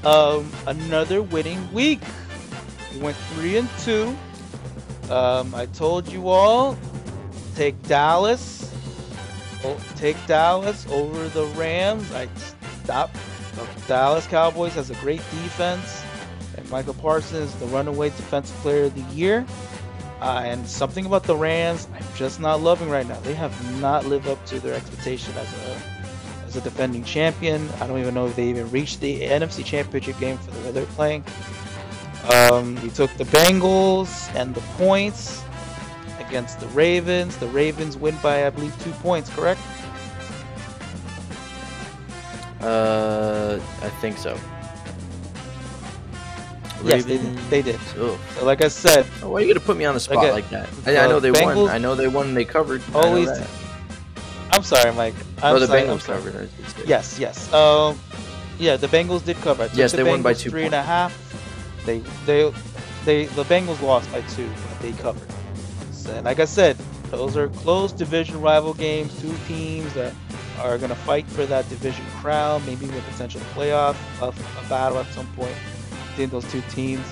um, 0.05 0.51
another 0.67 1.23
winning 1.23 1.73
week. 1.73 2.01
We 2.93 3.01
went 3.01 3.17
three 3.17 3.57
and 3.57 3.69
two. 3.81 4.17
Um, 5.11 5.55
I 5.55 5.67
told 5.67 6.09
you 6.09 6.29
all, 6.29 6.77
take 7.55 7.81
Dallas. 7.85 8.71
Oh, 9.65 9.81
take 9.97 10.17
Dallas 10.27 10.87
over 10.91 11.29
the 11.29 11.47
Rams. 11.57 12.11
I 12.13 12.29
stopped. 12.85 13.17
The 13.55 13.67
Dallas 13.87 14.27
Cowboys 14.27 14.75
has 14.75 14.91
a 14.91 14.95
great 14.97 15.19
defense, 15.19 16.03
and 16.57 16.69
Micah 16.71 16.95
Parsons 16.95 17.53
is 17.53 17.55
the 17.57 17.67
runaway 17.67 18.09
defensive 18.09 18.57
player 18.57 18.85
of 18.85 18.95
the 18.95 19.15
year. 19.15 19.47
Uh, 20.21 20.43
and 20.45 20.67
something 20.69 21.05
about 21.05 21.25
the 21.25 21.35
Rams, 21.35 21.89
I'm 21.95 22.05
just 22.15 22.41
not 22.41 22.61
loving 22.61 22.89
right 22.89 23.07
now. 23.07 23.19
They 23.21 23.35
have 23.35 23.81
not 23.81 24.07
lived 24.07 24.29
up 24.29 24.45
to 24.47 24.61
their 24.61 24.75
expectation 24.75 25.35
as 25.35 25.53
a 25.53 25.83
as 26.47 26.57
a 26.57 26.61
defending 26.61 27.03
champion. 27.05 27.69
I 27.81 27.87
don't 27.87 27.99
even 27.99 28.15
know 28.15 28.27
if 28.27 28.37
they 28.37 28.49
even 28.49 28.71
reached 28.71 29.01
the 29.01 29.21
NFC 29.23 29.65
Championship 29.65 30.19
game 30.19 30.39
for 30.39 30.51
the 30.51 30.61
way 30.61 30.71
they're 30.71 30.87
playing. 30.87 31.25
Um, 32.33 32.77
we 32.83 32.91
took 32.91 33.13
the 33.15 33.25
Bengals 33.25 34.33
and 34.37 34.55
the 34.55 34.61
points 34.77 35.43
against 36.33 36.61
the 36.61 36.69
Ravens. 36.69 37.37
The 37.37 37.49
Ravens 37.49 37.99
win 37.99 38.17
by, 38.23 38.47
I 38.47 38.51
believe, 38.51 38.75
two 38.83 38.93
points, 38.93 39.29
correct? 39.29 39.61
Uh, 42.63 43.61
I 43.83 43.91
think 44.01 44.17
so. 44.17 44.39
Yes, 46.85 47.05
they 47.05 47.19
did. 47.19 47.37
They 47.51 47.63
did. 47.63 47.81
So, 47.81 48.19
like 48.43 48.65
I 48.65 48.69
said, 48.69 49.07
oh, 49.23 49.29
why 49.29 49.41
are 49.41 49.45
you 49.45 49.53
gonna 49.53 49.65
put 49.65 49.77
me 49.77 49.85
on 49.85 49.93
the 49.93 50.01
spot 50.01 50.17
like, 50.17 50.33
like 50.33 50.51
that? 50.51 50.69
I, 50.87 51.05
I, 51.05 51.07
know 51.07 51.21
they 51.21 51.31
Bengals, 51.31 51.67
won. 51.67 51.71
I 51.71 51.79
know 51.79 51.95
they 51.95 52.09
won. 52.09 52.33
They 52.33 52.47
covered. 52.47 52.83
Always, 52.95 53.29
I'm 54.51 54.63
sorry, 54.63 54.93
Mike. 54.95 55.15
I'm 55.43 55.57
oh, 55.57 55.59
the 55.59 55.67
sorry, 55.67 55.83
Bengals 55.83 56.05
covered. 56.05 56.49
Yes, 56.87 57.19
yes. 57.19 57.53
Um, 57.53 58.01
yeah, 58.59 58.77
the 58.77 58.89
Bengals 58.89 59.25
did 59.25 59.37
cover. 59.37 59.69
Yes, 59.75 59.93
the 59.93 59.99
they 59.99 60.03
Bengals 60.03 60.11
won 60.11 60.23
by 60.23 60.35
two. 60.35 60.51
Three 60.51 60.65
and 60.65 60.75
a 60.75 60.83
half. 60.83 61.13
They, 61.85 61.99
they, 62.27 62.53
they. 63.05 63.27
The 63.27 63.45
Bengals 63.45 63.83
lost 63.83 64.11
by 64.11 64.23
two, 64.23 64.49
but 64.49 64.81
they 64.81 64.93
covered. 64.93 65.29
So, 66.03 66.21
like 66.23 66.41
I 66.41 66.47
said, 66.47 66.77
those 67.11 67.37
are 67.37 67.49
close 67.49 67.93
division 67.93 68.41
rival 68.41 68.75
games. 68.75 69.21
Two 69.21 69.35
teams 69.47 69.95
that 69.95 70.13
are 70.59 70.77
going 70.77 70.91
to 70.91 70.97
fight 70.97 71.27
for 71.27 71.47
that 71.47 71.69
division 71.69 72.05
crown, 72.17 72.65
maybe 72.67 72.87
with 72.87 73.05
potential 73.05 73.41
playoff 73.55 73.97
of 74.21 74.37
a 74.65 74.69
battle 74.69 74.99
at 74.99 75.07
some 75.13 75.29
point 75.35 75.55
between 76.09 76.29
those 76.31 76.51
two 76.51 76.61
teams. 76.71 77.07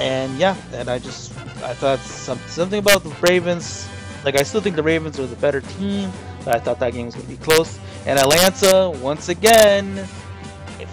And 0.00 0.36
yeah, 0.36 0.56
and 0.72 0.88
I 0.88 0.98
just 0.98 1.32
I 1.62 1.74
thought 1.74 2.00
some, 2.00 2.38
something 2.48 2.80
about 2.80 3.04
the 3.04 3.14
Ravens. 3.20 3.88
Like 4.24 4.36
I 4.36 4.42
still 4.42 4.60
think 4.60 4.74
the 4.74 4.82
Ravens 4.82 5.20
are 5.20 5.26
the 5.26 5.36
better 5.36 5.60
team, 5.60 6.10
but 6.44 6.56
I 6.56 6.58
thought 6.58 6.80
that 6.80 6.92
game 6.92 7.06
was 7.06 7.14
going 7.14 7.28
to 7.28 7.32
be 7.32 7.38
close. 7.38 7.78
And 8.04 8.18
Atlanta 8.18 8.90
once 9.00 9.28
again 9.28 10.06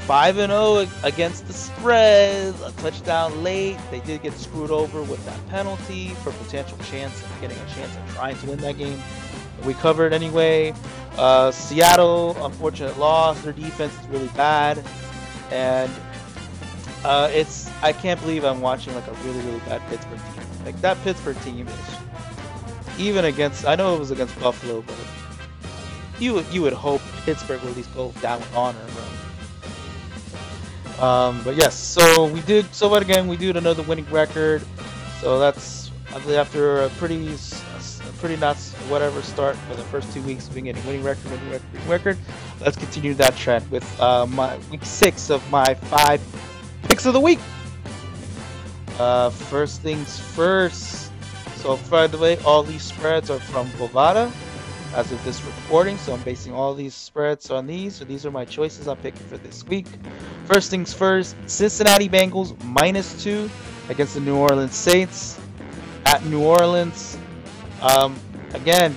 5 0.07 0.37
and 0.37 0.51
0 0.51 0.85
against 1.03 1.47
the 1.47 1.53
spread, 1.53 2.53
a 2.65 2.71
touchdown 2.81 3.41
late. 3.41 3.77
They 3.89 4.01
did 4.01 4.21
get 4.21 4.33
screwed 4.33 4.69
over 4.69 5.01
with 5.01 5.23
that 5.25 5.47
penalty 5.49 6.09
for 6.23 6.31
potential 6.33 6.77
chance 6.89 7.21
of 7.21 7.41
getting 7.41 7.57
a 7.57 7.69
chance 7.73 7.95
of 7.95 8.13
trying 8.13 8.37
to 8.39 8.47
win 8.47 8.59
that 8.59 8.77
game. 8.77 9.01
We 9.65 9.73
covered 9.75 10.11
anyway. 10.11 10.73
Uh, 11.17 11.51
Seattle, 11.51 12.35
unfortunate 12.43 12.97
loss. 12.99 13.41
Their 13.43 13.53
defense 13.53 13.93
is 14.01 14.07
really 14.07 14.27
bad, 14.29 14.83
and 15.51 15.91
uh, 17.05 17.29
it's 17.31 17.71
I 17.81 17.93
can't 17.93 18.19
believe 18.19 18.43
I'm 18.43 18.59
watching 18.59 18.93
like 18.95 19.07
a 19.07 19.13
really 19.25 19.39
really 19.45 19.59
bad 19.59 19.81
Pittsburgh 19.89 20.19
team. 20.19 20.65
Like 20.65 20.81
that 20.81 21.01
Pittsburgh 21.03 21.39
team 21.43 21.67
is 21.67 21.97
even 22.97 23.23
against. 23.23 23.65
I 23.65 23.75
know 23.75 23.95
it 23.95 23.99
was 23.99 24.11
against 24.11 24.37
Buffalo, 24.41 24.81
but 24.81 24.95
you 26.19 26.41
you 26.51 26.61
would 26.61 26.73
hope 26.73 27.01
Pittsburgh 27.23 27.61
would 27.61 27.71
at 27.71 27.77
least 27.77 27.93
go 27.95 28.11
down 28.21 28.39
with 28.39 28.53
honor. 28.53 28.85
Um, 31.03 31.41
but 31.43 31.57
yes, 31.57 31.77
so 31.77 32.27
we 32.27 32.39
did 32.41 32.73
so 32.73 32.89
far 32.89 33.01
again. 33.01 33.27
We 33.27 33.35
did 33.35 33.57
another 33.57 33.83
winning 33.83 34.09
record, 34.09 34.63
so 35.19 35.37
that's 35.37 35.91
after 36.29 36.83
a 36.83 36.89
pretty, 36.91 37.27
a 37.27 38.13
pretty 38.19 38.37
nuts 38.37 38.71
whatever 38.87 39.21
start 39.21 39.57
for 39.67 39.75
the 39.75 39.83
first 39.83 40.13
two 40.13 40.21
weeks. 40.21 40.47
Of 40.47 40.53
being 40.53 40.67
getting 40.67 40.85
winning 40.85 41.03
record, 41.03 41.25
winning 41.29 41.49
record, 41.49 41.73
winning 41.73 41.89
record. 41.89 42.17
Let's 42.61 42.77
continue 42.77 43.13
that 43.15 43.35
trend 43.35 43.69
with 43.69 43.83
uh, 43.99 44.27
my 44.27 44.57
week 44.71 44.85
six 44.85 45.29
of 45.29 45.43
my 45.51 45.73
five 45.73 46.21
picks 46.83 47.05
of 47.05 47.11
the 47.11 47.19
week. 47.19 47.39
Uh, 48.97 49.29
first 49.29 49.81
things 49.81 50.17
first. 50.17 51.11
So, 51.57 51.77
by 51.89 52.07
the 52.07 52.17
way, 52.17 52.37
all 52.45 52.63
these 52.63 52.81
spreads 52.81 53.29
are 53.29 53.39
from 53.39 53.67
Bovada 53.71 54.31
as 54.93 55.11
of 55.11 55.23
this 55.25 55.43
recording. 55.43 55.97
So 55.97 56.13
I'm 56.13 56.21
basing 56.21 56.53
all 56.53 56.73
these 56.73 56.93
spreads 56.93 57.49
on 57.51 57.67
these. 57.67 57.95
So 57.95 58.05
these 58.05 58.25
are 58.25 58.31
my 58.31 58.45
choices 58.45 58.87
I'm 58.87 58.97
picking 58.97 59.25
for 59.27 59.37
this 59.37 59.65
week. 59.65 59.87
First 60.45 60.69
things 60.69 60.93
first, 60.93 61.35
Cincinnati 61.47 62.07
Bengals 62.09 62.61
minus 62.63 63.21
two 63.23 63.49
against 63.89 64.13
the 64.13 64.21
New 64.21 64.35
Orleans 64.35 64.75
Saints 64.75 65.39
at 66.05 66.23
New 66.25 66.43
Orleans. 66.43 67.17
Um, 67.81 68.15
again, 68.53 68.95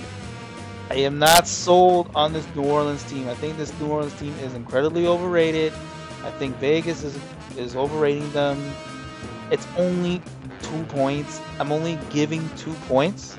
I 0.90 0.96
am 0.96 1.18
not 1.18 1.48
sold 1.48 2.10
on 2.14 2.32
this 2.32 2.46
New 2.54 2.64
Orleans 2.64 3.02
team. 3.04 3.28
I 3.28 3.34
think 3.34 3.56
this 3.56 3.72
New 3.80 3.88
Orleans 3.88 4.14
team 4.20 4.34
is 4.40 4.54
incredibly 4.54 5.06
overrated. 5.06 5.72
I 6.24 6.30
think 6.32 6.56
Vegas 6.56 7.02
is 7.02 7.18
is 7.56 7.74
overrating 7.74 8.30
them. 8.32 8.72
It's 9.50 9.66
only 9.76 10.20
two 10.62 10.82
points. 10.84 11.40
I'm 11.58 11.72
only 11.72 11.98
giving 12.10 12.48
two 12.56 12.74
points 12.86 13.36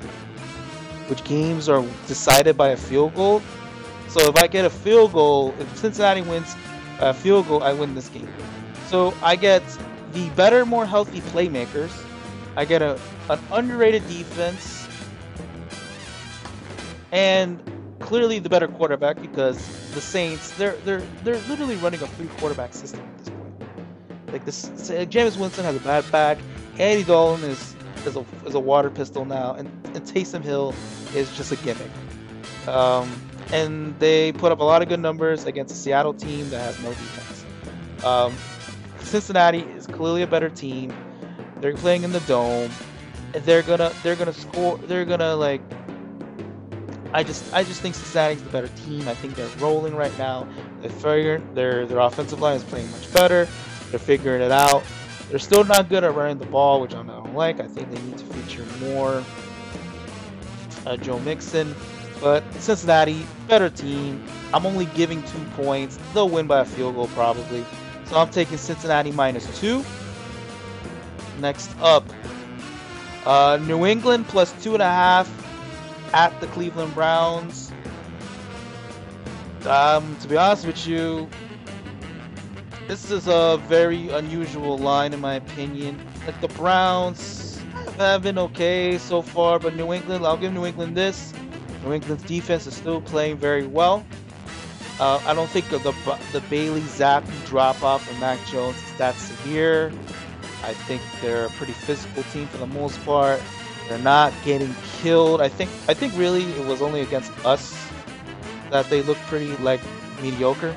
which 1.08 1.24
games 1.24 1.68
are 1.68 1.84
decided 2.06 2.56
by 2.56 2.68
a 2.70 2.76
field 2.76 3.14
goal. 3.14 3.42
So 4.08 4.28
if 4.28 4.36
I 4.36 4.46
get 4.46 4.64
a 4.64 4.70
field 4.70 5.12
goal, 5.12 5.54
if 5.58 5.76
Cincinnati 5.76 6.22
wins 6.22 6.56
a 7.00 7.12
field 7.12 7.48
goal, 7.48 7.62
I 7.62 7.72
win 7.72 7.94
this 7.94 8.08
game. 8.08 8.28
So 8.86 9.14
I 9.22 9.36
get 9.36 9.62
the 10.12 10.30
better, 10.30 10.64
more 10.64 10.86
healthy 10.86 11.20
playmakers. 11.20 11.92
I 12.56 12.64
get 12.64 12.82
a 12.82 12.98
an 13.30 13.38
underrated 13.52 14.06
defense, 14.08 14.88
and 17.12 17.60
clearly 18.00 18.38
the 18.38 18.48
better 18.48 18.66
quarterback 18.66 19.20
because 19.20 19.58
the 19.92 20.00
Saints 20.00 20.50
they're 20.52 20.76
they're 20.84 21.02
they're 21.22 21.40
literally 21.48 21.76
running 21.76 22.02
a 22.02 22.06
three 22.06 22.28
quarterback 22.38 22.72
system 22.72 23.00
at 23.00 23.18
this 23.18 23.28
point. 23.28 24.32
Like 24.32 24.44
this, 24.44 24.66
Jameis 25.10 25.38
Winston 25.38 25.64
has 25.64 25.76
a 25.76 25.80
bad 25.80 26.10
back. 26.10 26.38
Andy 26.78 27.04
Dalton 27.04 27.44
is 27.44 27.74
is 28.06 28.16
a, 28.16 28.24
a 28.46 28.60
water 28.60 28.90
pistol 28.90 29.24
now, 29.24 29.54
and, 29.54 29.68
and 29.94 30.04
Taysom 30.04 30.42
Hill 30.42 30.74
is 31.14 31.34
just 31.36 31.52
a 31.52 31.56
gimmick. 31.56 31.90
Um, 32.66 33.10
and 33.52 33.98
they 33.98 34.32
put 34.32 34.52
up 34.52 34.60
a 34.60 34.64
lot 34.64 34.82
of 34.82 34.88
good 34.88 35.00
numbers 35.00 35.44
against 35.46 35.74
a 35.74 35.76
Seattle 35.76 36.14
team 36.14 36.48
that 36.50 36.60
has 36.60 36.82
no 36.82 36.90
defense. 36.90 37.44
Um, 38.04 38.34
Cincinnati 39.00 39.60
is 39.60 39.86
clearly 39.86 40.22
a 40.22 40.26
better 40.26 40.50
team. 40.50 40.92
They're 41.60 41.74
playing 41.74 42.04
in 42.04 42.12
the 42.12 42.20
dome. 42.20 42.70
They're 43.32 43.62
gonna 43.62 43.92
they're 44.02 44.16
gonna 44.16 44.32
score. 44.32 44.78
They're 44.78 45.04
gonna 45.04 45.34
like. 45.34 45.60
I 47.12 47.24
just 47.24 47.52
I 47.54 47.64
just 47.64 47.80
think 47.80 47.94
Cincinnati's 47.94 48.42
the 48.42 48.50
better 48.50 48.68
team. 48.68 49.08
I 49.08 49.14
think 49.14 49.34
they're 49.34 49.48
rolling 49.58 49.94
right 49.94 50.16
now. 50.18 50.46
They 50.82 50.88
figured 50.88 51.42
their 51.54 51.86
their 51.86 51.98
offensive 51.98 52.40
line 52.40 52.56
is 52.56 52.64
playing 52.64 52.90
much 52.90 53.12
better. 53.12 53.48
They're 53.90 53.98
figuring 53.98 54.42
it 54.42 54.52
out. 54.52 54.82
They're 55.30 55.38
still 55.38 55.64
not 55.64 55.88
good 55.88 56.04
at 56.04 56.14
running 56.14 56.38
the 56.38 56.46
ball, 56.46 56.80
which 56.80 56.94
I 56.94 57.02
don't 57.02 57.34
like. 57.34 57.60
I 57.60 57.66
think 57.66 57.90
they 57.90 58.00
need 58.02 58.18
to 58.18 58.24
feature 58.24 58.64
more 58.80 59.22
uh, 60.86 60.96
Joe 60.96 61.18
Mixon. 61.20 61.74
But 62.20 62.42
Cincinnati, 62.54 63.26
better 63.46 63.68
team. 63.70 64.24
I'm 64.52 64.66
only 64.66 64.86
giving 64.86 65.22
two 65.22 65.44
points. 65.56 65.98
They'll 66.14 66.28
win 66.28 66.46
by 66.46 66.60
a 66.60 66.64
field 66.64 66.94
goal 66.94 67.08
probably. 67.08 67.64
So 68.06 68.16
I'm 68.16 68.30
taking 68.30 68.56
Cincinnati 68.56 69.12
minus 69.12 69.60
two. 69.60 69.84
Next 71.40 71.70
up, 71.80 72.04
uh, 73.24 73.58
New 73.62 73.86
England 73.86 74.26
plus 74.26 74.52
two 74.62 74.72
and 74.72 74.82
a 74.82 74.86
half 74.86 75.30
at 76.14 76.38
the 76.40 76.46
Cleveland 76.48 76.94
Browns. 76.94 77.70
Um, 79.66 80.16
to 80.20 80.28
be 80.28 80.36
honest 80.36 80.66
with 80.66 80.86
you, 80.86 81.28
this 82.88 83.10
is 83.10 83.28
a 83.28 83.60
very 83.68 84.08
unusual 84.08 84.78
line 84.78 85.12
in 85.12 85.20
my 85.20 85.34
opinion. 85.34 86.00
Like 86.26 86.40
the 86.40 86.48
Browns, 86.48 87.48
have 87.98 88.22
been 88.22 88.38
okay 88.38 88.96
so 88.98 89.22
far, 89.22 89.58
but 89.58 89.74
New 89.74 89.92
England, 89.92 90.24
I'll 90.24 90.36
give 90.36 90.52
New 90.52 90.64
England 90.64 90.96
this. 90.96 91.32
New 91.84 91.92
England's 91.92 92.22
defense 92.24 92.66
is 92.66 92.74
still 92.74 93.00
playing 93.00 93.36
very 93.36 93.66
well. 93.66 94.04
Uh, 95.00 95.20
I 95.26 95.34
don't 95.34 95.50
think 95.50 95.68
the 95.68 95.78
the 96.32 96.40
Bailey 96.48 96.80
Zappe 96.80 97.26
drop 97.46 97.82
off 97.82 98.06
from 98.06 98.18
Mac 98.18 98.44
Jones 98.46 98.76
is 98.76 98.98
that 98.98 99.14
severe. 99.14 99.92
I 100.64 100.74
think 100.74 101.00
they're 101.22 101.46
a 101.46 101.50
pretty 101.50 101.72
physical 101.72 102.22
team 102.24 102.46
for 102.48 102.58
the 102.58 102.66
most 102.66 103.02
part. 103.04 103.40
They're 103.88 103.98
not 103.98 104.32
getting 104.44 104.74
killed. 105.00 105.40
I 105.40 105.48
think 105.48 105.70
I 105.88 105.94
think 105.94 106.16
really 106.16 106.42
it 106.42 106.66
was 106.66 106.82
only 106.82 107.00
against 107.00 107.32
us 107.44 107.76
that 108.70 108.90
they 108.90 109.02
looked 109.02 109.20
pretty 109.22 109.56
like 109.58 109.80
mediocre. 110.20 110.76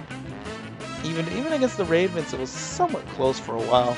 Even 1.03 1.27
even 1.33 1.53
against 1.53 1.77
the 1.77 1.85
Ravens, 1.85 2.33
it 2.33 2.39
was 2.39 2.49
somewhat 2.49 3.05
close 3.09 3.39
for 3.39 3.55
a 3.55 3.61
while. 3.61 3.97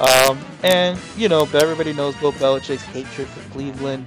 Um, 0.00 0.38
and 0.62 0.98
you 1.16 1.28
know, 1.28 1.42
everybody 1.54 1.92
knows 1.92 2.16
Bill 2.16 2.32
Belichick's 2.32 2.82
hatred 2.82 3.28
for 3.28 3.48
Cleveland. 3.52 4.06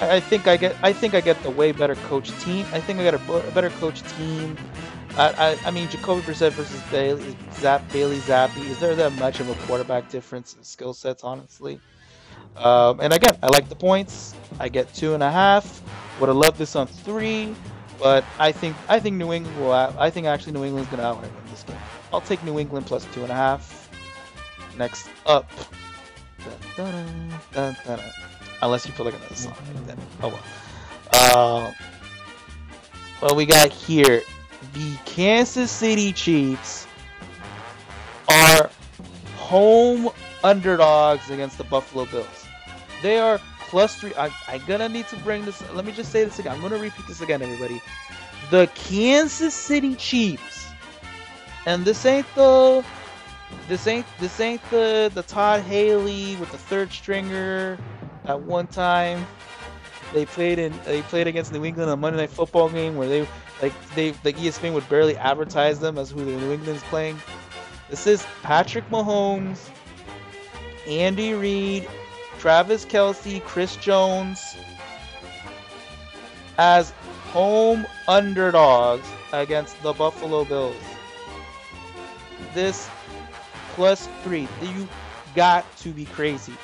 I, 0.00 0.16
I, 0.16 0.20
think 0.20 0.46
I 0.46 0.56
get, 0.56 0.76
I 0.82 0.92
think 0.92 1.14
I 1.14 1.20
get 1.20 1.42
the 1.42 1.50
way 1.50 1.72
better 1.72 1.94
coach 1.94 2.30
team. 2.40 2.66
I 2.72 2.80
think 2.80 2.98
I 2.98 3.10
got 3.10 3.14
a, 3.14 3.48
a 3.48 3.50
better 3.52 3.70
coach 3.70 4.02
team. 4.16 4.56
I, 5.16 5.28
I, 5.32 5.68
I, 5.68 5.70
mean, 5.70 5.88
Jacoby 5.88 6.22
Brissett 6.22 6.52
versus 6.52 6.80
Bailey, 6.90 7.36
Zap, 7.54 7.90
Bailey 7.92 8.18
Zappe. 8.18 8.56
Is 8.68 8.78
there 8.78 8.94
that 8.94 9.12
much 9.14 9.40
of 9.40 9.48
a 9.48 9.54
quarterback 9.66 10.08
difference 10.10 10.54
in 10.54 10.62
skill 10.62 10.94
sets, 10.94 11.22
honestly? 11.22 11.80
Um, 12.56 13.00
and 13.00 13.12
again, 13.12 13.36
I 13.42 13.48
like 13.48 13.68
the 13.68 13.76
points. 13.76 14.34
I 14.58 14.68
get 14.68 14.92
two 14.94 15.14
and 15.14 15.22
a 15.22 15.30
half. 15.30 15.82
Would 16.20 16.28
have 16.28 16.36
loved 16.36 16.58
this 16.58 16.76
on 16.76 16.86
three, 16.86 17.54
but 18.02 18.24
I 18.38 18.50
think 18.50 18.76
I 18.88 18.98
think 18.98 19.16
New 19.16 19.32
England 19.32 19.56
will. 19.58 19.72
I 19.72 20.10
think 20.10 20.26
actually 20.26 20.52
New 20.52 20.64
England's 20.64 20.90
gonna 20.90 21.04
outright 21.04 21.32
win 21.32 21.44
this 21.50 21.62
game. 21.62 21.76
I'll 22.12 22.20
take 22.20 22.42
New 22.42 22.58
England 22.58 22.86
plus 22.86 23.06
two 23.14 23.22
and 23.22 23.30
a 23.30 23.34
half. 23.34 23.88
Next 24.76 25.08
up. 25.24 25.48
Dun, 26.76 27.30
dun, 27.52 27.76
dun, 27.86 28.00
Unless 28.60 28.86
you 28.86 28.92
put 28.94 29.06
like 29.06 29.14
another 29.14 29.34
song. 29.36 29.54
Then, 29.86 29.98
oh 30.22 30.28
well. 30.28 30.42
Uh, 31.12 31.72
what 33.20 33.36
we 33.36 33.46
got 33.46 33.70
here. 33.70 34.22
The 34.72 34.96
Kansas 35.04 35.70
City 35.70 36.12
Chiefs 36.12 36.86
are 38.28 38.70
home 39.36 40.08
underdogs 40.42 41.30
against 41.30 41.58
the 41.58 41.64
Buffalo 41.64 42.06
Bills. 42.06 42.46
They 43.02 43.18
are 43.18 43.40
plus 43.72 43.96
three. 43.96 44.12
I, 44.16 44.30
I'm 44.48 44.62
gonna 44.66 44.88
need 44.90 45.08
to 45.08 45.16
bring 45.16 45.46
this. 45.46 45.62
Let 45.72 45.86
me 45.86 45.92
just 45.92 46.12
say 46.12 46.24
this 46.24 46.38
again. 46.38 46.52
I'm 46.52 46.60
gonna 46.60 46.76
repeat 46.76 47.06
this 47.08 47.22
again, 47.22 47.40
everybody. 47.40 47.80
The 48.50 48.70
Kansas 48.74 49.54
City 49.54 49.94
Chiefs, 49.94 50.68
and 51.64 51.82
this 51.82 52.04
ain't 52.04 52.26
the 52.34 52.84
this 53.68 53.86
ain't 53.86 54.04
this 54.20 54.38
ain't 54.40 54.60
the 54.70 55.10
the 55.14 55.22
Todd 55.22 55.62
Haley 55.62 56.36
with 56.36 56.52
the 56.52 56.58
third 56.58 56.92
stringer. 56.92 57.78
At 58.26 58.40
one 58.42 58.66
time, 58.66 59.26
they 60.12 60.26
played 60.26 60.58
in 60.58 60.78
they 60.84 61.00
played 61.02 61.26
against 61.26 61.50
New 61.50 61.64
England 61.64 61.88
on 61.88 61.94
a 61.94 62.00
Monday 62.00 62.18
Night 62.18 62.30
Football 62.30 62.68
game 62.68 62.94
where 62.94 63.08
they 63.08 63.26
like 63.62 63.72
they 63.94 64.10
like 64.22 64.36
ESPN 64.36 64.74
would 64.74 64.88
barely 64.90 65.16
advertise 65.16 65.80
them 65.80 65.96
as 65.96 66.10
who 66.10 66.22
the 66.26 66.32
New 66.32 66.52
England's 66.52 66.82
playing. 66.84 67.18
This 67.88 68.06
is 68.06 68.26
Patrick 68.42 68.88
Mahomes, 68.90 69.70
Andy 70.86 71.32
Reid, 71.32 71.88
Travis 72.42 72.84
Kelce, 72.84 73.40
Chris 73.44 73.76
Jones 73.76 74.56
as 76.58 76.90
home 77.30 77.86
underdogs 78.08 79.06
against 79.32 79.80
the 79.84 79.92
Buffalo 79.92 80.44
Bills. 80.44 80.74
This 82.52 82.90
plus 83.74 84.08
three. 84.24 84.48
You 84.60 84.88
got 85.36 85.64
to 85.76 85.90
be 85.90 86.04
crazy. 86.04 86.54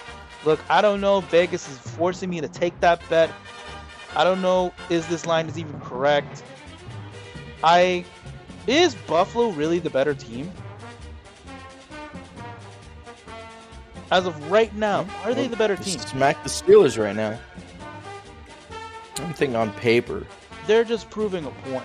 Look, 0.44 0.58
I 0.68 0.80
don't 0.80 1.00
know. 1.00 1.20
Vegas 1.20 1.68
is 1.68 1.78
forcing 1.78 2.28
me 2.28 2.40
to 2.40 2.48
take 2.48 2.80
that 2.80 3.00
bet. 3.08 3.30
I 4.16 4.24
don't 4.24 4.42
know. 4.42 4.74
Is 4.90 5.06
this 5.06 5.26
line 5.26 5.46
is 5.46 5.56
even 5.60 5.78
correct? 5.78 6.42
I 7.62 8.04
is 8.66 8.96
Buffalo 9.06 9.50
really 9.50 9.78
the 9.78 9.90
better 9.90 10.12
team? 10.12 10.50
As 14.10 14.26
of 14.26 14.50
right 14.50 14.74
now, 14.74 15.06
are 15.24 15.34
they 15.34 15.48
the 15.48 15.56
better 15.56 15.76
team? 15.76 15.98
Smack 15.98 16.42
the 16.42 16.48
Steelers 16.48 17.02
right 17.02 17.14
now. 17.14 17.38
I'm 19.18 19.34
thinking 19.34 19.56
on 19.56 19.72
paper. 19.74 20.26
They're 20.66 20.84
just 20.84 21.10
proving 21.10 21.44
a 21.44 21.50
point. 21.70 21.84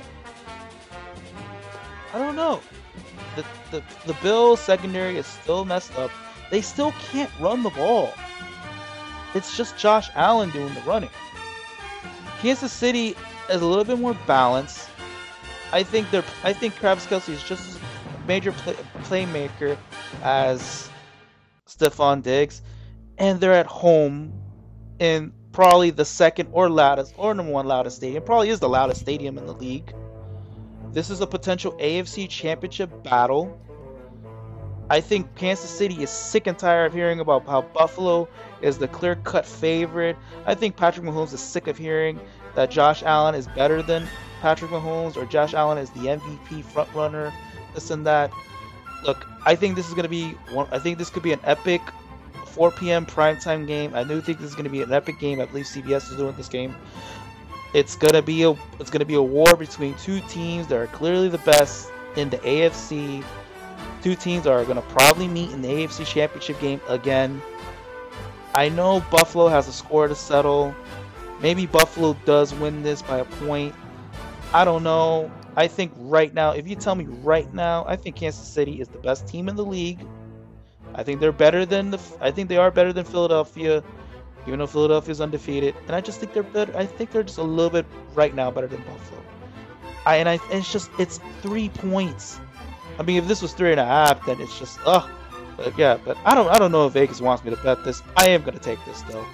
I 2.13 2.19
don't 2.19 2.35
know. 2.35 2.61
The, 3.35 3.45
the, 3.71 3.83
the 4.05 4.13
Bills 4.21 4.59
secondary 4.59 5.17
is 5.17 5.25
still 5.25 5.65
messed 5.65 5.97
up. 5.97 6.11
They 6.51 6.61
still 6.61 6.93
can't 7.11 7.31
run 7.39 7.63
the 7.63 7.71
ball. 7.71 8.13
It's 9.33 9.57
just 9.57 9.77
Josh 9.77 10.09
Allen 10.15 10.51
doing 10.51 10.73
the 10.75 10.81
running. 10.81 11.09
Kansas 12.39 12.71
City 12.71 13.15
is 13.49 13.61
a 13.61 13.65
little 13.65 13.83
bit 13.83 13.99
more 13.99 14.15
balanced. 14.27 14.89
I 15.71 15.81
think 15.81 16.11
they're. 16.11 16.23
I 16.43 16.53
think 16.53 16.75
Travis 16.75 17.07
Kelce 17.07 17.29
is 17.29 17.41
just 17.43 17.67
as 17.67 17.79
major 18.27 18.51
play, 18.51 18.75
playmaker 19.03 19.75
as 20.21 20.89
Stefon 21.75 22.21
Diggs, 22.21 22.61
and 23.17 23.39
they're 23.39 23.53
at 23.53 23.65
home 23.65 24.33
in 24.99 25.33
probably 25.51 25.91
the 25.91 26.05
second 26.05 26.49
or 26.51 26.69
loudest 26.69 27.13
or 27.17 27.33
number 27.33 27.51
one 27.51 27.67
loudest 27.67 27.97
stadium. 27.97 28.23
Probably 28.23 28.49
is 28.49 28.59
the 28.59 28.69
loudest 28.69 29.01
stadium 29.01 29.37
in 29.37 29.45
the 29.45 29.53
league. 29.53 29.93
This 30.91 31.09
is 31.09 31.21
a 31.21 31.27
potential 31.27 31.73
AFC 31.73 32.29
Championship 32.29 33.03
battle. 33.03 33.59
I 34.89 35.01
think 35.01 35.35
Kansas 35.35 35.69
City 35.69 36.03
is 36.03 36.09
sick 36.09 36.45
and 36.45 36.57
tired 36.59 36.87
of 36.87 36.93
hearing 36.93 37.19
about 37.19 37.47
how 37.47 37.61
Buffalo 37.61 38.27
is 38.61 38.77
the 38.77 38.87
clear 38.87 39.15
cut 39.15 39.45
favorite. 39.45 40.17
I 40.45 40.55
think 40.55 40.75
Patrick 40.75 41.05
Mahomes 41.05 41.33
is 41.33 41.39
sick 41.39 41.67
of 41.67 41.77
hearing 41.77 42.19
that 42.55 42.69
Josh 42.69 43.01
Allen 43.01 43.33
is 43.33 43.47
better 43.47 43.81
than 43.81 44.07
Patrick 44.41 44.71
Mahomes 44.71 45.15
or 45.15 45.25
Josh 45.25 45.53
Allen 45.53 45.77
is 45.77 45.89
the 45.91 46.01
MVP 46.01 46.63
front 46.65 46.93
runner, 46.93 47.33
this 47.73 47.89
and 47.91 48.05
that. 48.05 48.31
Look, 49.03 49.27
I 49.45 49.55
think 49.55 49.75
this 49.75 49.87
is 49.87 49.93
going 49.93 50.03
to 50.03 50.09
be 50.09 50.31
one. 50.51 50.67
I 50.71 50.79
think 50.79 50.97
this 50.97 51.09
could 51.09 51.23
be 51.23 51.33
an 51.33 51.39
epic 51.43 51.81
4 52.47 52.71
p.m. 52.71 53.05
primetime 53.05 53.67
game. 53.67 53.93
I 53.93 54.03
do 54.03 54.21
think 54.21 54.39
this 54.39 54.49
is 54.49 54.55
going 54.55 54.65
to 54.65 54.69
be 54.69 54.81
an 54.81 54.93
epic 54.93 55.19
game. 55.19 55.41
I 55.41 55.45
believe 55.45 55.65
CBS 55.65 56.11
is 56.11 56.17
doing 56.17 56.35
this 56.35 56.47
game. 56.47 56.75
It's 57.73 57.95
gonna 57.95 58.21
be 58.21 58.43
a 58.43 58.51
it's 58.79 58.91
gonna 58.91 59.05
be 59.05 59.15
a 59.15 59.21
war 59.21 59.55
between 59.55 59.95
two 59.95 60.19
teams 60.29 60.67
that 60.67 60.77
are 60.77 60.87
clearly 60.87 61.27
the 61.27 61.39
best 61.39 61.91
in 62.15 62.29
the 62.29 62.37
AFC. 62.37 63.23
Two 64.03 64.15
teams 64.15 64.45
are 64.45 64.63
gonna 64.63 64.83
probably 64.83 65.27
meet 65.27 65.49
in 65.51 65.63
the 65.63 65.67
AFC 65.67 66.05
Championship 66.05 66.59
game 66.59 66.79
again. 66.87 67.41
I 68.53 68.69
know 68.69 69.03
Buffalo 69.09 69.47
has 69.47 69.67
a 69.67 69.73
score 69.73 70.07
to 70.07 70.13
settle. 70.13 70.75
Maybe 71.41 71.65
Buffalo 71.65 72.15
does 72.25 72.53
win 72.53 72.83
this 72.83 73.01
by 73.01 73.17
a 73.19 73.25
point. 73.25 73.73
I 74.53 74.63
don't 74.63 74.83
know. 74.83 75.31
I 75.55 75.67
think 75.67 75.91
right 75.97 76.33
now, 76.33 76.51
if 76.51 76.67
you 76.67 76.75
tell 76.75 76.95
me 76.95 77.05
right 77.05 77.51
now, 77.53 77.85
I 77.87 77.95
think 77.95 78.15
Kansas 78.15 78.47
City 78.47 78.81
is 78.81 78.87
the 78.87 78.97
best 78.99 79.27
team 79.27 79.47
in 79.47 79.55
the 79.55 79.65
league. 79.65 80.05
I 80.95 81.03
think 81.03 81.19
they're 81.19 81.31
better 81.31 81.65
than 81.65 81.91
the. 81.91 81.99
I 82.21 82.31
think 82.31 82.49
they 82.49 82.57
are 82.57 82.71
better 82.71 82.93
than 82.93 83.05
Philadelphia, 83.05 83.83
even 84.47 84.59
though 84.59 84.67
Philadelphia's 84.67 85.21
undefeated. 85.21 85.75
And 85.87 85.95
I 85.95 86.01
just 86.01 86.19
think 86.19 86.33
they're 86.33 86.43
better. 86.43 86.75
I 86.75 86.85
think 86.85 87.11
they're 87.11 87.23
just 87.23 87.37
a 87.37 87.43
little 87.43 87.69
bit 87.69 87.85
right 88.13 88.33
now 88.33 88.51
better 88.51 88.67
than 88.67 88.81
Buffalo. 88.81 89.21
I 90.05 90.17
and 90.17 90.29
I. 90.29 90.33
And 90.33 90.59
it's 90.59 90.71
just 90.71 90.89
it's 90.99 91.19
three 91.41 91.69
points. 91.69 92.39
I 92.99 93.03
mean, 93.03 93.17
if 93.17 93.27
this 93.27 93.41
was 93.41 93.53
three 93.53 93.71
and 93.71 93.79
a 93.79 93.85
half, 93.85 94.25
then 94.25 94.39
it's 94.41 94.57
just 94.57 94.79
ugh. 94.85 95.09
But 95.57 95.77
yeah, 95.77 95.97
but 96.03 96.17
I 96.25 96.35
don't. 96.35 96.49
I 96.49 96.57
don't 96.57 96.71
know 96.71 96.87
if 96.87 96.93
Vegas 96.93 97.21
wants 97.21 97.43
me 97.43 97.51
to 97.51 97.57
bet 97.57 97.83
this. 97.83 98.01
I 98.17 98.29
am 98.29 98.43
gonna 98.43 98.59
take 98.59 98.83
this 98.85 99.01
though, 99.03 99.25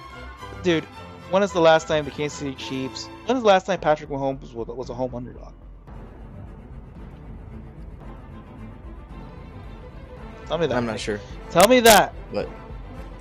dude. 0.62 0.84
When 1.30 1.42
is 1.42 1.52
the 1.52 1.60
last 1.60 1.86
time 1.86 2.04
the 2.04 2.10
Kansas 2.10 2.38
City 2.38 2.54
Chiefs? 2.56 3.06
When 3.26 3.36
is 3.36 3.42
the 3.42 3.48
last 3.48 3.66
time 3.66 3.78
Patrick 3.78 4.10
Mahomes 4.10 4.52
was, 4.52 4.66
was 4.66 4.90
a 4.90 4.94
home 4.94 5.14
underdog? 5.14 5.52
Tell 10.50 10.58
me 10.58 10.66
that. 10.66 10.76
I'm 10.76 10.84
not 10.86 10.98
sure, 10.98 11.20
Tell 11.50 11.68
me 11.68 11.78
that. 11.78 12.12
but 12.32 12.48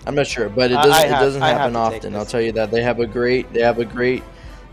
I'm 0.08 0.16
not 0.16 0.26
sure. 0.26 0.50
But 0.50 0.72
it 0.72 0.78
doesn't. 0.78 0.92
I 0.92 1.06
it 1.06 1.10
doesn't 1.12 1.42
happen 1.44 1.76
often. 1.76 2.16
I'll 2.16 2.26
tell 2.26 2.42
you 2.42 2.52
that 2.54 2.72
they 2.72 2.82
have 2.82 3.00
a 3.00 3.06
great. 3.06 3.54
They 3.54 3.62
have 3.62 3.78
a 3.78 3.86
great 3.86 4.24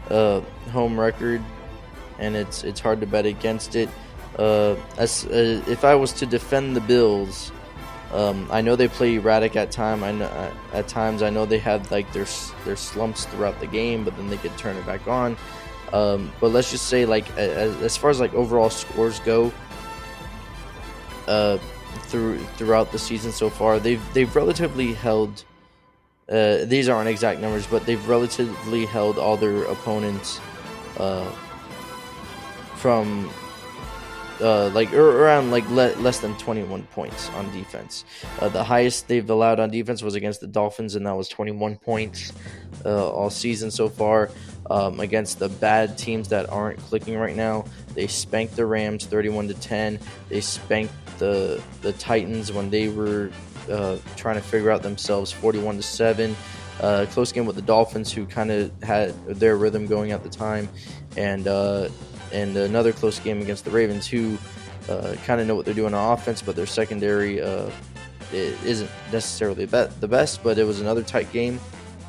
uh, 0.08 0.40
home 0.72 0.98
record, 0.98 1.42
and 2.18 2.34
it's 2.34 2.64
it's 2.64 2.80
hard 2.80 3.00
to 3.00 3.06
bet 3.06 3.26
against 3.26 3.76
it. 3.76 3.90
Uh, 4.38 4.76
as 4.96 5.26
uh, 5.26 5.62
if 5.68 5.84
I 5.84 5.96
was 5.96 6.14
to 6.14 6.24
defend 6.24 6.74
the 6.74 6.80
Bills, 6.80 7.52
um, 8.14 8.48
I 8.50 8.62
know 8.62 8.74
they 8.74 8.88
play 8.88 9.16
erratic 9.16 9.54
at 9.54 9.70
time. 9.70 10.02
I 10.02 10.12
know 10.12 10.24
uh, 10.24 10.54
at 10.72 10.88
times 10.88 11.20
I 11.20 11.28
know 11.28 11.44
they 11.44 11.58
have 11.58 11.90
like 11.90 12.10
their 12.14 12.26
their 12.64 12.76
slumps 12.76 13.26
throughout 13.26 13.60
the 13.60 13.66
game, 13.66 14.02
but 14.02 14.16
then 14.16 14.28
they 14.30 14.38
could 14.38 14.56
turn 14.56 14.78
it 14.78 14.86
back 14.86 15.06
on. 15.06 15.36
Um, 15.92 16.32
but 16.40 16.52
let's 16.52 16.70
just 16.70 16.86
say 16.86 17.04
like 17.04 17.30
as, 17.36 17.76
as 17.82 17.98
far 17.98 18.08
as 18.08 18.18
like 18.18 18.32
overall 18.32 18.70
scores 18.70 19.20
go, 19.20 19.52
uh, 21.28 21.58
through 21.96 22.38
throughout 22.56 22.92
the 22.92 22.98
season 22.98 23.32
so 23.32 23.50
far, 23.50 23.78
they've 23.78 24.02
they've 24.14 24.34
relatively 24.34 24.92
held. 24.94 25.44
Uh, 26.28 26.64
these 26.64 26.88
aren't 26.88 27.08
exact 27.08 27.40
numbers, 27.40 27.66
but 27.68 27.86
they've 27.86 28.08
relatively 28.08 28.84
held 28.84 29.16
all 29.16 29.36
their 29.36 29.62
opponents 29.64 30.40
uh, 30.98 31.30
from 32.74 33.30
uh, 34.40 34.68
like 34.70 34.92
around 34.92 35.50
like 35.50 35.68
le- 35.70 35.94
less 35.96 36.18
than 36.18 36.36
21 36.38 36.82
points 36.84 37.30
on 37.30 37.50
defense. 37.52 38.04
Uh, 38.40 38.48
the 38.48 38.62
highest 38.62 39.08
they've 39.08 39.28
allowed 39.30 39.60
on 39.60 39.70
defense 39.70 40.02
was 40.02 40.14
against 40.14 40.40
the 40.40 40.46
Dolphins, 40.46 40.94
and 40.94 41.06
that 41.06 41.16
was 41.16 41.28
21 41.28 41.76
points 41.76 42.32
uh, 42.84 43.08
all 43.10 43.30
season 43.30 43.70
so 43.70 43.88
far. 43.88 44.30
Um, 44.68 45.00
against 45.00 45.38
the 45.38 45.48
bad 45.48 45.96
teams 45.96 46.28
that 46.28 46.50
aren't 46.50 46.78
clicking 46.80 47.16
right 47.16 47.36
now, 47.36 47.64
they 47.94 48.06
spanked 48.06 48.56
the 48.56 48.66
Rams 48.66 49.06
31 49.06 49.48
to 49.48 49.54
10. 49.54 49.98
They 50.28 50.40
spanked 50.40 50.92
the 51.18 51.62
the 51.82 51.92
Titans 51.92 52.52
when 52.52 52.70
they 52.70 52.88
were 52.88 53.30
uh, 53.70 53.98
trying 54.16 54.36
to 54.36 54.42
figure 54.42 54.70
out 54.70 54.82
themselves 54.82 55.32
41 55.32 55.76
to 55.76 55.82
7. 55.82 56.36
Uh, 56.80 57.06
close 57.10 57.32
game 57.32 57.46
with 57.46 57.56
the 57.56 57.62
Dolphins, 57.62 58.12
who 58.12 58.26
kind 58.26 58.50
of 58.50 58.70
had 58.82 59.14
their 59.26 59.56
rhythm 59.56 59.86
going 59.86 60.12
at 60.12 60.22
the 60.22 60.28
time, 60.28 60.68
and 61.16 61.48
uh, 61.48 61.88
and 62.32 62.56
another 62.56 62.92
close 62.92 63.18
game 63.18 63.40
against 63.40 63.64
the 63.64 63.70
Ravens, 63.70 64.06
who 64.06 64.36
uh, 64.88 65.14
kind 65.24 65.40
of 65.40 65.46
know 65.46 65.54
what 65.54 65.64
they're 65.64 65.74
doing 65.74 65.94
on 65.94 66.12
offense, 66.12 66.42
but 66.42 66.54
their 66.54 66.66
secondary 66.66 67.40
uh, 67.40 67.70
isn't 68.32 68.90
necessarily 69.10 69.64
the 69.64 70.08
best. 70.08 70.42
But 70.42 70.58
it 70.58 70.64
was 70.64 70.80
another 70.80 71.02
tight 71.02 71.32
game 71.32 71.58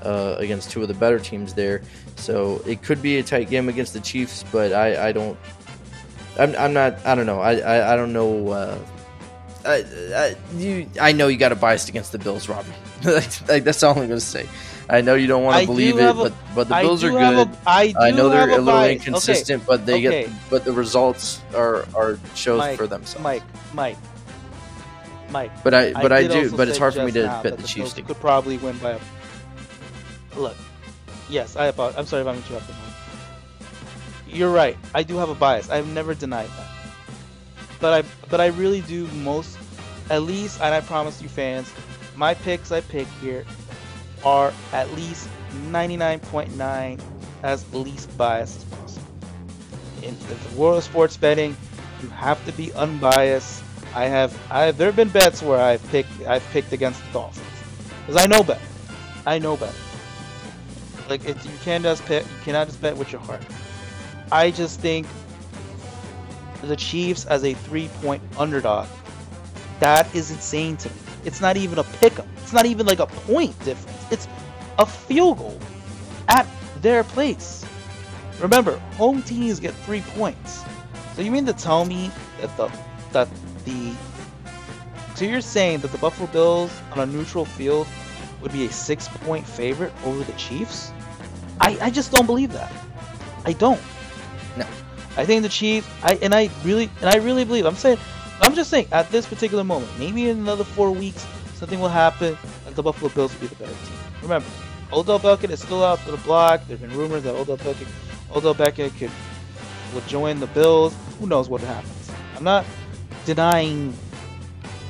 uh, 0.03 0.35
against 0.37 0.71
two 0.71 0.81
of 0.81 0.87
the 0.87 0.93
better 0.93 1.19
teams 1.19 1.53
there, 1.53 1.81
so 2.17 2.61
it 2.65 2.83
could 2.83 3.01
be 3.01 3.17
a 3.17 3.23
tight 3.23 3.49
game 3.49 3.69
against 3.69 3.93
the 3.93 3.99
Chiefs. 4.01 4.43
But 4.51 4.73
I, 4.73 5.07
I 5.07 5.11
don't, 5.13 5.37
I'm, 6.37 6.53
I'm 6.55 6.73
not, 6.73 7.03
I 7.05 7.15
don't 7.15 7.25
know, 7.25 7.39
I, 7.39 7.53
I, 7.57 7.93
I 7.93 7.95
don't 7.95 8.11
know. 8.13 8.49
Uh, 8.49 8.77
I, 9.65 9.83
I, 10.15 10.35
you, 10.57 10.89
I 10.99 11.11
know 11.13 11.27
you 11.27 11.37
got 11.37 11.51
a 11.51 11.55
bias 11.55 11.87
against 11.89 12.11
the 12.11 12.19
Bills, 12.19 12.47
Robbie. 12.49 12.69
like, 13.03 13.49
like, 13.49 13.63
that's 13.63 13.81
all 13.83 13.97
I'm 13.97 14.07
gonna 14.07 14.19
say. 14.19 14.47
I 14.89 15.01
know 15.01 15.15
you 15.15 15.27
don't 15.27 15.43
want 15.43 15.59
to 15.59 15.65
believe 15.67 15.99
it, 15.99 16.09
a- 16.09 16.13
but 16.13 16.33
but 16.55 16.69
the 16.69 16.75
I 16.75 16.81
Bills 16.83 17.03
are 17.03 17.09
good. 17.11 17.47
a- 17.49 17.57
I, 17.67 17.87
do 17.91 17.99
I 17.99 18.11
know 18.11 18.29
they're 18.29 18.47
have 18.47 18.59
a 18.59 18.61
little 18.61 18.83
inconsistent, 18.85 19.65
but 19.65 19.85
they 19.85 19.95
Okay. 20.07 20.27
get 20.27 20.29
but 20.49 20.63
the 20.63 20.71
results 20.71 21.41
are 21.53 21.85
are 21.93 22.17
shows 22.35 22.59
Mike, 22.59 22.77
for 22.77 22.83
Okay, 22.83 22.89
themselves. 22.91 23.21
Mike, 23.23 23.43
Mike, 23.73 23.97
Mike. 25.29 25.51
But 25.63 25.73
I 25.73 25.91
but 25.91 26.13
I, 26.13 26.21
did 26.21 26.49
do 26.51 26.55
but 26.55 26.69
it's 26.69 26.77
hard 26.77 26.93
for 26.93 27.03
me 27.03 27.11
to 27.11 27.23
bet 27.43 27.57
the 27.57 27.61
the 27.61 27.67
Chiefs. 27.67 27.93
Bills 27.95 28.07
could 28.07 28.19
probably 28.21 28.57
win 28.59 28.77
by 28.77 28.91
a. 28.91 28.99
Look, 30.39 30.55
yes, 31.29 31.55
I 31.55 31.67
apologize. 31.67 31.99
I'm 31.99 32.05
sorry 32.05 32.21
if 32.21 32.27
I'm 32.27 32.35
interrupting. 32.35 32.75
Mike. 32.75 33.67
You're 34.27 34.51
right. 34.51 34.77
I 34.93 35.03
do 35.03 35.17
have 35.17 35.29
a 35.29 35.35
bias. 35.35 35.69
I've 35.69 35.87
never 35.87 36.13
denied 36.13 36.49
that. 36.49 36.67
But 37.79 38.05
I 38.05 38.07
but 38.29 38.41
I 38.41 38.47
really 38.47 38.81
do 38.81 39.07
most, 39.07 39.57
at 40.09 40.23
least, 40.23 40.59
and 40.61 40.73
I 40.73 40.81
promise 40.81 41.21
you 41.21 41.29
fans, 41.29 41.71
my 42.15 42.33
picks 42.33 42.71
I 42.71 42.81
pick 42.81 43.07
here 43.21 43.45
are 44.25 44.51
at 44.73 44.91
least 44.93 45.29
99.9 45.69 46.99
as 47.43 47.73
least 47.73 48.15
biased 48.17 48.57
as 48.57 48.63
possible. 48.65 49.07
In 50.03 50.17
the 50.27 50.57
world 50.57 50.77
of 50.77 50.83
sports 50.83 51.15
betting, 51.17 51.55
you 52.01 52.09
have 52.09 52.43
to 52.45 52.51
be 52.53 52.73
unbiased. 52.73 53.63
I 53.95 54.05
have, 54.05 54.37
I 54.51 54.71
there 54.71 54.87
have 54.87 54.95
been 54.95 55.09
bets 55.09 55.41
where 55.41 55.59
I've 55.59 55.87
picked, 55.89 56.09
I've 56.27 56.45
picked 56.49 56.73
against 56.73 57.03
the 57.05 57.13
Dolphins 57.13 57.45
because 58.05 58.21
I 58.21 58.27
know 58.27 58.43
better. 58.43 58.61
I 59.25 59.39
know 59.39 59.55
better. 59.55 59.86
Like 61.09 61.25
you 61.25 61.35
can't 61.63 61.83
just 61.83 62.03
pick, 62.05 62.23
you 62.23 62.43
cannot 62.43 62.67
just 62.67 62.81
bet 62.81 62.95
with 62.97 63.11
your 63.11 63.21
heart. 63.21 63.41
I 64.31 64.51
just 64.51 64.79
think 64.79 65.07
the 66.61 66.75
Chiefs 66.75 67.25
as 67.25 67.43
a 67.43 67.53
three-point 67.53 68.21
underdog, 68.37 68.87
that 69.79 70.13
is 70.13 70.31
insane 70.31 70.75
to 70.77 70.89
me. 70.89 70.95
It's 71.23 71.39
not 71.39 71.55
even 71.55 71.79
a 71.79 71.83
pick 71.83 72.19
'em. 72.19 72.27
It's 72.37 72.53
not 72.53 72.65
even 72.65 72.85
like 72.85 72.99
a 72.99 73.05
point 73.07 73.57
difference. 73.63 73.97
It's 74.11 74.27
a 74.77 74.85
field 74.85 75.37
goal 75.37 75.59
at 76.27 76.47
their 76.81 77.03
place. 77.03 77.65
Remember, 78.39 78.77
home 78.97 79.21
teams 79.21 79.59
get 79.59 79.73
three 79.85 80.01
points. 80.01 80.63
So 81.15 81.21
you 81.21 81.31
mean 81.31 81.45
to 81.45 81.53
tell 81.53 81.85
me 81.85 82.11
that 82.41 82.55
the 82.57 82.69
that 83.11 83.27
the 83.65 83.93
so 85.15 85.25
you're 85.25 85.41
saying 85.41 85.79
that 85.79 85.91
the 85.91 85.97
Buffalo 85.97 86.27
Bills 86.27 86.71
on 86.91 86.99
a 86.99 87.05
neutral 87.05 87.45
field 87.45 87.87
would 88.41 88.51
be 88.51 88.65
a 88.65 88.71
six 88.71 89.07
point 89.07 89.47
favorite 89.47 89.91
over 90.05 90.23
the 90.23 90.33
Chiefs? 90.33 90.91
I, 91.59 91.77
I 91.81 91.89
just 91.89 92.11
don't 92.11 92.25
believe 92.25 92.53
that. 92.53 92.71
I 93.45 93.53
don't. 93.53 93.81
No. 94.57 94.65
I 95.15 95.25
think 95.25 95.43
the 95.43 95.49
Chiefs 95.49 95.87
I 96.03 96.15
and 96.21 96.33
I 96.33 96.49
really 96.63 96.89
and 97.01 97.09
I 97.09 97.17
really 97.17 97.43
believe 97.43 97.65
I'm 97.65 97.75
saying 97.75 97.97
I'm 98.41 98.53
just 98.53 98.69
saying 98.69 98.87
at 98.91 99.09
this 99.09 99.25
particular 99.25 99.63
moment, 99.63 99.91
maybe 99.97 100.29
in 100.29 100.39
another 100.39 100.63
four 100.63 100.91
weeks, 100.91 101.25
something 101.55 101.79
will 101.79 101.89
happen 101.89 102.37
and 102.65 102.75
the 102.75 102.83
Buffalo 102.83 103.09
Bills 103.09 103.33
will 103.33 103.41
be 103.41 103.47
the 103.47 103.55
better 103.55 103.71
team. 103.71 103.97
Remember, 104.21 104.47
Odell 104.93 105.19
Beckham 105.19 105.49
is 105.49 105.61
still 105.61 105.83
out 105.83 105.99
to 105.99 106.11
the 106.11 106.17
block. 106.17 106.61
There's 106.67 106.79
been 106.79 106.95
rumors 106.95 107.23
that 107.23 107.35
Odell 107.35 107.57
Beckham 107.57 107.87
Odell 108.35 108.53
Beckham 108.55 108.95
could 108.97 109.11
would 109.93 110.07
join 110.07 110.39
the 110.39 110.47
Bills. 110.47 110.95
Who 111.19 111.27
knows 111.27 111.49
what 111.49 111.61
happens? 111.61 112.11
I'm 112.35 112.43
not 112.43 112.65
denying 113.25 113.93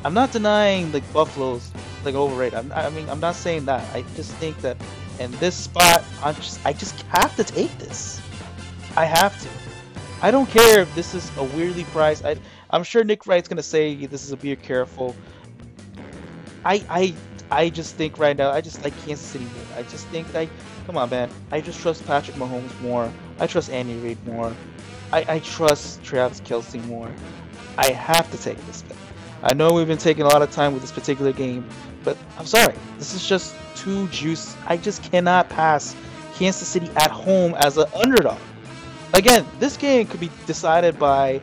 I'm 0.03 0.13
not 0.13 0.32
denying 0.32 0.91
like 0.91 1.03
Buffalo's 1.13 1.72
like 2.05 2.15
overrated. 2.15 2.57
I'm, 2.57 2.72
I 2.72 2.89
mean, 2.89 3.09
I'm 3.09 3.20
not 3.20 3.36
saying 3.36 3.65
that. 3.65 3.84
I 3.95 4.03
just 4.15 4.32
think 4.36 4.59
that 4.61 4.78
in 5.20 5.32
this 5.34 5.55
spot, 5.55 6.03
I'm 6.24 6.36
just 6.36 6.65
I 6.65 6.74
just 6.74 7.01
have 7.03 7.36
to 7.36 7.43
take 7.43 7.76
this. 7.78 8.22
I 8.95 9.05
have 9.05 9.39
to. 9.41 9.49
I 10.22 10.32
don't 10.32 10.49
care 10.49 10.82
if 10.82 10.95
this 10.95 11.13
is 11.13 11.32
a 11.38 11.43
weirdly 11.43 11.84
priced. 11.86 12.26
I, 12.26 12.36
I'm 12.72 12.84
sure 12.84 13.03
Nick 13.03 13.28
Wright's 13.28 13.47
gonna 13.47 13.63
say 13.63 14.05
this 14.07 14.24
is 14.24 14.32
a 14.32 14.38
be 14.38 14.55
careful. 14.55 15.15
I 16.65 16.84
I 16.89 17.15
I 17.49 17.70
just 17.70 17.95
think 17.95 18.18
right 18.18 18.36
now 18.36 18.51
I 18.51 18.61
just 18.61 18.84
like 18.84 18.93
Kansas 19.05 19.26
City. 19.26 19.47
I 19.76 19.84
just 19.84 20.07
think 20.07 20.34
I 20.36 20.49
come 20.86 20.97
on 20.97 21.09
man. 21.09 21.30
I 21.51 21.61
just 21.61 21.80
trust 21.80 22.05
Patrick 22.05 22.38
Mahomes 22.38 22.80
more. 22.82 23.11
I 23.39 23.47
trust 23.47 23.70
Andy 23.70 23.95
Reid 23.95 24.26
more. 24.26 24.53
I, 25.13 25.26
I 25.36 25.39
trust 25.39 26.03
Travis 26.03 26.41
Kelce 26.41 26.84
more. 26.86 27.11
I 27.78 27.91
have 27.91 28.30
to 28.32 28.38
take 28.38 28.57
this 28.65 28.82
bet. 28.82 28.97
I 29.43 29.53
know 29.53 29.72
we've 29.74 29.88
been 29.88 29.97
taking 29.97 30.24
a 30.24 30.28
lot 30.28 30.41
of 30.41 30.51
time 30.51 30.74
with 30.74 30.82
this 30.82 30.91
particular 30.91 31.32
game, 31.32 31.68
but 32.08 32.18
I'm 32.38 32.45
sorry. 32.45 32.74
This 32.97 33.14
is 33.14 33.28
just 33.28 33.53
too 33.76 34.08
juice. 34.08 34.55
I 34.66 34.78
just 34.78 35.03
cannot 35.03 35.49
pass 35.49 35.93
Kansas 36.36 36.66
City 36.66 36.89
at 36.95 37.12
home 37.12 37.53
as 37.55 37.78
an 37.78 37.88
underdog. 37.93 38.39
Again, 39.14 39.45
this 39.60 39.76
game 39.76 40.08
could 40.08 40.22
be 40.22 40.32
decided 40.45 40.97
by 40.97 41.41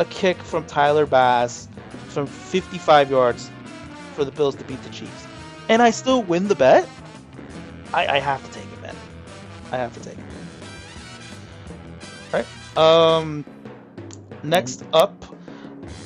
a 0.00 0.04
kick 0.06 0.36
from 0.38 0.66
Tyler 0.66 1.06
Bass 1.06 1.68
from 2.08 2.26
55 2.26 3.08
yards 3.08 3.52
for 4.14 4.24
the 4.24 4.32
Bills 4.32 4.56
to 4.56 4.64
beat 4.64 4.82
the 4.82 4.90
Chiefs. 4.90 5.28
And 5.68 5.80
I 5.80 5.90
still 5.90 6.24
win 6.24 6.48
the 6.48 6.56
bet? 6.56 6.88
I, 7.94 8.08
I 8.08 8.18
have 8.18 8.44
to 8.44 8.50
take 8.50 8.66
it, 8.72 8.82
man. 8.82 8.96
I 9.70 9.76
have 9.76 9.94
to 9.94 10.00
take 10.00 10.18
it. 10.18 10.24
Alright. 12.34 12.76
Um 12.76 13.44
next 14.42 14.82
up, 14.92 15.24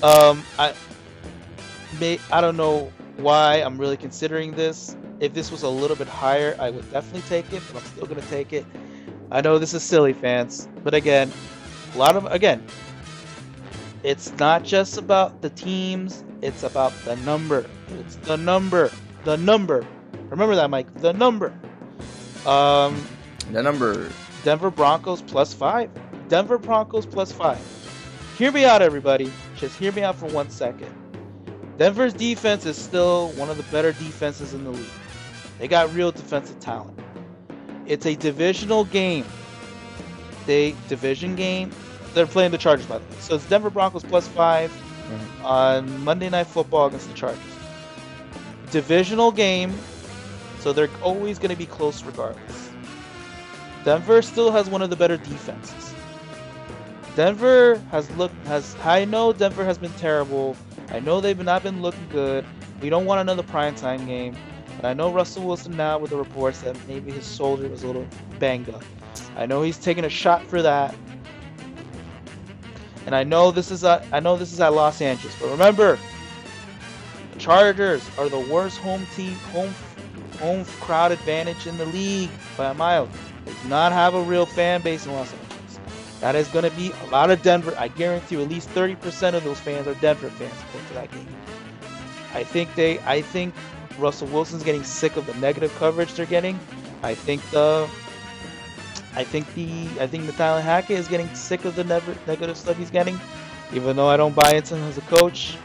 um 0.02 0.42
I 0.58 0.74
may 1.98 2.18
I 2.30 2.42
don't 2.42 2.58
know 2.58 2.92
why 3.16 3.56
I'm 3.56 3.78
really 3.78 3.96
considering 3.96 4.52
this. 4.52 4.96
If 5.20 5.32
this 5.32 5.50
was 5.50 5.62
a 5.62 5.68
little 5.68 5.96
bit 5.96 6.08
higher, 6.08 6.56
I 6.58 6.70
would 6.70 6.90
definitely 6.90 7.22
take 7.22 7.52
it, 7.52 7.62
but 7.72 7.82
I'm 7.82 7.88
still 7.88 8.06
gonna 8.06 8.20
take 8.22 8.52
it. 8.52 8.66
I 9.30 9.40
know 9.40 9.58
this 9.58 9.74
is 9.74 9.82
silly, 9.82 10.12
fans, 10.12 10.68
but 10.82 10.94
again, 10.94 11.32
a 11.94 11.98
lot 11.98 12.16
of 12.16 12.26
again, 12.26 12.64
it's 14.02 14.32
not 14.38 14.64
just 14.64 14.98
about 14.98 15.40
the 15.40 15.50
teams; 15.50 16.24
it's 16.42 16.62
about 16.62 16.92
the 17.04 17.16
number. 17.16 17.64
It's 18.00 18.16
the 18.16 18.36
number, 18.36 18.90
the 19.24 19.36
number. 19.36 19.86
Remember 20.28 20.54
that, 20.56 20.68
Mike. 20.70 20.92
The 21.00 21.12
number. 21.12 21.52
Um, 22.46 23.02
The 23.52 23.62
number. 23.62 24.10
Denver 24.42 24.70
Broncos 24.70 25.22
plus 25.22 25.54
five. 25.54 25.90
Denver 26.28 26.58
Broncos 26.58 27.06
plus 27.06 27.32
five. 27.32 27.60
Hear 28.36 28.50
me 28.52 28.64
out, 28.64 28.82
everybody. 28.82 29.32
Just 29.56 29.78
hear 29.78 29.92
me 29.92 30.02
out 30.02 30.16
for 30.16 30.26
one 30.26 30.50
second. 30.50 30.92
Denver's 31.76 32.12
defense 32.12 32.66
is 32.66 32.76
still 32.76 33.28
one 33.30 33.50
of 33.50 33.56
the 33.56 33.64
better 33.64 33.92
defenses 33.92 34.54
in 34.54 34.64
the 34.64 34.70
league. 34.70 34.86
They 35.58 35.68
got 35.68 35.92
real 35.94 36.12
defensive 36.12 36.60
talent. 36.60 36.98
It's 37.86 38.06
a 38.06 38.14
divisional 38.14 38.84
game. 38.84 39.24
They 40.46 40.74
division 40.88 41.36
game. 41.36 41.70
They're 42.14 42.26
playing 42.26 42.52
the 42.52 42.58
Chargers 42.58 42.86
by 42.86 42.98
the 42.98 43.04
way. 43.04 43.20
So 43.20 43.34
it's 43.34 43.48
Denver 43.48 43.70
Broncos 43.70 44.04
plus 44.04 44.28
5 44.28 44.70
mm-hmm. 44.70 45.44
on 45.44 46.04
Monday 46.04 46.28
Night 46.28 46.46
Football 46.46 46.86
against 46.86 47.08
the 47.08 47.14
Chargers. 47.14 47.40
Divisional 48.70 49.32
game. 49.32 49.74
So 50.60 50.72
they're 50.72 50.90
always 51.02 51.38
going 51.38 51.50
to 51.50 51.56
be 51.56 51.66
close 51.66 52.02
regardless. 52.04 52.70
Denver 53.84 54.22
still 54.22 54.50
has 54.50 54.68
one 54.68 54.80
of 54.80 54.90
the 54.90 54.96
better 54.96 55.16
defenses. 55.16 55.94
Denver 57.16 57.76
has 57.90 58.10
looked 58.12 58.34
has 58.46 58.74
I 58.82 59.04
know 59.04 59.32
Denver 59.32 59.64
has 59.64 59.78
been 59.78 59.92
terrible. 59.92 60.56
I 60.90 61.00
know 61.00 61.20
they've 61.20 61.38
not 61.38 61.62
been 61.62 61.82
looking 61.82 62.06
good. 62.10 62.44
We 62.80 62.90
don't 62.90 63.06
want 63.06 63.20
another 63.20 63.42
primetime 63.42 64.06
game. 64.06 64.36
And 64.78 64.86
I 64.86 64.94
know 64.94 65.12
Russell 65.12 65.46
Wilson 65.46 65.76
now 65.76 65.98
with 65.98 66.10
the 66.10 66.16
reports 66.16 66.60
that 66.62 66.76
maybe 66.86 67.12
his 67.12 67.34
shoulder 67.34 67.68
was 67.68 67.82
a 67.82 67.86
little 67.86 68.06
banged 68.38 68.68
up. 68.70 68.82
I 69.36 69.46
know 69.46 69.62
he's 69.62 69.78
taking 69.78 70.04
a 70.04 70.08
shot 70.08 70.44
for 70.46 70.62
that. 70.62 70.94
And 73.06 73.14
I 73.14 73.24
know 73.24 73.50
this 73.50 73.70
is 73.70 73.84
at, 73.84 74.06
I 74.12 74.20
know 74.20 74.36
this 74.36 74.52
is 74.52 74.60
at 74.60 74.72
Los 74.72 75.00
Angeles, 75.00 75.36
but 75.40 75.50
remember, 75.50 75.98
Chargers 77.38 78.08
are 78.16 78.28
the 78.28 78.38
worst 78.38 78.78
home 78.78 79.06
team 79.14 79.34
home 79.52 79.74
home 80.38 80.64
crowd 80.80 81.12
advantage 81.12 81.66
in 81.66 81.76
the 81.78 81.86
league 81.86 82.30
by 82.56 82.70
a 82.70 82.74
mile. 82.74 83.08
They 83.44 83.52
do 83.52 83.68
not 83.68 83.92
have 83.92 84.14
a 84.14 84.22
real 84.22 84.46
fan 84.46 84.82
base 84.82 85.06
in 85.06 85.12
Los 85.12 85.30
Angeles. 85.32 85.43
That 86.24 86.36
is 86.36 86.48
going 86.48 86.64
to 86.64 86.74
be 86.74 86.90
a 86.90 87.10
lot 87.10 87.30
of 87.30 87.42
Denver. 87.42 87.74
I 87.76 87.88
guarantee 87.88 88.36
you 88.36 88.40
at 88.40 88.48
least 88.48 88.70
30% 88.70 89.34
of 89.34 89.44
those 89.44 89.60
fans 89.60 89.86
are 89.86 89.92
Denver 89.96 90.30
fans 90.30 90.54
going 90.72 90.86
to 90.86 90.94
that 90.94 91.12
game. 91.12 91.28
I 92.32 92.42
think 92.42 92.74
they 92.74 92.98
I 93.00 93.20
think 93.20 93.52
Russell 93.98 94.28
Wilson's 94.28 94.62
getting 94.62 94.84
sick 94.84 95.18
of 95.18 95.26
the 95.26 95.34
negative 95.34 95.70
coverage 95.76 96.14
they're 96.14 96.24
getting. 96.24 96.58
I 97.02 97.14
think 97.14 97.42
the 97.50 97.86
I 99.14 99.22
think 99.22 99.52
the 99.52 99.86
I 100.00 100.06
think 100.06 100.24
Nathaniel 100.24 100.62
Hackett 100.62 100.98
is 100.98 101.08
getting 101.08 101.28
sick 101.34 101.66
of 101.66 101.76
the 101.76 101.84
negative 101.84 102.56
stuff 102.56 102.78
he's 102.78 102.90
getting, 102.90 103.20
even 103.74 103.94
though 103.94 104.08
I 104.08 104.16
don't 104.16 104.34
buy 104.34 104.54
into 104.54 104.76
him 104.76 104.88
as 104.88 104.96
a 104.96 105.02
coach. 105.02 105.58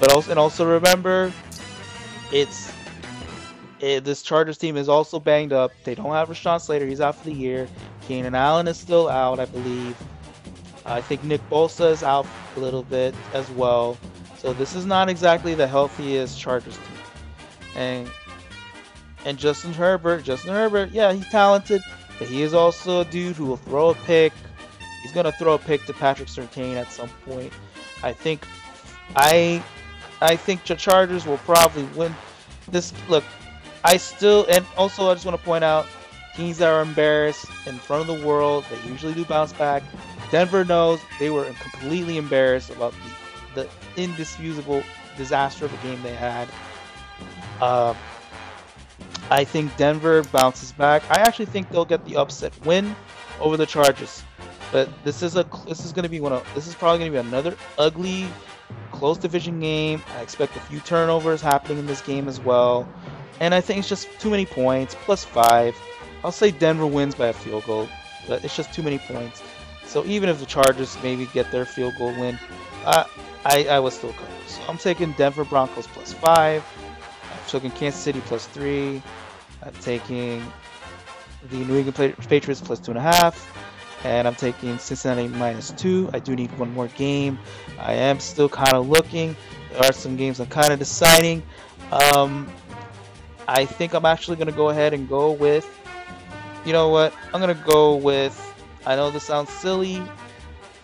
But 0.00 0.10
also 0.10 0.32
and 0.32 0.40
also 0.40 0.66
remember, 0.66 1.32
it's 2.32 2.72
it, 3.78 4.02
this 4.02 4.22
Chargers 4.22 4.58
team 4.58 4.76
is 4.76 4.88
also 4.88 5.20
banged 5.20 5.52
up. 5.52 5.70
They 5.84 5.94
don't 5.94 6.10
have 6.10 6.28
Rashawn 6.28 6.60
Slater; 6.60 6.86
he's 6.86 7.00
out 7.00 7.14
for 7.14 7.26
the 7.26 7.32
year. 7.32 7.68
Keenan 8.06 8.34
Allen 8.34 8.68
is 8.68 8.76
still 8.76 9.08
out, 9.08 9.40
I 9.40 9.46
believe. 9.46 9.96
I 10.84 11.00
think 11.00 11.22
Nick 11.24 11.40
Bosa 11.48 11.90
is 11.90 12.02
out 12.02 12.26
a 12.56 12.60
little 12.60 12.82
bit 12.82 13.14
as 13.32 13.48
well. 13.50 13.96
So 14.38 14.52
this 14.52 14.74
is 14.74 14.84
not 14.84 15.08
exactly 15.08 15.54
the 15.54 15.66
healthiest 15.66 16.38
Chargers 16.38 16.76
team. 16.76 16.86
And 17.76 18.10
and 19.24 19.38
Justin 19.38 19.72
Herbert, 19.72 20.24
Justin 20.24 20.52
Herbert, 20.52 20.90
yeah, 20.90 21.12
he's 21.12 21.28
talented, 21.28 21.80
but 22.18 22.26
he 22.26 22.42
is 22.42 22.54
also 22.54 23.02
a 23.02 23.04
dude 23.04 23.36
who 23.36 23.46
will 23.46 23.56
throw 23.56 23.90
a 23.90 23.94
pick. 23.94 24.32
He's 25.02 25.12
gonna 25.12 25.32
throw 25.32 25.54
a 25.54 25.58
pick 25.58 25.84
to 25.86 25.92
Patrick 25.92 26.28
Surtain 26.28 26.74
at 26.74 26.90
some 26.90 27.08
point. 27.24 27.52
I 28.02 28.12
think, 28.12 28.44
I, 29.14 29.62
I 30.20 30.34
think 30.34 30.64
the 30.64 30.74
Chargers 30.74 31.24
will 31.24 31.38
probably 31.38 31.84
win 31.96 32.14
this. 32.68 32.92
Look, 33.08 33.22
I 33.84 33.96
still 33.96 34.46
and 34.50 34.66
also 34.76 35.08
I 35.08 35.14
just 35.14 35.24
want 35.24 35.38
to 35.38 35.44
point 35.44 35.64
out 35.64 35.86
teams 36.36 36.58
that 36.58 36.68
are 36.68 36.82
embarrassed 36.82 37.46
in 37.66 37.78
front 37.78 38.08
of 38.08 38.20
the 38.20 38.26
world. 38.26 38.64
They 38.70 38.90
usually 38.90 39.14
do 39.14 39.24
bounce 39.24 39.52
back. 39.52 39.82
Denver 40.30 40.64
knows 40.64 41.00
they 41.18 41.30
were 41.30 41.44
completely 41.44 42.16
embarrassed 42.16 42.70
about 42.70 42.94
the, 43.54 43.62
the 43.62 44.02
indisputable 44.02 44.82
disaster 45.16 45.66
of 45.66 45.74
a 45.74 45.86
game 45.86 46.02
they 46.02 46.14
had. 46.14 46.48
Uh, 47.60 47.94
I 49.30 49.44
think 49.44 49.76
Denver 49.76 50.22
bounces 50.24 50.72
back. 50.72 51.02
I 51.10 51.20
actually 51.20 51.46
think 51.46 51.70
they'll 51.70 51.84
get 51.84 52.04
the 52.04 52.16
upset 52.16 52.52
win 52.64 52.94
over 53.40 53.56
the 53.56 53.66
Chargers. 53.66 54.22
But 54.72 54.88
this 55.04 55.22
is 55.22 55.36
a 55.36 55.46
this 55.66 55.84
is 55.84 55.92
going 55.92 56.04
to 56.04 56.08
be 56.08 56.20
one 56.20 56.32
of 56.32 56.46
this 56.54 56.66
is 56.66 56.74
probably 56.74 56.98
going 57.00 57.12
to 57.12 57.22
be 57.22 57.28
another 57.28 57.56
ugly 57.78 58.26
close 58.90 59.18
division 59.18 59.60
game. 59.60 60.02
I 60.16 60.22
expect 60.22 60.56
a 60.56 60.60
few 60.60 60.80
turnovers 60.80 61.42
happening 61.42 61.78
in 61.78 61.86
this 61.86 62.00
game 62.00 62.26
as 62.26 62.40
well. 62.40 62.88
And 63.40 63.54
I 63.54 63.60
think 63.60 63.80
it's 63.80 63.88
just 63.88 64.08
too 64.18 64.30
many 64.30 64.46
points, 64.46 64.94
plus 65.04 65.24
5. 65.24 65.76
I'll 66.24 66.32
say 66.32 66.50
Denver 66.50 66.86
wins 66.86 67.14
by 67.14 67.28
a 67.28 67.32
field 67.32 67.64
goal, 67.64 67.88
but 68.28 68.44
it's 68.44 68.56
just 68.56 68.72
too 68.72 68.82
many 68.82 68.98
points. 68.98 69.42
So 69.84 70.04
even 70.06 70.28
if 70.28 70.38
the 70.38 70.46
Chargers 70.46 70.96
maybe 71.02 71.26
get 71.26 71.50
their 71.50 71.64
field 71.64 71.94
goal 71.98 72.12
win, 72.12 72.38
I, 72.84 73.66
I 73.68 73.80
would 73.80 73.92
still 73.92 74.12
cover. 74.12 74.30
So 74.46 74.62
I'm 74.68 74.78
taking 74.78 75.12
Denver 75.12 75.44
Broncos 75.44 75.86
plus 75.86 76.12
5. 76.12 76.64
I'm 77.24 77.48
taking 77.48 77.70
Kansas 77.72 78.00
City 78.00 78.20
plus 78.26 78.46
3. 78.46 79.02
I'm 79.62 79.72
taking 79.74 80.44
the 81.50 81.56
New 81.56 81.76
England 81.76 82.16
Patriots 82.28 82.60
plus 82.60 82.80
2.5. 82.80 83.48
And 84.04 84.26
I'm 84.26 84.34
taking 84.34 84.78
Cincinnati 84.78 85.28
minus 85.28 85.72
2. 85.72 86.10
I 86.12 86.18
do 86.18 86.34
need 86.34 86.56
one 86.58 86.72
more 86.72 86.88
game. 86.88 87.38
I 87.78 87.92
am 87.94 88.18
still 88.18 88.48
kind 88.48 88.74
of 88.74 88.88
looking. 88.88 89.36
There 89.72 89.84
are 89.84 89.92
some 89.92 90.16
games 90.16 90.40
I'm 90.40 90.46
kind 90.46 90.72
of 90.72 90.78
deciding. 90.78 91.42
Um, 91.92 92.48
I 93.46 93.64
think 93.64 93.94
I'm 93.94 94.06
actually 94.06 94.36
going 94.36 94.48
to 94.48 94.54
go 94.54 94.70
ahead 94.70 94.94
and 94.94 95.08
go 95.08 95.32
with 95.32 95.81
you 96.64 96.72
know 96.72 96.88
what? 96.88 97.14
I'm 97.32 97.40
gonna 97.40 97.54
go 97.54 97.96
with. 97.96 98.38
I 98.86 98.96
know 98.96 99.10
this 99.10 99.24
sounds 99.24 99.50
silly, 99.50 100.02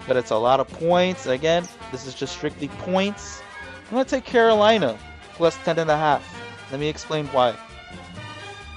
but 0.06 0.16
it's 0.16 0.30
a 0.30 0.36
lot 0.36 0.60
of 0.60 0.68
points. 0.68 1.26
Again, 1.26 1.66
this 1.92 2.06
is 2.06 2.14
just 2.14 2.34
strictly 2.34 2.68
points. 2.68 3.42
I'm 3.86 3.92
gonna 3.92 4.04
take 4.04 4.24
Carolina 4.24 4.98
plus 5.34 5.56
ten 5.64 5.78
and 5.78 5.90
a 5.90 5.96
half. 5.96 6.22
Let 6.70 6.80
me 6.80 6.88
explain 6.88 7.26
why. 7.28 7.56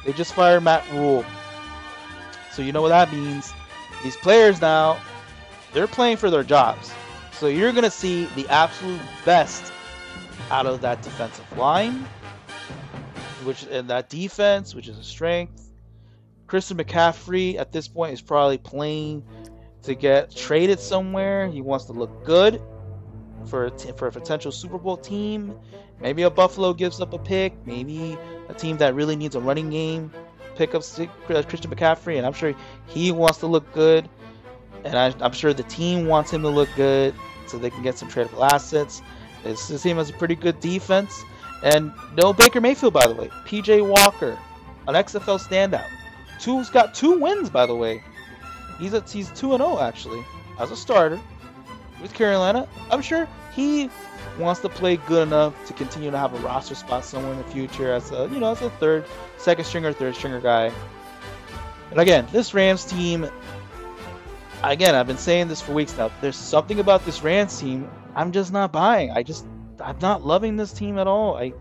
They 0.05 0.13
just 0.13 0.33
fired 0.33 0.63
Matt 0.63 0.89
Rhule, 0.91 1.25
so 2.51 2.61
you 2.61 2.71
know 2.71 2.81
what 2.81 2.89
that 2.89 3.11
means. 3.11 3.53
These 4.03 4.17
players 4.17 4.61
now, 4.61 4.99
they're 5.73 5.87
playing 5.87 6.17
for 6.17 6.29
their 6.29 6.43
jobs. 6.43 6.91
So 7.33 7.47
you're 7.47 7.71
gonna 7.71 7.91
see 7.91 8.25
the 8.35 8.47
absolute 8.49 9.01
best 9.25 9.71
out 10.49 10.65
of 10.65 10.81
that 10.81 11.01
defensive 11.01 11.57
line, 11.57 12.05
which 13.43 13.63
and 13.63 13.89
that 13.89 14.09
defense, 14.09 14.75
which 14.75 14.87
is 14.87 14.97
a 14.97 15.03
strength. 15.03 15.70
Christian 16.51 16.75
McCaffrey 16.75 17.57
at 17.57 17.71
this 17.71 17.87
point 17.87 18.11
is 18.11 18.19
probably 18.19 18.57
playing 18.57 19.23
to 19.83 19.95
get 19.95 20.35
traded 20.35 20.81
somewhere. 20.81 21.47
He 21.47 21.61
wants 21.61 21.85
to 21.85 21.93
look 21.93 22.25
good 22.25 22.61
for 23.45 23.67
a 23.67 23.71
t- 23.71 23.93
for 23.95 24.09
a 24.09 24.11
potential 24.11 24.51
Super 24.51 24.77
Bowl 24.77 24.97
team. 24.97 25.57
Maybe 26.01 26.23
a 26.23 26.29
Buffalo 26.29 26.73
gives 26.73 26.99
up 26.99 27.13
a 27.13 27.17
pick. 27.17 27.53
Maybe 27.65 28.17
a 28.49 28.53
team 28.53 28.75
that 28.79 28.95
really 28.95 29.15
needs 29.15 29.35
a 29.35 29.39
running 29.39 29.69
game 29.69 30.11
pick 30.57 30.75
up 30.75 30.81
uh, 30.81 31.41
Christian 31.43 31.71
McCaffrey, 31.71 32.17
and 32.17 32.27
I'm 32.27 32.33
sure 32.33 32.53
he 32.85 33.13
wants 33.13 33.37
to 33.37 33.47
look 33.47 33.71
good. 33.71 34.09
And 34.83 34.97
I, 34.97 35.13
am 35.25 35.31
sure 35.31 35.53
the 35.53 35.63
team 35.63 36.05
wants 36.05 36.31
him 36.31 36.41
to 36.41 36.49
look 36.49 36.67
good 36.75 37.15
so 37.47 37.57
they 37.57 37.69
can 37.69 37.81
get 37.81 37.97
some 37.97 38.09
tradable 38.09 38.45
assets. 38.51 39.01
This, 39.45 39.69
this 39.69 39.83
team 39.83 39.95
has 39.95 40.09
a 40.09 40.13
pretty 40.13 40.35
good 40.35 40.59
defense. 40.59 41.23
And 41.63 41.93
no 42.17 42.33
Baker 42.33 42.59
Mayfield, 42.59 42.91
by 42.91 43.07
the 43.07 43.15
way. 43.15 43.29
PJ 43.45 43.87
Walker, 43.87 44.37
an 44.89 44.95
XFL 44.95 45.39
standout. 45.39 45.87
Two's 46.41 46.69
got 46.69 46.93
two 46.93 47.19
wins, 47.19 47.49
by 47.49 47.65
the 47.65 47.75
way. 47.75 48.03
He's 48.79 48.93
a, 48.93 49.01
he's 49.01 49.29
two 49.29 49.53
and 49.53 49.61
zero 49.61 49.77
oh, 49.77 49.79
actually 49.79 50.25
as 50.59 50.71
a 50.71 50.75
starter 50.75 51.19
with 52.01 52.13
Carolina. 52.13 52.67
I'm 52.89 53.01
sure 53.01 53.27
he 53.53 53.89
wants 54.39 54.61
to 54.61 54.69
play 54.69 54.97
good 54.97 55.27
enough 55.27 55.53
to 55.67 55.73
continue 55.73 56.09
to 56.09 56.17
have 56.17 56.33
a 56.33 56.39
roster 56.39 56.75
spot 56.75 57.05
somewhere 57.05 57.31
in 57.33 57.37
the 57.37 57.45
future 57.45 57.91
as 57.93 58.11
a 58.11 58.27
you 58.31 58.39
know 58.39 58.51
as 58.51 58.61
a 58.61 58.69
third, 58.71 59.05
second 59.37 59.65
stringer, 59.65 59.93
third 59.93 60.15
stringer 60.15 60.41
guy. 60.41 60.71
And 61.91 61.99
again, 61.99 62.27
this 62.31 62.53
Rams 62.53 62.85
team. 62.85 63.29
Again, 64.63 64.93
I've 64.93 65.07
been 65.07 65.17
saying 65.17 65.47
this 65.47 65.59
for 65.59 65.73
weeks 65.73 65.97
now. 65.97 66.11
There's 66.21 66.35
something 66.35 66.79
about 66.79 67.03
this 67.03 67.23
Rams 67.23 67.59
team 67.59 67.89
I'm 68.15 68.31
just 68.31 68.51
not 68.51 68.71
buying. 68.71 69.11
I 69.11 69.23
just 69.23 69.45
I'm 69.83 69.99
not 69.99 70.25
loving 70.25 70.57
this 70.57 70.73
team 70.73 70.97
at 70.97 71.07
all. 71.07 71.37
I 71.37 71.53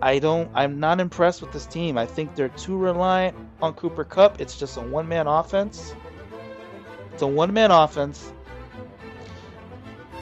I 0.00 0.18
don't 0.18 0.50
I'm 0.54 0.80
not 0.80 1.00
impressed 1.00 1.40
with 1.40 1.52
this 1.52 1.66
team. 1.66 1.98
I 1.98 2.06
think 2.06 2.34
they're 2.34 2.48
too 2.50 2.76
reliant 2.76 3.36
on 3.64 3.74
Cooper 3.74 4.04
Kupp. 4.04 4.40
It's 4.40 4.58
just 4.58 4.76
a 4.76 4.80
one 4.80 5.08
man 5.08 5.26
offense. 5.26 5.94
It's 7.12 7.22
a 7.22 7.26
one 7.26 7.52
man 7.52 7.70
offense. 7.70 8.32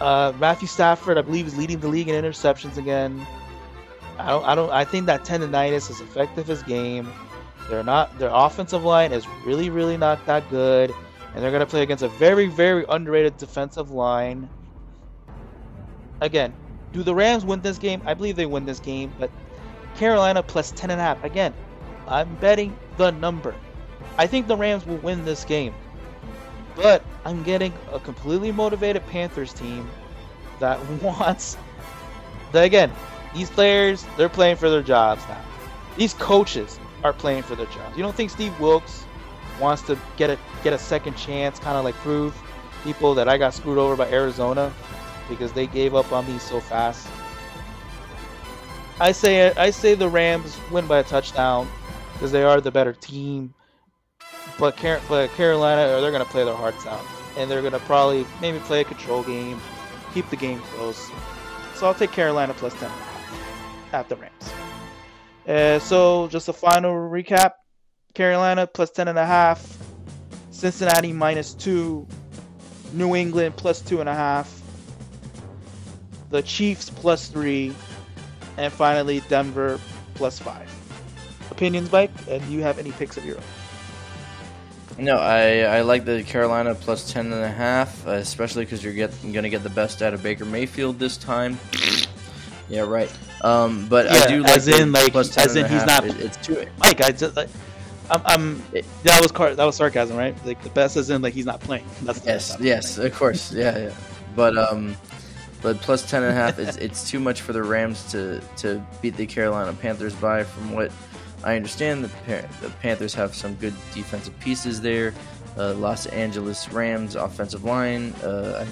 Uh, 0.00 0.32
Matthew 0.38 0.68
Stafford, 0.68 1.18
I 1.18 1.22
believe, 1.22 1.46
is 1.46 1.56
leading 1.56 1.80
the 1.80 1.88
league 1.88 2.08
in 2.08 2.24
interceptions 2.24 2.76
again. 2.76 3.24
I 4.18 4.28
don't 4.30 4.44
I 4.44 4.54
don't 4.54 4.70
I 4.70 4.84
think 4.84 5.06
that 5.06 5.24
tendonitis 5.24 5.90
is 5.90 6.00
effective 6.00 6.48
as 6.50 6.62
game. 6.62 7.12
They're 7.68 7.84
not 7.84 8.18
their 8.18 8.30
offensive 8.32 8.84
line 8.84 9.12
is 9.12 9.26
really, 9.44 9.70
really 9.70 9.96
not 9.96 10.24
that 10.26 10.48
good. 10.50 10.92
And 11.34 11.42
they're 11.42 11.52
gonna 11.52 11.66
play 11.66 11.82
against 11.82 12.02
a 12.02 12.08
very, 12.08 12.46
very 12.46 12.84
underrated 12.88 13.36
defensive 13.36 13.90
line. 13.90 14.48
Again, 16.20 16.54
do 16.92 17.02
the 17.02 17.14
Rams 17.14 17.44
win 17.44 17.60
this 17.62 17.78
game? 17.78 18.02
I 18.04 18.14
believe 18.14 18.36
they 18.36 18.46
win 18.46 18.64
this 18.64 18.80
game, 18.80 19.12
but 19.18 19.30
Carolina 19.96 20.42
plus 20.42 20.72
10.5. 20.72 21.24
Again, 21.24 21.54
I'm 22.12 22.34
betting 22.36 22.76
the 22.98 23.10
number. 23.10 23.54
I 24.18 24.26
think 24.26 24.46
the 24.46 24.56
Rams 24.56 24.84
will 24.86 24.98
win 24.98 25.24
this 25.24 25.44
game. 25.44 25.72
But 26.76 27.02
I'm 27.24 27.42
getting 27.42 27.72
a 27.90 27.98
completely 27.98 28.52
motivated 28.52 29.06
Panthers 29.06 29.54
team 29.54 29.88
that 30.60 30.78
wants. 31.02 31.56
The, 32.52 32.60
again, 32.60 32.92
these 33.34 33.48
players, 33.48 34.04
they're 34.18 34.28
playing 34.28 34.56
for 34.56 34.68
their 34.68 34.82
jobs 34.82 35.22
now. 35.26 35.40
These 35.96 36.12
coaches 36.14 36.78
are 37.02 37.14
playing 37.14 37.44
for 37.44 37.54
their 37.54 37.66
jobs. 37.66 37.96
You 37.96 38.02
don't 38.02 38.14
think 38.14 38.30
Steve 38.30 38.58
Wilks 38.60 39.04
wants 39.58 39.80
to 39.82 39.98
get 40.18 40.28
a 40.28 40.38
get 40.62 40.74
a 40.74 40.78
second 40.78 41.16
chance, 41.16 41.58
kind 41.58 41.78
of 41.78 41.84
like 41.84 41.94
prove 41.96 42.36
people 42.84 43.14
that 43.14 43.28
I 43.28 43.38
got 43.38 43.54
screwed 43.54 43.78
over 43.78 43.96
by 43.96 44.10
Arizona 44.10 44.72
because 45.28 45.52
they 45.52 45.66
gave 45.66 45.94
up 45.94 46.12
on 46.12 46.26
me 46.26 46.38
so 46.38 46.60
fast. 46.60 47.08
I 49.00 49.12
say 49.12 49.50
I 49.54 49.70
say 49.70 49.94
the 49.94 50.08
Rams 50.08 50.58
win 50.70 50.86
by 50.86 50.98
a 50.98 51.04
touchdown 51.04 51.68
because 52.22 52.30
they 52.30 52.44
are 52.44 52.60
the 52.60 52.70
better 52.70 52.92
team. 52.92 53.52
But, 54.56 54.76
Car- 54.76 55.00
but 55.08 55.28
Carolina, 55.32 56.00
they're 56.00 56.12
going 56.12 56.24
to 56.24 56.30
play 56.30 56.44
their 56.44 56.54
hearts 56.54 56.86
out, 56.86 57.04
and 57.36 57.50
they're 57.50 57.62
going 57.62 57.72
to 57.72 57.80
probably 57.80 58.24
maybe 58.40 58.60
play 58.60 58.82
a 58.82 58.84
control 58.84 59.24
game, 59.24 59.60
keep 60.14 60.30
the 60.30 60.36
game 60.36 60.60
close. 60.60 61.10
So 61.74 61.88
I'll 61.88 61.94
take 61.94 62.12
Carolina 62.12 62.54
plus 62.54 62.74
ten 62.74 62.92
at 63.92 64.08
the 64.08 64.14
Rams. 64.14 64.52
Uh, 65.48 65.80
so 65.80 66.28
just 66.28 66.48
a 66.48 66.52
final 66.52 66.92
recap: 66.92 67.54
Carolina 68.14 68.68
plus 68.68 68.92
ten 68.92 69.08
and 69.08 69.18
a 69.18 69.26
half, 69.26 69.76
Cincinnati 70.52 71.12
minus 71.12 71.54
two, 71.54 72.06
New 72.92 73.16
England 73.16 73.56
plus 73.56 73.80
two 73.80 73.98
and 73.98 74.08
a 74.08 74.14
half, 74.14 74.62
the 76.30 76.40
Chiefs 76.42 76.88
plus 76.88 77.26
three, 77.26 77.74
and 78.58 78.72
finally 78.72 79.18
Denver 79.28 79.80
plus 80.14 80.38
five. 80.38 80.71
Opinions, 81.52 81.92
Mike? 81.92 82.10
And 82.28 82.44
do 82.44 82.50
you 82.52 82.62
have 82.62 82.78
any 82.78 82.90
picks 82.92 83.16
of 83.16 83.24
your 83.24 83.36
own? 83.36 83.42
No, 84.98 85.16
I, 85.18 85.60
I 85.60 85.80
like 85.82 86.04
the 86.04 86.22
Carolina 86.22 86.74
plus 86.74 87.10
ten 87.12 87.32
and 87.32 87.42
a 87.42 87.48
half, 87.50 88.06
especially 88.06 88.64
because 88.64 88.84
you're 88.84 88.92
get, 88.92 89.10
going 89.22 89.42
to 89.44 89.48
get 89.48 89.62
the 89.62 89.70
best 89.70 90.02
out 90.02 90.12
of 90.12 90.22
Baker 90.22 90.44
Mayfield 90.44 90.98
this 90.98 91.16
time. 91.16 91.58
yeah, 92.68 92.80
right. 92.82 93.10
Um, 93.42 93.88
but 93.88 94.06
yeah, 94.06 94.12
I 94.12 94.26
do 94.28 94.42
like 94.42 94.56
as 94.56 94.68
in 94.68 94.92
like 94.92 95.12
plus 95.12 95.34
10 95.34 95.44
as 95.44 95.56
in 95.56 95.66
he's 95.68 95.84
not 95.86 96.04
It- 96.06 96.20
it's 96.20 96.36
too. 96.46 96.66
Mike. 96.78 97.00
I 97.00 97.10
just 97.10 97.34
like, 97.36 97.48
I'm, 98.10 98.20
I'm 98.26 98.62
that 99.04 99.20
was 99.22 99.32
car- 99.32 99.54
that 99.54 99.64
was 99.64 99.76
sarcasm, 99.76 100.16
right? 100.16 100.34
Like 100.46 100.62
the 100.62 100.68
best 100.70 100.96
as 100.96 101.08
in 101.10 101.22
like 101.22 101.32
he's 101.34 101.46
not 101.46 101.60
playing. 101.60 101.86
That's 102.02 102.20
the 102.20 102.30
Yes, 102.30 102.56
yes, 102.60 102.94
saying. 102.96 103.10
of 103.10 103.16
course, 103.18 103.50
yeah, 103.52 103.78
yeah. 103.78 103.94
But 104.36 104.56
um, 104.58 104.94
but 105.62 105.80
plus 105.80 106.08
ten 106.08 106.22
and 106.22 106.30
a 106.32 106.34
half, 106.34 106.58
it's 106.58 106.76
it's 106.76 107.10
too 107.10 107.18
much 107.18 107.40
for 107.40 107.52
the 107.52 107.62
Rams 107.62 108.10
to 108.12 108.40
to 108.58 108.84
beat 109.00 109.16
the 109.16 109.26
Carolina 109.26 109.72
Panthers 109.72 110.14
by. 110.14 110.44
From 110.44 110.72
what 110.72 110.92
I 111.44 111.56
understand, 111.56 112.04
the 112.04 112.08
the 112.60 112.70
Panthers 112.80 113.14
have 113.14 113.34
some 113.34 113.54
good 113.56 113.74
defensive 113.94 114.38
pieces 114.40 114.80
there. 114.80 115.12
Uh, 115.56 115.74
Los 115.74 116.06
Angeles 116.06 116.70
Rams 116.72 117.14
offensive 117.14 117.64
line. 117.64 118.14
Uh, 118.22 118.64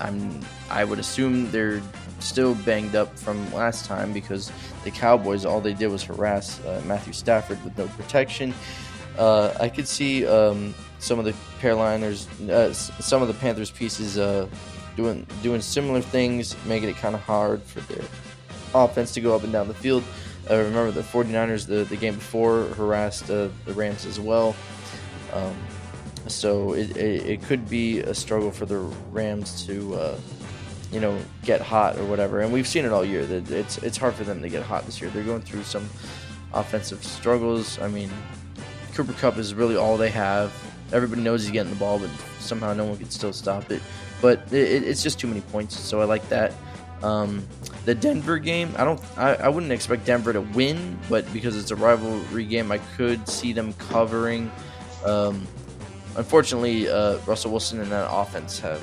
I, 0.00 0.06
I'm 0.06 0.40
I 0.70 0.84
would 0.84 0.98
assume 0.98 1.50
they're 1.50 1.80
still 2.20 2.54
banged 2.54 2.94
up 2.94 3.16
from 3.18 3.52
last 3.52 3.86
time 3.86 4.12
because 4.12 4.52
the 4.84 4.90
Cowboys 4.90 5.44
all 5.44 5.60
they 5.60 5.74
did 5.74 5.88
was 5.88 6.02
harass 6.02 6.62
uh, 6.64 6.82
Matthew 6.86 7.12
Stafford 7.12 7.62
with 7.64 7.76
no 7.78 7.86
protection. 7.88 8.52
Uh, 9.16 9.52
I 9.58 9.68
could 9.68 9.88
see 9.88 10.26
um, 10.26 10.74
some 11.00 11.18
of 11.18 11.24
the 11.24 11.34
Caroliners, 11.60 12.28
uh, 12.48 12.72
some 12.72 13.22
of 13.22 13.28
the 13.28 13.34
Panthers 13.34 13.70
pieces 13.70 14.18
uh, 14.18 14.46
doing 14.96 15.26
doing 15.42 15.60
similar 15.60 16.00
things, 16.00 16.56
making 16.66 16.88
it 16.88 16.96
kind 16.96 17.14
of 17.14 17.20
hard 17.22 17.62
for 17.62 17.80
their 17.92 18.04
offense 18.74 19.12
to 19.14 19.20
go 19.20 19.34
up 19.34 19.42
and 19.44 19.52
down 19.52 19.66
the 19.66 19.74
field. 19.74 20.04
Uh, 20.50 20.56
remember 20.56 20.90
the 20.90 21.02
49ers 21.02 21.66
the, 21.66 21.84
the 21.84 21.96
game 21.96 22.14
before 22.14 22.64
harassed 22.76 23.30
uh, 23.30 23.48
the 23.66 23.72
Rams 23.74 24.06
as 24.06 24.18
well. 24.18 24.56
Um, 25.32 25.54
so 26.26 26.72
it, 26.74 26.96
it, 26.96 27.26
it 27.26 27.42
could 27.42 27.68
be 27.68 28.00
a 28.00 28.14
struggle 28.14 28.50
for 28.50 28.66
the 28.66 28.78
Rams 28.78 29.66
to, 29.66 29.94
uh, 29.94 30.18
you 30.92 31.00
know, 31.00 31.18
get 31.44 31.60
hot 31.60 31.96
or 31.98 32.04
whatever. 32.04 32.40
And 32.40 32.52
we've 32.52 32.66
seen 32.66 32.84
it 32.84 32.92
all 32.92 33.04
year. 33.04 33.24
That 33.26 33.50
it's 33.50 33.78
it's 33.78 33.96
hard 33.96 34.14
for 34.14 34.24
them 34.24 34.40
to 34.42 34.48
get 34.48 34.62
hot 34.62 34.86
this 34.86 35.00
year. 35.00 35.10
They're 35.10 35.22
going 35.24 35.42
through 35.42 35.64
some 35.64 35.88
offensive 36.54 37.04
struggles. 37.04 37.78
I 37.80 37.88
mean, 37.88 38.10
Cooper 38.94 39.12
Kupp 39.14 39.36
is 39.38 39.54
really 39.54 39.76
all 39.76 39.96
they 39.96 40.10
have. 40.10 40.52
Everybody 40.92 41.20
knows 41.22 41.42
he's 41.42 41.50
getting 41.50 41.70
the 41.70 41.78
ball, 41.78 41.98
but 41.98 42.08
somehow 42.38 42.72
no 42.72 42.86
one 42.86 42.96
can 42.96 43.10
still 43.10 43.32
stop 43.34 43.70
it. 43.70 43.82
But 44.22 44.40
it, 44.50 44.54
it- 44.54 44.82
it's 44.84 45.02
just 45.02 45.18
too 45.20 45.26
many 45.28 45.42
points, 45.42 45.78
so 45.78 46.00
I 46.00 46.04
like 46.04 46.26
that. 46.30 46.52
Um, 47.02 47.46
the 47.84 47.94
Denver 47.94 48.38
game, 48.38 48.74
I 48.76 48.84
don't, 48.84 49.00
I, 49.16 49.34
I 49.34 49.48
wouldn't 49.48 49.72
expect 49.72 50.04
Denver 50.04 50.32
to 50.32 50.40
win, 50.40 50.98
but 51.08 51.30
because 51.32 51.56
it's 51.56 51.70
a 51.70 51.76
rivalry 51.76 52.44
game, 52.44 52.70
I 52.72 52.78
could 52.96 53.28
see 53.28 53.52
them 53.52 53.72
covering. 53.74 54.50
Um, 55.04 55.46
unfortunately, 56.16 56.88
uh, 56.88 57.18
Russell 57.26 57.52
Wilson 57.52 57.80
and 57.80 57.90
that 57.92 58.08
offense 58.10 58.58
have. 58.60 58.82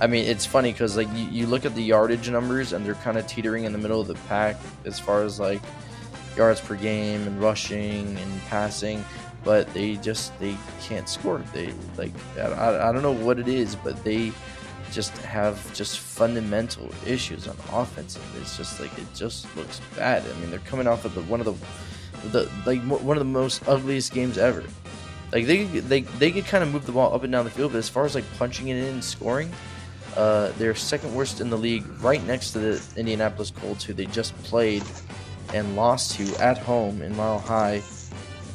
I 0.00 0.06
mean, 0.06 0.24
it's 0.26 0.44
funny 0.44 0.72
because 0.72 0.96
like 0.96 1.08
you, 1.14 1.26
you 1.28 1.46
look 1.46 1.64
at 1.64 1.74
the 1.74 1.82
yardage 1.82 2.28
numbers 2.28 2.72
and 2.72 2.84
they're 2.84 2.94
kind 2.96 3.16
of 3.16 3.26
teetering 3.26 3.64
in 3.64 3.72
the 3.72 3.78
middle 3.78 4.00
of 4.00 4.08
the 4.08 4.16
pack 4.28 4.56
as 4.84 4.98
far 4.98 5.22
as 5.22 5.38
like 5.38 5.62
yards 6.36 6.60
per 6.60 6.74
game 6.74 7.26
and 7.26 7.40
rushing 7.40 8.16
and 8.16 8.42
passing, 8.48 9.04
but 9.44 9.72
they 9.72 9.94
just 9.96 10.38
they 10.40 10.56
can't 10.82 11.08
score. 11.08 11.42
They 11.52 11.72
like 11.96 12.12
I, 12.36 12.40
I, 12.40 12.88
I 12.88 12.92
don't 12.92 13.02
know 13.02 13.12
what 13.12 13.38
it 13.38 13.48
is, 13.48 13.76
but 13.76 14.02
they 14.04 14.32
just 14.94 15.16
have 15.18 15.74
just 15.74 15.98
fundamental 15.98 16.88
issues 17.04 17.48
on 17.48 17.56
offense. 17.72 18.18
It's 18.40 18.56
just 18.56 18.80
like 18.80 18.96
it 18.96 19.06
just 19.14 19.54
looks 19.56 19.80
bad. 19.96 20.22
I 20.22 20.40
mean, 20.40 20.50
they're 20.50 20.60
coming 20.60 20.86
off 20.86 21.04
of 21.04 21.14
the 21.14 21.22
one 21.22 21.40
of 21.40 21.46
the 21.46 22.28
the 22.28 22.50
like 22.64 22.80
one 22.82 23.16
of 23.16 23.20
the 23.20 23.30
most 23.30 23.66
ugliest 23.68 24.12
games 24.14 24.38
ever. 24.38 24.62
Like 25.32 25.46
they 25.46 25.64
they 25.64 26.02
they 26.02 26.30
could 26.30 26.46
kind 26.46 26.62
of 26.62 26.72
move 26.72 26.86
the 26.86 26.92
ball 26.92 27.12
up 27.12 27.24
and 27.24 27.32
down 27.32 27.44
the 27.44 27.50
field, 27.50 27.72
but 27.72 27.78
as 27.78 27.88
far 27.88 28.04
as 28.04 28.14
like 28.14 28.24
punching 28.38 28.68
it 28.68 28.76
in 28.76 28.84
and 28.84 29.04
scoring, 29.04 29.50
uh, 30.16 30.52
they're 30.58 30.76
second 30.76 31.12
worst 31.12 31.40
in 31.40 31.50
the 31.50 31.58
league, 31.58 31.84
right 32.00 32.24
next 32.24 32.52
to 32.52 32.60
the 32.60 32.82
Indianapolis 32.96 33.50
Colts, 33.50 33.82
who 33.82 33.92
they 33.92 34.06
just 34.06 34.36
played 34.44 34.84
and 35.52 35.74
lost 35.74 36.12
to 36.16 36.42
at 36.42 36.58
home 36.58 37.02
in 37.02 37.16
Mile 37.16 37.40
High, 37.40 37.82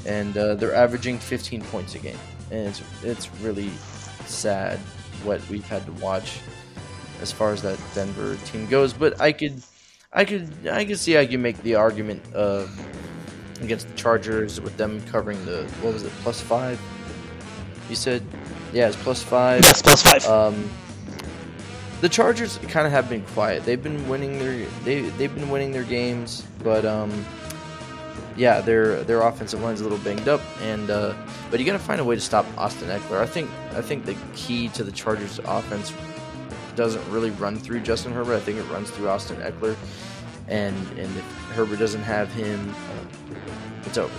and 0.05 0.37
uh, 0.37 0.55
they're 0.55 0.73
averaging 0.73 1.19
15 1.19 1.61
points 1.63 1.95
a 1.95 1.99
game, 1.99 2.17
and 2.49 2.69
it's 2.69 2.81
it's 3.03 3.29
really 3.41 3.69
sad 4.25 4.79
what 5.23 5.47
we've 5.49 5.67
had 5.67 5.85
to 5.85 5.91
watch 5.93 6.39
as 7.21 7.31
far 7.31 7.51
as 7.51 7.61
that 7.61 7.79
Denver 7.93 8.35
team 8.45 8.65
goes. 8.67 8.93
But 8.93 9.19
I 9.19 9.31
could, 9.31 9.61
I 10.13 10.25
could, 10.25 10.51
I 10.67 10.85
could 10.85 10.99
see 10.99 11.17
I 11.17 11.25
could 11.25 11.39
make 11.39 11.61
the 11.63 11.75
argument 11.75 12.23
uh, 12.33 12.67
against 13.61 13.87
the 13.87 13.95
Chargers 13.95 14.61
with 14.61 14.77
them 14.77 15.01
covering 15.07 15.43
the 15.45 15.63
what 15.81 15.93
was 15.93 16.03
it 16.03 16.11
plus 16.23 16.41
five? 16.41 16.79
You 17.89 17.95
said, 17.95 18.23
yeah, 18.71 18.87
it's 18.87 18.95
plus 18.97 19.23
five. 19.23 19.63
Yes, 19.63 19.81
plus 19.81 20.03
five. 20.03 20.25
Um, 20.25 20.69
the 22.01 22.09
Chargers 22.09 22.57
kind 22.69 22.85
of 22.85 22.93
have 22.93 23.09
been 23.09 23.23
quiet. 23.23 23.65
They've 23.65 23.81
been 23.81 24.07
winning 24.07 24.39
their 24.39 24.65
they 24.83 25.01
they've 25.01 25.33
been 25.33 25.49
winning 25.49 25.71
their 25.71 25.83
games, 25.83 26.45
but 26.63 26.85
um, 26.85 27.25
yeah, 28.39 28.61
their 28.61 29.03
their 29.03 29.21
offensive 29.21 29.61
line's 29.61 29.81
a 29.81 29.83
little 29.83 29.97
banged 29.99 30.27
up, 30.29 30.41
and 30.61 30.89
uh, 30.89 31.13
but 31.51 31.59
you 31.59 31.65
got 31.65 31.73
to 31.73 31.79
find 31.79 31.99
a 31.99 32.03
way 32.05 32.15
to 32.15 32.21
stop 32.21 32.45
Austin 32.57 32.87
Ekeler. 32.87 33.19
I 33.19 33.25
think 33.25 33.49
I 33.73 33.81
think 33.81 34.05
the 34.05 34.15
key 34.33 34.69
to 34.69 34.83
the 34.83 34.91
Chargers' 34.93 35.39
offense 35.43 35.93
doesn't 36.75 37.05
really 37.11 37.31
run 37.31 37.57
through 37.57 37.81
Justin 37.81 38.13
Herbert. 38.13 38.35
I 38.35 38.39
think 38.39 38.57
it 38.57 38.63
runs 38.71 38.89
through 38.91 39.09
Austin 39.09 39.35
Ekeler, 39.41 39.75
and 40.47 40.75
and 40.97 41.15
if 41.17 41.25
Herbert 41.53 41.79
doesn't 41.79 42.01
have 42.03 42.31
him, 42.31 42.69
uh, 42.69 43.35
it's 43.85 43.97
over. 43.97 44.13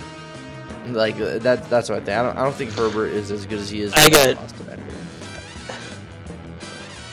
Like 0.87 1.15
uh, 1.15 1.39
that. 1.39 1.67
That's 1.69 1.89
what 1.89 1.97
I 2.01 2.05
think. 2.05 2.17
I 2.17 2.21
don't. 2.23 2.37
I 2.37 2.43
don't 2.43 2.55
think 2.55 2.71
Herbert 2.73 3.07
is 3.07 3.31
as 3.31 3.47
good 3.47 3.57
as 3.59 3.69
he 3.71 3.81
is. 3.81 3.91
I 3.93 4.07
got 4.09 4.29
it. 4.29 4.37
Austin 4.37 4.65
Ekeler. 4.67 4.77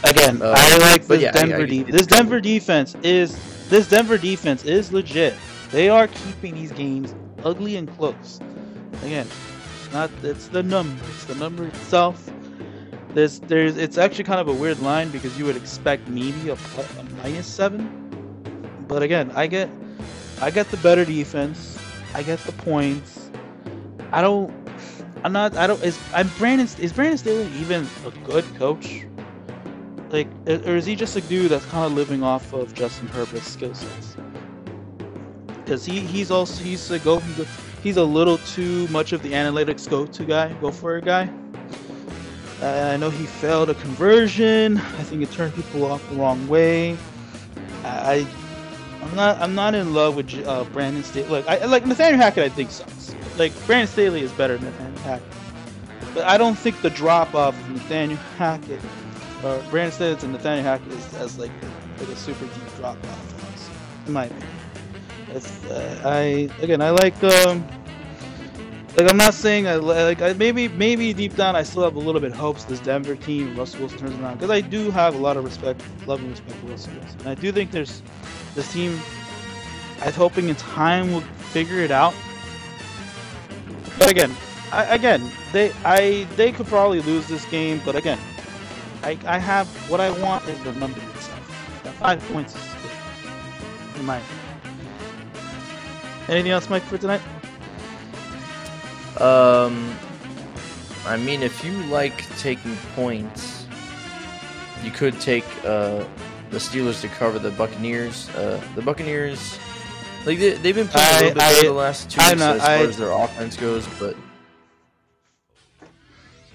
Again, 0.05 0.41
Uh, 0.43 0.55
I 0.57 0.77
like 0.79 1.07
this 1.07 1.21
yeah, 1.23 1.33
Denver 1.33 1.63
I- 1.63 1.67
defense. 1.67 1.93
This 1.97 2.07
Denver 2.07 2.41
defense 2.41 2.95
is 3.03 3.69
this 3.69 3.89
Denver 3.89 4.17
defense 4.19 4.65
is 4.65 4.93
legit. 4.93 5.35
They 5.71 5.89
are 5.89 6.07
keeping 6.09 6.55
these 6.55 6.73
games 6.73 7.15
ugly 7.45 7.77
and 7.77 7.95
close. 7.97 8.41
Again, 9.03 9.27
not 9.93 10.11
it's 10.23 10.49
the 10.49 10.63
number. 10.63 11.05
It's 11.11 11.25
the 11.25 11.35
number 11.35 11.67
itself. 11.67 12.31
There's 13.15 13.41
there's 13.41 13.77
it's 13.77 13.99
actually 13.99 14.25
kind 14.25 14.41
of 14.41 14.49
a 14.49 14.53
weird 14.53 14.81
line 14.81 15.11
because 15.11 15.39
you 15.39 15.45
would 15.45 15.57
expect 15.57 16.09
maybe 16.09 16.49
a, 16.49 16.55
a 16.55 17.05
minus 17.23 17.47
seven, 17.47 17.89
but 18.89 19.03
again, 19.03 19.31
I 19.35 19.47
get 19.47 19.69
I 20.41 20.51
get 20.51 20.71
the 20.71 20.77
better 20.79 21.05
defense. 21.05 21.79
I 22.15 22.23
get 22.23 22.39
the 22.41 22.53
points. 22.53 23.31
I 24.13 24.23
don't. 24.23 24.53
I'm 25.25 25.33
not. 25.33 25.57
I 25.57 25.67
don't. 25.67 25.83
Is 25.83 25.99
I'm 26.15 26.29
Brandon? 26.39 26.69
Is 26.81 26.93
Brandon 26.93 27.19
Staley 27.19 27.51
even 27.59 27.87
a 28.07 28.11
good 28.27 28.45
coach? 28.57 29.05
Like, 30.11 30.29
or 30.47 30.77
is 30.77 30.87
he 30.87 30.97
just 30.97 31.17
a 31.17 31.21
dude 31.23 31.51
that's 31.51 31.67
kind 31.67 31.85
of 31.85 31.93
living 31.93 32.23
off 32.23 32.55
of 32.55 32.73
Justin 32.73 33.09
Herbert's 33.09 33.47
skill 33.47 33.75
sets? 33.75 34.17
Because 35.69 35.85
he 35.85 36.01
he's 36.01 36.31
also 36.31 36.65
he's 36.65 36.91
a 36.91 36.99
go 36.99 37.21
he's 37.83 37.99
a 37.99 38.03
little 38.03 38.39
too 38.39 38.89
much 38.89 39.13
of 39.13 39.23
the 39.23 39.33
analytics 39.33 39.87
go-to 39.87 40.25
guy, 40.25 40.51
go 40.63 40.71
for 40.71 40.97
a 40.97 41.03
guy. 41.03 41.29
Uh, 42.63 42.93
I 42.95 42.97
know 42.97 43.11
he 43.11 43.27
failed 43.27 43.69
a 43.69 43.75
conversion. 43.75 44.79
I 44.79 45.03
think 45.03 45.23
it 45.23 45.31
turned 45.31 45.55
people 45.55 45.85
off 45.85 46.09
the 46.09 46.17
wrong 46.17 46.49
way. 46.49 46.97
I 47.85 48.27
I'm 49.03 49.15
not 49.15 49.43
I'm 49.43 49.55
not 49.55 49.75
in 49.75 49.93
love 49.93 50.17
with 50.17 50.35
uh, 50.47 50.65
Brandon 50.73 51.05
Staley. 51.05 51.29
Look, 51.29 51.47
I 51.47 51.63
like 51.67 51.85
Nathaniel 51.85 52.19
Hackett. 52.19 52.45
I 52.45 52.49
think 52.49 52.71
sucks. 52.71 53.15
Like 53.37 53.53
Brandon 53.67 53.89
Staley 53.89 54.23
is 54.23 54.33
better 54.33 54.57
than 54.57 54.71
Nathaniel 54.71 55.03
Hackett, 55.03 55.35
but 56.15 56.25
I 56.25 56.39
don't 56.39 56.57
think 56.57 56.81
the 56.81 56.89
drop 56.89 57.35
off 57.35 57.55
of 57.55 57.71
Nathaniel 57.73 58.19
Hackett 58.39 58.81
or 59.45 59.63
Brandon 59.69 59.93
Staley 59.93 60.17
to 60.17 60.29
Nathaniel 60.29 60.65
Hackett 60.65 60.93
is 60.93 61.15
as 61.17 61.39
like 61.39 61.53
like 61.99 62.09
a 62.09 62.17
super 62.17 62.47
deep 62.47 62.77
drop 62.79 62.97
off. 63.05 63.35
In 64.07 64.15
my 64.15 64.25
opinion, 64.25 64.58
uh, 65.31 66.01
I 66.05 66.49
again 66.63 66.81
I 66.81 66.91
like 66.91 67.23
um 67.23 67.67
like 68.97 69.11
I'm 69.11 69.17
not 69.17 69.35
saying 69.35 69.69
I 69.69 69.77
like 69.77 70.23
I, 70.23 70.33
maybe 70.33 70.69
maybe 70.69 71.13
deep 71.13 71.37
down 71.37 71.55
I 71.55 71.63
still 71.63 71.83
have 71.85 71.97
a 71.97 72.01
little 72.01 72.21
bit 72.21 72.33
hopes 72.33 72.65
this 72.65 72.81
Denver 72.81 73.15
team 73.15 73.57
Russell 73.57 73.81
Wilson 73.81 73.99
turns 73.99 74.19
around 74.21 74.35
because 74.35 74.51
I 74.51 74.61
do 74.61 74.91
have 74.91 75.15
a 75.15 75.19
lot 75.19 75.37
of 75.37 75.45
respect, 75.45 75.83
love 76.07 76.21
and 76.21 76.31
respect 76.31 76.57
for 76.57 76.67
Russell 76.67 76.95
Wilson. 76.95 77.21
And 77.21 77.29
I 77.29 77.35
do 77.35 77.53
think 77.53 77.71
there's 77.71 78.03
this 78.55 78.73
team. 78.73 78.99
I'm 80.01 80.13
hoping 80.13 80.49
in 80.49 80.57
time 80.57 81.13
will 81.13 81.21
figure 81.53 81.81
it 81.81 81.91
out. 81.91 82.15
But 83.99 84.11
again, 84.11 84.35
I, 84.73 84.85
again 84.95 85.31
they 85.53 85.73
I 85.85 86.27
they 86.37 86.53
could 86.53 86.67
probably 86.67 87.01
lose 87.01 87.27
this 87.29 87.45
game, 87.47 87.81
but 87.85 87.97
again, 87.97 88.19
I 89.03 89.19
I 89.27 89.39
have 89.39 89.69
what 89.91 90.01
I 90.01 90.11
want 90.23 90.49
is 90.49 90.59
the 90.65 90.73
number 90.73 91.01
itself. 91.01 91.41
Five 91.99 92.21
points 92.33 92.55
is 92.55 92.63
good, 92.83 94.01
in 94.01 94.07
my 94.07 94.17
opinion. 94.19 94.38
Anything 96.29 96.53
else, 96.53 96.69
Mike, 96.69 96.83
for 96.83 96.99
tonight? 96.99 97.21
Um, 99.19 99.95
I 101.07 101.17
mean, 101.17 101.43
if 101.43 101.65
you 101.65 101.73
like 101.85 102.27
taking 102.39 102.77
points, 102.95 103.67
you 104.85 104.91
could 104.91 105.19
take 105.21 105.45
uh, 105.65 106.05
the 106.51 106.59
Steelers 106.59 107.01
to 107.01 107.09
cover 107.09 107.39
the 107.39 107.51
Buccaneers. 107.53 108.29
Uh, 108.31 108.63
the 108.75 108.83
Buccaneers, 108.83 109.59
like 110.27 110.39
they, 110.39 110.53
they've 110.53 110.75
been 110.75 110.87
playing 110.89 111.09
a 111.09 111.11
I- 111.11 111.21
little 111.21 111.35
bit 111.35 111.43
I- 111.43 111.53
better 111.55 111.67
the 111.69 111.73
last 111.73 112.11
two 112.11 112.21
I'm 112.21 112.31
weeks 112.33 112.41
not- 112.41 112.57
as 112.57 112.63
far 112.63 112.71
I- 112.71 112.79
as 112.83 112.97
their 112.99 113.11
offense 113.13 113.57
goes, 113.57 113.87
but. 113.99 114.17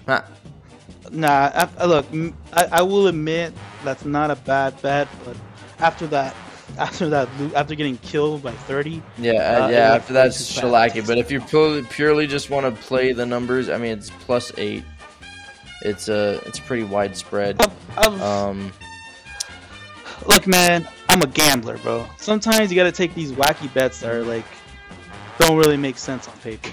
Ah, 0.06 0.24
Nah, 1.10 1.50
I, 1.54 1.68
I- 1.78 1.84
look, 1.84 2.06
m- 2.12 2.36
I, 2.52 2.64
I 2.72 2.82
will 2.82 3.08
admit 3.08 3.52
that's 3.84 4.04
not 4.04 4.30
a 4.30 4.36
bad 4.36 4.80
bet, 4.82 5.06
but 5.24 5.36
after 5.80 6.06
that, 6.08 6.34
after 6.78 7.08
that, 7.10 7.28
after 7.54 7.74
getting 7.74 7.98
killed 7.98 8.42
by 8.42 8.52
30, 8.52 9.02
yeah, 9.18 9.32
Uh, 9.32 9.34
uh, 9.36 9.68
yeah. 9.68 9.92
looked 9.92 10.02
After 10.02 10.12
that's 10.12 10.58
shellacking. 10.58 11.06
But 11.06 11.18
if 11.18 11.30
you 11.30 11.40
purely, 11.40 11.82
purely 11.82 12.26
just 12.26 12.50
want 12.50 12.66
to 12.66 12.82
play 12.82 13.12
the 13.12 13.26
numbers, 13.26 13.68
I 13.68 13.78
mean, 13.78 13.92
it's 13.92 14.10
plus 14.10 14.52
eight. 14.58 14.84
It's 15.82 16.08
uh, 16.08 16.40
it's 16.46 16.58
pretty 16.58 16.84
widespread. 16.84 17.60
I've, 17.96 18.20
Um, 18.22 18.72
look, 20.26 20.46
man, 20.46 20.88
I'm 21.08 21.20
a 21.22 21.26
gambler, 21.26 21.76
bro. 21.78 22.06
Sometimes 22.18 22.70
you 22.72 22.76
gotta 22.76 22.92
take 22.92 23.14
these 23.14 23.32
wacky 23.32 23.72
bets 23.74 24.00
that 24.00 24.12
are 24.12 24.22
like 24.22 24.46
don't 25.38 25.56
really 25.58 25.76
make 25.76 25.98
sense 25.98 26.26
on 26.28 26.36
paper. 26.38 26.70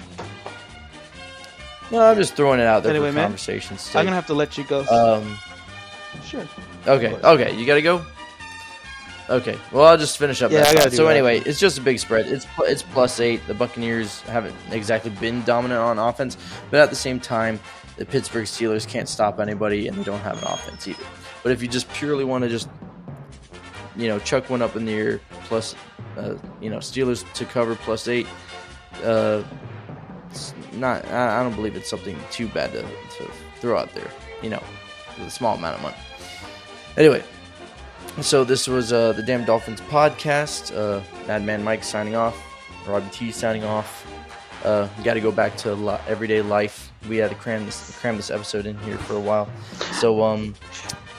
no, 1.90 2.00
I'm 2.00 2.16
just 2.16 2.34
throwing 2.34 2.60
it 2.60 2.66
out 2.66 2.82
there 2.82 2.90
Anyway, 2.90 3.10
for 3.10 3.16
man, 3.16 3.24
conversation's. 3.24 3.94
I'm 3.94 4.04
gonna 4.04 4.16
have 4.16 4.26
to 4.28 4.34
let 4.34 4.56
you 4.56 4.64
go. 4.64 4.80
Um. 4.86 5.38
sure. 6.24 6.46
Okay, 6.86 7.14
okay, 7.14 7.54
you 7.56 7.66
gotta 7.66 7.82
go. 7.82 8.04
Okay, 9.32 9.58
well 9.72 9.86
I'll 9.86 9.96
just 9.96 10.18
finish 10.18 10.42
up. 10.42 10.52
Yeah, 10.52 10.58
that 10.58 10.68
I 10.68 10.74
gotta 10.74 10.90
So 10.90 11.06
that. 11.06 11.12
anyway, 11.12 11.40
it's 11.40 11.58
just 11.58 11.78
a 11.78 11.80
big 11.80 11.98
spread. 11.98 12.26
It's 12.26 12.46
it's 12.60 12.82
plus 12.82 13.18
eight. 13.18 13.40
The 13.46 13.54
Buccaneers 13.54 14.20
haven't 14.22 14.54
exactly 14.70 15.10
been 15.10 15.42
dominant 15.44 15.80
on 15.80 15.98
offense, 15.98 16.36
but 16.70 16.80
at 16.80 16.90
the 16.90 16.96
same 16.96 17.18
time, 17.18 17.58
the 17.96 18.04
Pittsburgh 18.04 18.44
Steelers 18.44 18.86
can't 18.86 19.08
stop 19.08 19.40
anybody, 19.40 19.88
and 19.88 19.96
they 19.96 20.04
don't 20.04 20.20
have 20.20 20.36
an 20.42 20.52
offense 20.52 20.86
either. 20.86 21.02
But 21.42 21.52
if 21.52 21.62
you 21.62 21.68
just 21.68 21.88
purely 21.94 22.24
want 22.24 22.44
to 22.44 22.50
just, 22.50 22.68
you 23.96 24.08
know, 24.08 24.18
chuck 24.18 24.50
one 24.50 24.60
up 24.60 24.76
in 24.76 24.84
the 24.84 24.92
air, 24.92 25.20
plus, 25.44 25.74
uh, 26.18 26.34
you 26.60 26.68
know, 26.68 26.78
Steelers 26.78 27.30
to 27.32 27.46
cover 27.46 27.74
plus 27.74 28.08
eight, 28.08 28.26
uh, 29.02 29.42
it's 30.30 30.52
not. 30.74 31.06
I 31.06 31.40
I 31.40 31.42
don't 31.42 31.54
believe 31.54 31.74
it's 31.74 31.88
something 31.88 32.18
too 32.30 32.48
bad 32.48 32.72
to, 32.72 32.82
to 32.82 33.30
throw 33.60 33.78
out 33.78 33.94
there. 33.94 34.10
You 34.42 34.50
know, 34.50 34.62
with 35.18 35.28
a 35.28 35.30
small 35.30 35.56
amount 35.56 35.76
of 35.76 35.82
money. 35.82 35.96
Anyway, 36.98 37.24
so 38.20 38.44
this 38.44 38.66
was 38.68 38.92
uh, 38.92 39.12
the 39.12 39.22
Damn 39.22 39.44
Dolphins 39.44 39.80
podcast. 39.82 40.76
Uh, 40.76 41.02
Madman 41.26 41.62
Mike 41.62 41.84
signing 41.84 42.14
off. 42.14 42.40
Robbie 42.86 43.08
T 43.10 43.32
signing 43.32 43.64
off. 43.64 44.06
Uh, 44.64 44.88
we 44.96 45.04
got 45.04 45.14
to 45.14 45.20
go 45.20 45.32
back 45.32 45.56
to 45.58 45.74
li- 45.74 45.98
everyday 46.06 46.42
life. 46.42 46.92
We 47.08 47.16
had 47.16 47.30
to 47.30 47.36
cram 47.36 47.64
this 47.64 47.98
cram 48.00 48.16
this 48.16 48.30
episode 48.30 48.66
in 48.66 48.78
here 48.80 48.98
for 48.98 49.14
a 49.14 49.20
while. 49.20 49.48
So 50.00 50.22
um, 50.22 50.54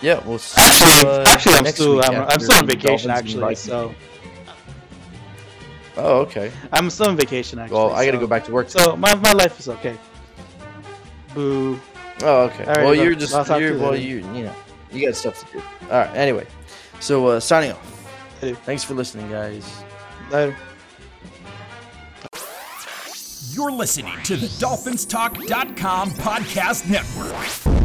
yeah, 0.01 0.25
we'll 0.25 0.37
see 0.39 0.61
Actually, 0.61 1.09
you, 1.09 1.15
uh, 1.15 1.25
actually, 1.27 1.53
I'm 1.55 1.65
still 1.65 2.03
I'm, 2.03 2.15
I'm 2.29 2.39
still 2.39 2.57
on 2.57 2.67
vacation 2.67 3.11
actually, 3.11 3.55
so 3.55 3.93
Oh, 5.95 6.21
okay. 6.21 6.51
I'm 6.71 6.89
still 6.89 7.09
on 7.09 7.17
vacation 7.17 7.59
actually. 7.59 7.75
Well, 7.75 7.91
I 7.91 8.05
got 8.05 8.11
to 8.11 8.17
so- 8.17 8.21
go 8.21 8.27
back 8.27 8.45
to 8.45 8.51
work. 8.51 8.69
So 8.69 8.95
my, 8.95 9.13
my 9.15 9.33
life 9.33 9.59
is 9.59 9.67
okay. 9.69 9.97
Boo. 11.33 11.79
Oh, 12.21 12.43
okay. 12.43 12.63
Right, 12.65 12.77
well, 12.77 12.93
bro. 12.93 13.03
you're 13.03 13.15
just 13.15 13.33
I'll 13.33 13.43
talk 13.45 13.57
to 13.57 13.63
you're 13.63 13.77
well, 13.77 13.95
you 13.95 14.17
you 14.33 14.43
know, 14.45 14.55
you 14.91 15.05
got 15.05 15.15
stuff 15.15 15.39
to 15.45 15.57
do. 15.57 15.63
All 15.91 15.99
right. 15.99 16.15
Anyway, 16.15 16.47
so 17.03 17.27
uh, 17.27 17.39
signing 17.39 17.71
off. 17.71 18.41
Later. 18.41 18.55
Thanks 18.55 18.83
for 18.83 18.93
listening, 18.93 19.29
guys. 19.29 19.83
Later. 20.31 20.55
You're 23.51 23.71
listening 23.71 24.15
to 24.23 24.35
the 24.35 24.47
DolphinsTalk.com 24.47 26.11
podcast 26.11 26.89
network. 26.89 27.82